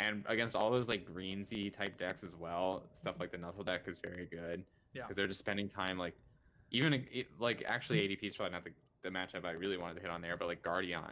and 0.00 0.24
against 0.26 0.54
all 0.54 0.70
those 0.70 0.88
like 0.88 1.08
greensy 1.08 1.72
type 1.72 1.98
decks 1.98 2.22
as 2.22 2.36
well, 2.36 2.84
stuff 2.92 3.16
like 3.20 3.30
the 3.30 3.38
Nuzzle 3.38 3.64
deck 3.64 3.82
is 3.86 4.00
very 4.00 4.26
good. 4.26 4.64
Yeah. 4.94 5.02
Because 5.02 5.16
they're 5.16 5.26
just 5.26 5.40
spending 5.40 5.68
time 5.68 5.96
like, 5.96 6.14
even 6.70 7.04
like 7.38 7.64
actually 7.66 8.00
ADP 8.00 8.24
is 8.24 8.36
probably 8.36 8.52
not 8.52 8.64
the, 8.64 8.70
the 9.02 9.10
matchup 9.10 9.44
I 9.44 9.52
really 9.52 9.76
wanted 9.76 9.94
to 9.94 10.00
hit 10.00 10.10
on 10.10 10.20
there, 10.20 10.36
but 10.36 10.48
like 10.48 10.62
Guardian. 10.62 11.02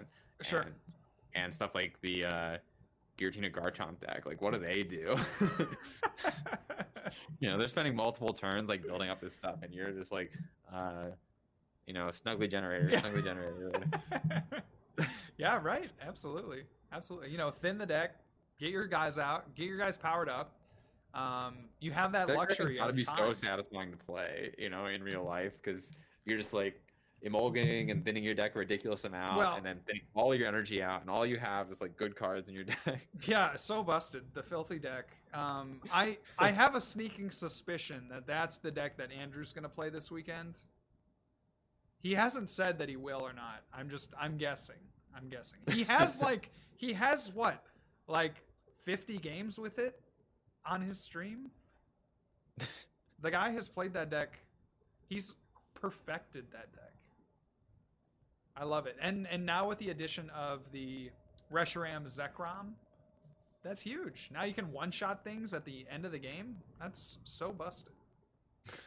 Sure. 0.42 0.60
And, 0.60 0.74
and 1.36 1.54
stuff 1.54 1.74
like 1.74 2.00
the 2.00 2.24
uh, 2.24 2.56
Giratina 3.18 3.52
Garchomp 3.54 4.00
deck. 4.00 4.26
Like, 4.26 4.40
what 4.42 4.52
do 4.52 4.58
they 4.58 4.82
do? 4.82 5.16
you 7.40 7.48
know, 7.48 7.58
they're 7.58 7.68
spending 7.68 7.94
multiple 7.94 8.32
turns 8.32 8.68
like 8.68 8.82
building 8.84 9.10
up 9.10 9.20
this 9.20 9.34
stuff, 9.34 9.56
and 9.62 9.72
you're 9.72 9.92
just 9.92 10.10
like, 10.10 10.32
uh, 10.72 11.06
you 11.86 11.94
know, 11.94 12.06
snuggly 12.06 12.50
generator, 12.50 12.88
Yeah. 12.90 13.00
snuggly 13.00 13.22
generator. 13.22 13.72
yeah, 15.36 15.60
right. 15.62 15.90
Absolutely, 16.02 16.64
absolutely. 16.92 17.30
You 17.30 17.38
know, 17.38 17.50
thin 17.50 17.78
the 17.78 17.86
deck, 17.86 18.16
get 18.58 18.70
your 18.70 18.86
guys 18.86 19.18
out, 19.18 19.54
get 19.54 19.66
your 19.66 19.78
guys 19.78 19.96
powered 19.96 20.28
up. 20.28 20.54
Um, 21.14 21.68
you 21.80 21.92
have 21.92 22.12
that 22.12 22.26
That 22.28 22.36
luxury. 22.36 22.76
got 22.76 22.88
to 22.88 22.92
be 22.92 23.02
so 23.02 23.14
time. 23.16 23.34
satisfying 23.34 23.90
to 23.90 23.96
play, 23.96 24.52
you 24.58 24.68
know, 24.68 24.86
in 24.86 25.02
real 25.02 25.24
life 25.24 25.52
because 25.62 25.94
you're 26.24 26.36
just 26.38 26.52
like 26.52 26.80
emulgating 27.22 27.90
and 27.90 28.04
thinning 28.04 28.22
your 28.22 28.34
deck 28.34 28.54
a 28.54 28.58
ridiculous 28.58 29.04
amount, 29.04 29.36
Well- 29.38 29.56
and 29.56 29.64
then 29.64 29.80
thinning 29.86 30.02
all 30.14 30.34
your 30.34 30.46
energy 30.48 30.82
out, 30.82 31.00
and 31.00 31.10
all 31.10 31.24
you 31.26 31.38
have 31.38 31.70
is 31.72 31.80
like 31.80 31.96
good 31.96 32.14
cards 32.16 32.48
in 32.48 32.54
your 32.54 32.64
deck. 32.84 33.06
Yeah, 33.26 33.56
so 33.56 33.82
busted. 33.82 34.22
The 34.34 34.42
filthy 34.42 34.78
deck. 34.78 35.08
Um, 35.34 35.80
I 35.92 36.18
I 36.38 36.50
have 36.52 36.74
a 36.74 36.80
sneaking 36.80 37.30
suspicion 37.30 38.08
that 38.10 38.26
that's 38.26 38.58
the 38.58 38.70
deck 38.70 38.96
that 38.98 39.10
Andrew's 39.12 39.52
going 39.52 39.64
to 39.64 39.68
play 39.68 39.88
this 39.90 40.10
weekend. 40.10 40.56
He 42.02 42.14
hasn't 42.14 42.50
said 42.50 42.78
that 42.78 42.88
he 42.88 42.96
will 42.96 43.20
or 43.22 43.32
not. 43.32 43.64
I'm 43.72 43.90
just 43.90 44.12
I'm 44.20 44.36
guessing. 44.36 44.76
I'm 45.16 45.28
guessing. 45.28 45.58
He 45.72 45.84
has 45.84 46.20
like 46.30 46.50
he 46.76 46.92
has 46.92 47.32
what 47.34 47.62
like 48.06 48.34
50 48.84 49.18
games 49.18 49.58
with 49.58 49.78
it 49.78 50.00
on 50.64 50.80
his 50.80 51.00
stream. 51.00 51.50
The 53.22 53.30
guy 53.30 53.50
has 53.52 53.66
played 53.66 53.94
that 53.94 54.10
deck. 54.10 54.38
He's 55.08 55.36
perfected 55.72 56.44
that 56.52 56.70
deck. 56.74 56.92
I 58.56 58.64
love 58.64 58.86
it. 58.86 58.96
And 59.00 59.26
and 59.30 59.44
now 59.44 59.68
with 59.68 59.78
the 59.78 59.90
addition 59.90 60.30
of 60.30 60.60
the 60.72 61.10
Reshiram 61.52 62.06
Zekrom, 62.06 62.72
that's 63.62 63.80
huge. 63.80 64.30
Now 64.32 64.44
you 64.44 64.54
can 64.54 64.72
one 64.72 64.90
shot 64.90 65.24
things 65.24 65.52
at 65.54 65.64
the 65.64 65.86
end 65.90 66.04
of 66.04 66.12
the 66.12 66.18
game. 66.18 66.56
That's 66.80 67.18
so 67.24 67.52
busted. 67.52 67.92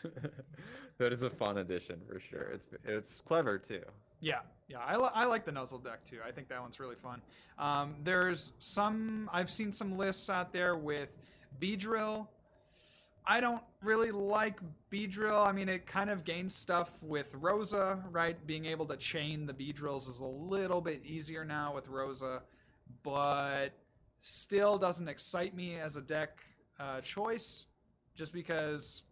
that 0.97 1.13
is 1.13 1.21
a 1.21 1.29
fun 1.29 1.59
addition 1.59 1.99
for 2.07 2.19
sure. 2.19 2.49
It's 2.53 2.67
it's 2.85 3.21
clever 3.21 3.57
too. 3.57 3.83
Yeah, 4.21 4.39
yeah, 4.67 4.79
I, 4.79 4.97
li- 4.97 5.09
I 5.13 5.25
like 5.25 5.45
the 5.45 5.51
Nuzzle 5.51 5.79
deck 5.79 6.03
too. 6.03 6.17
I 6.27 6.31
think 6.31 6.49
that 6.49 6.61
one's 6.61 6.79
really 6.79 6.95
fun. 6.95 7.21
Um, 7.57 7.95
there's 8.03 8.51
some 8.59 9.29
I've 9.31 9.49
seen 9.49 9.71
some 9.71 9.97
lists 9.97 10.29
out 10.29 10.51
there 10.51 10.75
with 10.75 11.09
Beedrill. 11.61 12.27
I 13.29 13.41
don't 13.41 13.61
really 13.83 14.09
like 14.09 14.59
Beedrill. 14.91 15.45
I 15.45 15.51
mean, 15.51 15.69
it 15.69 15.85
kind 15.85 16.09
of 16.09 16.25
gains 16.25 16.55
stuff 16.55 16.89
with 16.99 17.27
Rosa, 17.35 18.03
right? 18.09 18.35
Being 18.47 18.65
able 18.65 18.87
to 18.87 18.97
chain 18.97 19.45
the 19.45 19.53
Beedrills 19.53 20.09
is 20.09 20.19
a 20.19 20.25
little 20.25 20.81
bit 20.81 21.05
easier 21.05 21.45
now 21.45 21.75
with 21.75 21.87
Rosa, 21.87 22.41
but 23.03 23.69
still 24.19 24.79
doesn't 24.79 25.07
excite 25.07 25.55
me 25.55 25.75
as 25.75 25.95
a 25.95 26.01
deck 26.01 26.39
uh, 26.79 27.01
choice, 27.01 27.67
just 28.15 28.33
because 28.33 29.03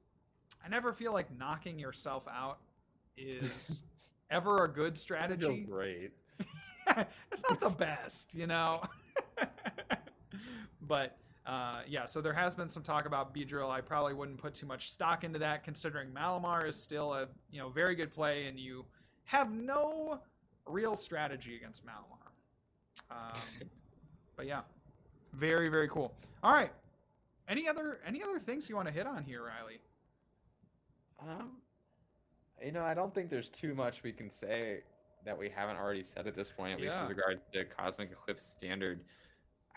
I 0.66 0.68
never 0.68 0.94
feel 0.94 1.14
like 1.14 1.28
knocking 1.38 1.78
yourself 1.78 2.24
out 2.28 2.58
is 3.18 3.84
ever 4.32 4.64
a 4.64 4.68
good 4.68 4.98
strategy. 4.98 5.64
great. 5.70 6.12
it's 7.32 7.44
not 7.48 7.62
the 7.62 7.70
best, 7.70 8.34
you 8.34 8.48
know. 8.48 8.82
but 10.82 11.18
uh, 11.48 11.80
yeah, 11.88 12.06
so 12.06 12.20
there 12.20 12.34
has 12.34 12.54
been 12.54 12.70
some 12.70 12.84
talk 12.84 13.06
about 13.06 13.34
Beedrill. 13.34 13.70
I 13.70 13.80
probably 13.80 14.14
wouldn't 14.14 14.38
put 14.38 14.54
too 14.54 14.66
much 14.66 14.92
stock 14.92 15.24
into 15.24 15.40
that, 15.40 15.64
considering 15.64 16.10
Malamar 16.10 16.68
is 16.68 16.76
still 16.76 17.14
a 17.14 17.28
you 17.50 17.60
know 17.60 17.70
very 17.70 17.96
good 17.96 18.12
play, 18.12 18.48
and 18.48 18.60
you 18.60 18.84
have 19.24 19.50
no 19.52 20.20
real 20.66 20.98
strategy 20.98 21.56
against 21.56 21.86
Malamar. 21.86 22.32
Um, 23.10 23.70
but 24.36 24.46
yeah, 24.46 24.62
very 25.34 25.70
very 25.70 25.88
cool. 25.88 26.14
All 26.44 26.52
right, 26.52 26.74
any 27.48 27.66
other 27.66 28.02
any 28.06 28.22
other 28.22 28.40
things 28.40 28.68
you 28.68 28.76
want 28.76 28.90
to 28.90 28.94
hit 28.94 29.08
on 29.08 29.24
here, 29.24 29.44
Riley? 29.44 29.80
Um, 31.22 31.52
you 32.62 32.74
know, 32.74 32.84
I 32.84 32.94
don't 32.94 33.16
think 33.16 33.30
there's 33.30 33.50
too 33.50 33.74
much 33.74 34.04
we 34.04 34.12
can 34.12 34.30
say 34.30 34.82
that 35.24 35.38
we 35.38 35.50
haven't 35.50 35.78
already 35.78 36.04
said 36.04 36.28
at 36.28 36.36
this 36.36 36.52
point, 36.52 36.74
at 36.74 36.82
least 36.82 37.00
with 37.00 37.18
regard 37.18 37.40
to 37.54 37.64
Cosmic 37.64 38.12
Eclipse 38.12 38.44
Standard. 38.44 39.00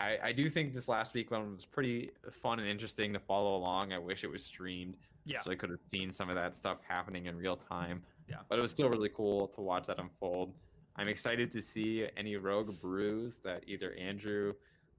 I, 0.01 0.18
I 0.24 0.32
do 0.32 0.48
think 0.48 0.74
this 0.74 0.88
last 0.88 1.12
week 1.14 1.30
one 1.30 1.55
was 1.55 1.64
pretty 1.66 2.11
fun 2.30 2.59
and 2.59 2.68
interesting 2.68 3.12
to 3.12 3.18
follow 3.20 3.57
along. 3.57 3.92
I 3.92 3.98
wish 3.98 4.24
it 4.24 4.30
was 4.30 4.44
streamed, 4.44 4.96
Yeah. 5.26 5.38
so 5.40 5.51
I 5.51 5.55
could 5.55 5.70
have 5.70 5.80
seen 5.86 6.12
some 6.12 6.28
of 6.30 6.36
that 6.36 6.57
stuff 6.57 6.78
happening 6.88 7.26
in 7.26 7.36
real 7.36 7.57
time. 7.57 8.03
Yeah. 8.28 8.36
but 8.48 8.59
it 8.59 8.62
was 8.62 8.70
still 8.70 8.88
really 8.88 9.09
cool 9.09 9.48
to 9.48 9.61
watch 9.61 9.86
that 9.88 9.98
unfold. 9.98 10.55
I'm 10.96 11.09
excited 11.09 11.51
to 11.53 11.61
see 11.61 12.07
any 12.16 12.36
rogue 12.36 12.80
brews 12.80 13.38
that 13.38 13.64
either 13.66 13.92
Andrew 13.94 14.55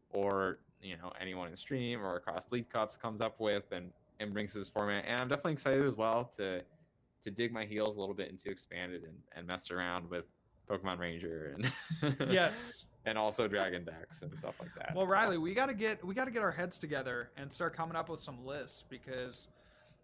or 0.10 0.60
you 0.82 0.97
know 0.97 1.12
anyone 1.20 1.47
in 1.47 1.56
stream 1.56 2.02
or 2.04 2.16
across 2.18 2.52
league 2.52 2.70
cups 2.70 2.97
comes 2.97 3.22
up 3.22 3.39
with 3.39 3.72
and 3.72 3.91
and 4.20 4.34
brings 4.34 4.52
to 4.54 4.60
this 4.60 4.70
format. 4.70 5.06
And 5.08 5.22
I'm 5.22 5.28
definitely 5.30 5.54
excited 5.54 5.86
as 5.86 5.95
well 5.95 6.26
to 6.38 6.62
to 7.24 7.32
dig 7.32 7.54
my 7.54 7.66
heels 7.66 7.95
a 7.97 7.99
little 8.02 8.16
bit 8.16 8.30
into 8.30 8.49
expanded 8.49 9.04
and, 9.04 9.14
and 9.36 9.47
mess 9.47 9.72
around 9.72 10.10
with 10.10 10.26
Pokemon 10.70 10.97
Ranger 10.99 11.56
and 12.02 12.16
Yes. 12.30 12.86
And 13.06 13.18
also 13.18 13.47
Dragon 13.47 13.84
decks 13.84 14.22
and 14.22 14.36
stuff 14.38 14.56
like 14.60 14.74
that. 14.76 14.93
Well, 14.95 15.06
So, 15.06 15.12
Riley, 15.12 15.38
we 15.38 15.54
got 15.54 15.68
to 15.68 15.74
get 15.74 16.04
we 16.06 16.14
got 16.14 16.26
to 16.26 16.32
get 16.32 16.43
our 16.43 16.52
heads 16.52 16.78
together 16.78 17.32
and 17.38 17.52
start 17.52 17.76
coming 17.76 17.95
up 17.95 18.10
with 18.10 18.20
some 18.20 18.45
lists 18.45 18.84
because 18.89 19.47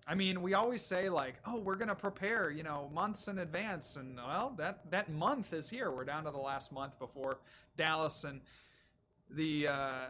I 0.09 0.15
mean, 0.15 0.41
we 0.41 0.53
always 0.53 0.81
say 0.83 1.09
like, 1.09 1.35
"Oh, 1.45 1.59
we're 1.59 1.75
going 1.75 1.89
to 1.89 1.95
prepare, 1.95 2.49
you 2.49 2.63
know, 2.63 2.89
months 2.93 3.27
in 3.27 3.39
advance." 3.39 3.97
And 3.97 4.15
well, 4.15 4.53
that 4.57 4.89
that 4.91 5.11
month 5.11 5.53
is 5.53 5.69
here. 5.69 5.91
We're 5.91 6.05
down 6.05 6.23
to 6.23 6.31
the 6.31 6.37
last 6.37 6.71
month 6.71 6.97
before 6.97 7.39
Dallas 7.75 8.23
and 8.23 8.41
the 9.31 9.67
uh 9.67 10.05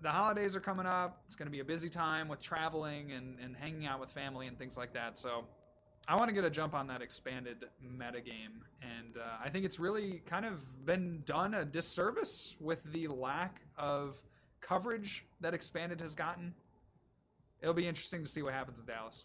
the 0.00 0.10
holidays 0.10 0.56
are 0.56 0.60
coming 0.60 0.86
up. 0.86 1.22
It's 1.24 1.36
going 1.36 1.46
to 1.46 1.52
be 1.52 1.60
a 1.60 1.64
busy 1.64 1.88
time 1.88 2.28
with 2.28 2.40
traveling 2.40 3.12
and 3.12 3.38
and 3.40 3.56
hanging 3.56 3.86
out 3.86 4.00
with 4.00 4.10
family 4.10 4.46
and 4.46 4.56
things 4.58 4.76
like 4.76 4.92
that. 4.94 5.18
So, 5.18 5.44
I 6.08 6.16
want 6.16 6.28
to 6.28 6.34
get 6.34 6.44
a 6.44 6.50
jump 6.50 6.74
on 6.74 6.88
that 6.88 7.00
expanded 7.00 7.64
metagame, 7.84 8.60
and 8.82 9.16
uh, 9.16 9.36
I 9.44 9.48
think 9.50 9.64
it's 9.64 9.78
really 9.78 10.22
kind 10.26 10.44
of 10.44 10.84
been 10.84 11.22
done 11.26 11.54
a 11.54 11.64
disservice 11.64 12.56
with 12.60 12.82
the 12.92 13.06
lack 13.06 13.60
of 13.78 14.16
coverage 14.60 15.24
that 15.40 15.54
expanded 15.54 16.00
has 16.00 16.16
gotten. 16.16 16.54
It'll 17.60 17.74
be 17.74 17.86
interesting 17.86 18.24
to 18.24 18.28
see 18.28 18.42
what 18.42 18.52
happens 18.52 18.80
in 18.80 18.86
Dallas. 18.86 19.24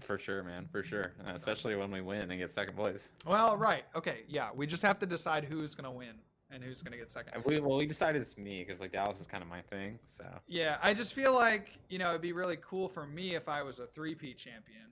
for 0.00 0.18
sure, 0.18 0.42
man, 0.42 0.68
for 0.72 0.82
sure. 0.82 1.12
Uh, 1.24 1.32
especially 1.34 1.76
when 1.76 1.92
we 1.92 2.00
win 2.00 2.28
and 2.30 2.40
get 2.40 2.50
second 2.50 2.74
place. 2.74 3.10
Well, 3.24 3.56
right, 3.56 3.84
okay, 3.94 4.22
yeah, 4.28 4.50
we 4.52 4.66
just 4.66 4.82
have 4.82 4.98
to 4.98 5.06
decide 5.06 5.44
who's 5.44 5.76
gonna 5.76 5.92
win 5.92 6.16
and 6.50 6.62
who's 6.62 6.82
gonna 6.82 6.96
get 6.96 7.08
second. 7.08 7.44
We 7.44 7.60
well, 7.60 7.78
we 7.78 7.86
decided 7.86 8.20
it's 8.20 8.36
me 8.36 8.64
because 8.64 8.80
like 8.80 8.90
Dallas 8.90 9.20
is 9.20 9.28
kind 9.28 9.44
of 9.44 9.48
my 9.48 9.60
thing. 9.62 10.00
So 10.08 10.24
Yeah, 10.48 10.78
I 10.82 10.92
just 10.92 11.14
feel 11.14 11.32
like 11.32 11.70
you 11.88 11.98
know 11.98 12.10
it'd 12.10 12.20
be 12.20 12.32
really 12.32 12.58
cool 12.60 12.88
for 12.88 13.06
me 13.06 13.36
if 13.36 13.48
I 13.48 13.62
was 13.62 13.78
a 13.78 13.86
3P 13.86 14.36
champion. 14.36 14.86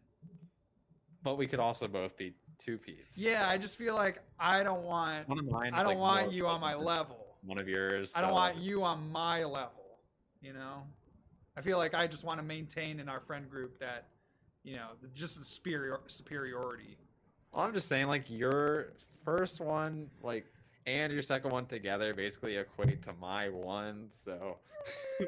But 1.24 1.38
we 1.38 1.46
could 1.46 1.58
also 1.58 1.88
both 1.88 2.16
be 2.16 2.34
two 2.58 2.78
peats. 2.78 3.16
Yeah, 3.16 3.48
I 3.48 3.58
just 3.58 3.76
feel 3.76 3.94
like 3.94 4.22
I 4.38 4.62
don't 4.62 4.84
want 4.84 5.28
One 5.28 5.38
of 5.38 5.46
mine. 5.46 5.74
I 5.74 5.78
don't 5.78 5.98
like, 5.98 5.98
want 5.98 6.32
you 6.32 6.46
on 6.46 6.60
my 6.60 6.74
level. 6.74 7.26
One 7.42 7.58
of 7.58 7.68
yours. 7.68 8.12
I 8.14 8.20
don't 8.20 8.30
so, 8.30 8.34
want 8.34 8.58
you 8.58 8.84
on 8.84 9.10
my 9.10 9.42
level. 9.42 9.98
You 10.40 10.52
know, 10.52 10.82
I 11.56 11.62
feel 11.62 11.78
like 11.78 11.94
I 11.94 12.06
just 12.06 12.24
want 12.24 12.38
to 12.38 12.44
maintain 12.44 13.00
in 13.00 13.08
our 13.08 13.20
friend 13.20 13.48
group 13.50 13.80
that, 13.80 14.08
you 14.62 14.76
know, 14.76 14.88
just 15.14 15.38
the 15.38 15.44
superior 15.44 16.00
superiority. 16.06 16.98
Well, 17.52 17.64
I'm 17.64 17.72
just 17.72 17.88
saying, 17.88 18.06
like 18.08 18.28
your 18.28 18.92
first 19.24 19.60
one, 19.60 20.08
like, 20.22 20.44
and 20.86 21.10
your 21.10 21.22
second 21.22 21.50
one 21.50 21.64
together 21.64 22.12
basically 22.12 22.56
equate 22.56 23.02
to 23.04 23.14
my 23.14 23.48
one. 23.48 24.08
So 24.10 24.58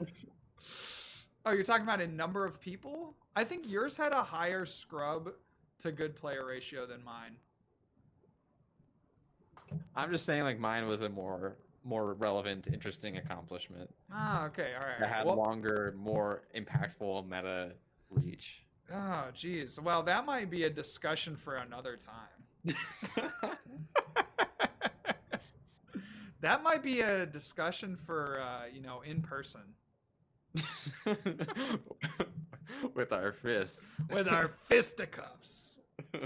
Oh, 1.46 1.52
you're 1.52 1.62
talking 1.62 1.84
about 1.84 2.00
a 2.00 2.08
number 2.08 2.44
of 2.44 2.60
people? 2.60 3.14
I 3.36 3.44
think 3.44 3.68
yours 3.68 3.96
had 3.96 4.12
a 4.12 4.22
higher 4.22 4.66
scrub 4.66 5.30
to 5.78 5.92
good 5.92 6.16
player 6.16 6.44
ratio 6.44 6.86
than 6.86 7.04
mine. 7.04 7.36
I'm 9.94 10.10
just 10.10 10.26
saying, 10.26 10.42
like, 10.42 10.58
mine 10.58 10.88
was 10.88 11.02
a 11.02 11.08
more 11.08 11.56
more 11.84 12.14
relevant, 12.14 12.66
interesting 12.66 13.16
accomplishment. 13.16 13.88
Ah, 14.12 14.46
okay, 14.46 14.72
all 14.74 14.84
right. 14.84 14.98
That 14.98 15.08
had 15.08 15.24
Well, 15.24 15.36
longer, 15.36 15.94
more 15.96 16.42
impactful 16.52 17.28
meta 17.28 17.74
reach. 18.10 18.64
oh, 18.92 19.26
geez. 19.32 19.78
Well, 19.78 20.02
that 20.02 20.26
might 20.26 20.50
be 20.50 20.64
a 20.64 20.70
discussion 20.70 21.36
for 21.36 21.58
another 21.58 21.96
time. 21.96 22.74
that 26.40 26.64
might 26.64 26.82
be 26.82 27.02
a 27.02 27.24
discussion 27.24 27.96
for 27.96 28.40
uh, 28.40 28.66
you 28.66 28.80
know 28.80 29.02
in 29.02 29.22
person 29.22 29.62
With 32.94 33.12
our 33.12 33.32
fists. 33.32 33.96
with 34.10 34.28
our 34.28 34.50
fisticuffs. 34.68 35.78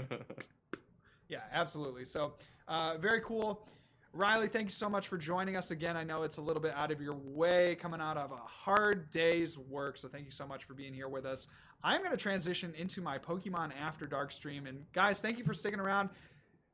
Yeah, 1.31 1.39
absolutely. 1.53 2.03
So, 2.03 2.33
uh, 2.67 2.97
very 2.97 3.21
cool. 3.21 3.65
Riley, 4.11 4.49
thank 4.49 4.65
you 4.67 4.73
so 4.73 4.89
much 4.89 5.07
for 5.07 5.17
joining 5.17 5.55
us 5.55 5.71
again. 5.71 5.95
I 5.95 6.03
know 6.03 6.23
it's 6.23 6.35
a 6.35 6.41
little 6.41 6.61
bit 6.61 6.73
out 6.75 6.91
of 6.91 6.99
your 6.99 7.15
way 7.15 7.75
coming 7.75 8.01
out 8.01 8.17
of 8.17 8.33
a 8.33 8.35
hard 8.35 9.09
day's 9.11 9.57
work. 9.57 9.97
So 9.97 10.09
thank 10.09 10.25
you 10.25 10.31
so 10.31 10.45
much 10.45 10.65
for 10.65 10.73
being 10.73 10.93
here 10.93 11.07
with 11.07 11.25
us. 11.25 11.47
I'm 11.85 11.99
going 11.99 12.11
to 12.11 12.17
transition 12.17 12.73
into 12.77 12.99
my 12.99 13.17
Pokemon 13.17 13.71
After 13.79 14.05
Dark 14.05 14.33
stream. 14.33 14.67
And 14.67 14.83
guys, 14.91 15.21
thank 15.21 15.37
you 15.37 15.45
for 15.45 15.53
sticking 15.53 15.79
around. 15.79 16.09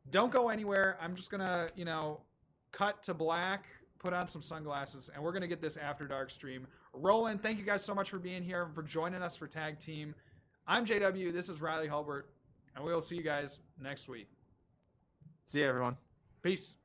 Don't 0.10 0.32
go 0.32 0.50
anywhere. 0.50 0.98
I'm 1.00 1.14
just 1.16 1.30
going 1.30 1.42
to, 1.42 1.70
you 1.76 1.86
know, 1.86 2.22
cut 2.72 3.04
to 3.04 3.14
black, 3.14 3.68
put 4.00 4.12
on 4.12 4.28
some 4.28 4.42
sunglasses, 4.42 5.12
and 5.14 5.24
we're 5.24 5.34
going 5.34 5.42
to 5.44 5.48
get 5.48 5.62
this 5.62 5.78
After 5.78 6.08
Dark 6.08 6.32
stream 6.32 6.66
rolling. 6.94 7.38
Thank 7.38 7.60
you 7.60 7.66
guys 7.66 7.84
so 7.84 7.94
much 7.94 8.10
for 8.10 8.20
being 8.20 8.44
here 8.44 8.64
and 8.64 8.74
for 8.74 8.84
joining 8.84 9.22
us 9.22 9.36
for 9.36 9.48
Tag 9.48 9.80
Team. 9.80 10.16
I'm 10.68 10.86
JW. 10.86 11.32
This 11.34 11.50
is 11.50 11.62
Riley 11.62 11.88
Hulbert, 11.88 12.30
and 12.76 12.84
we 12.84 12.94
will 12.94 13.02
see 13.02 13.16
you 13.16 13.24
guys 13.24 13.62
next 13.82 14.08
week. 14.10 14.28
See 15.48 15.60
you, 15.60 15.66
everyone. 15.68 15.96
Peace. 16.42 16.78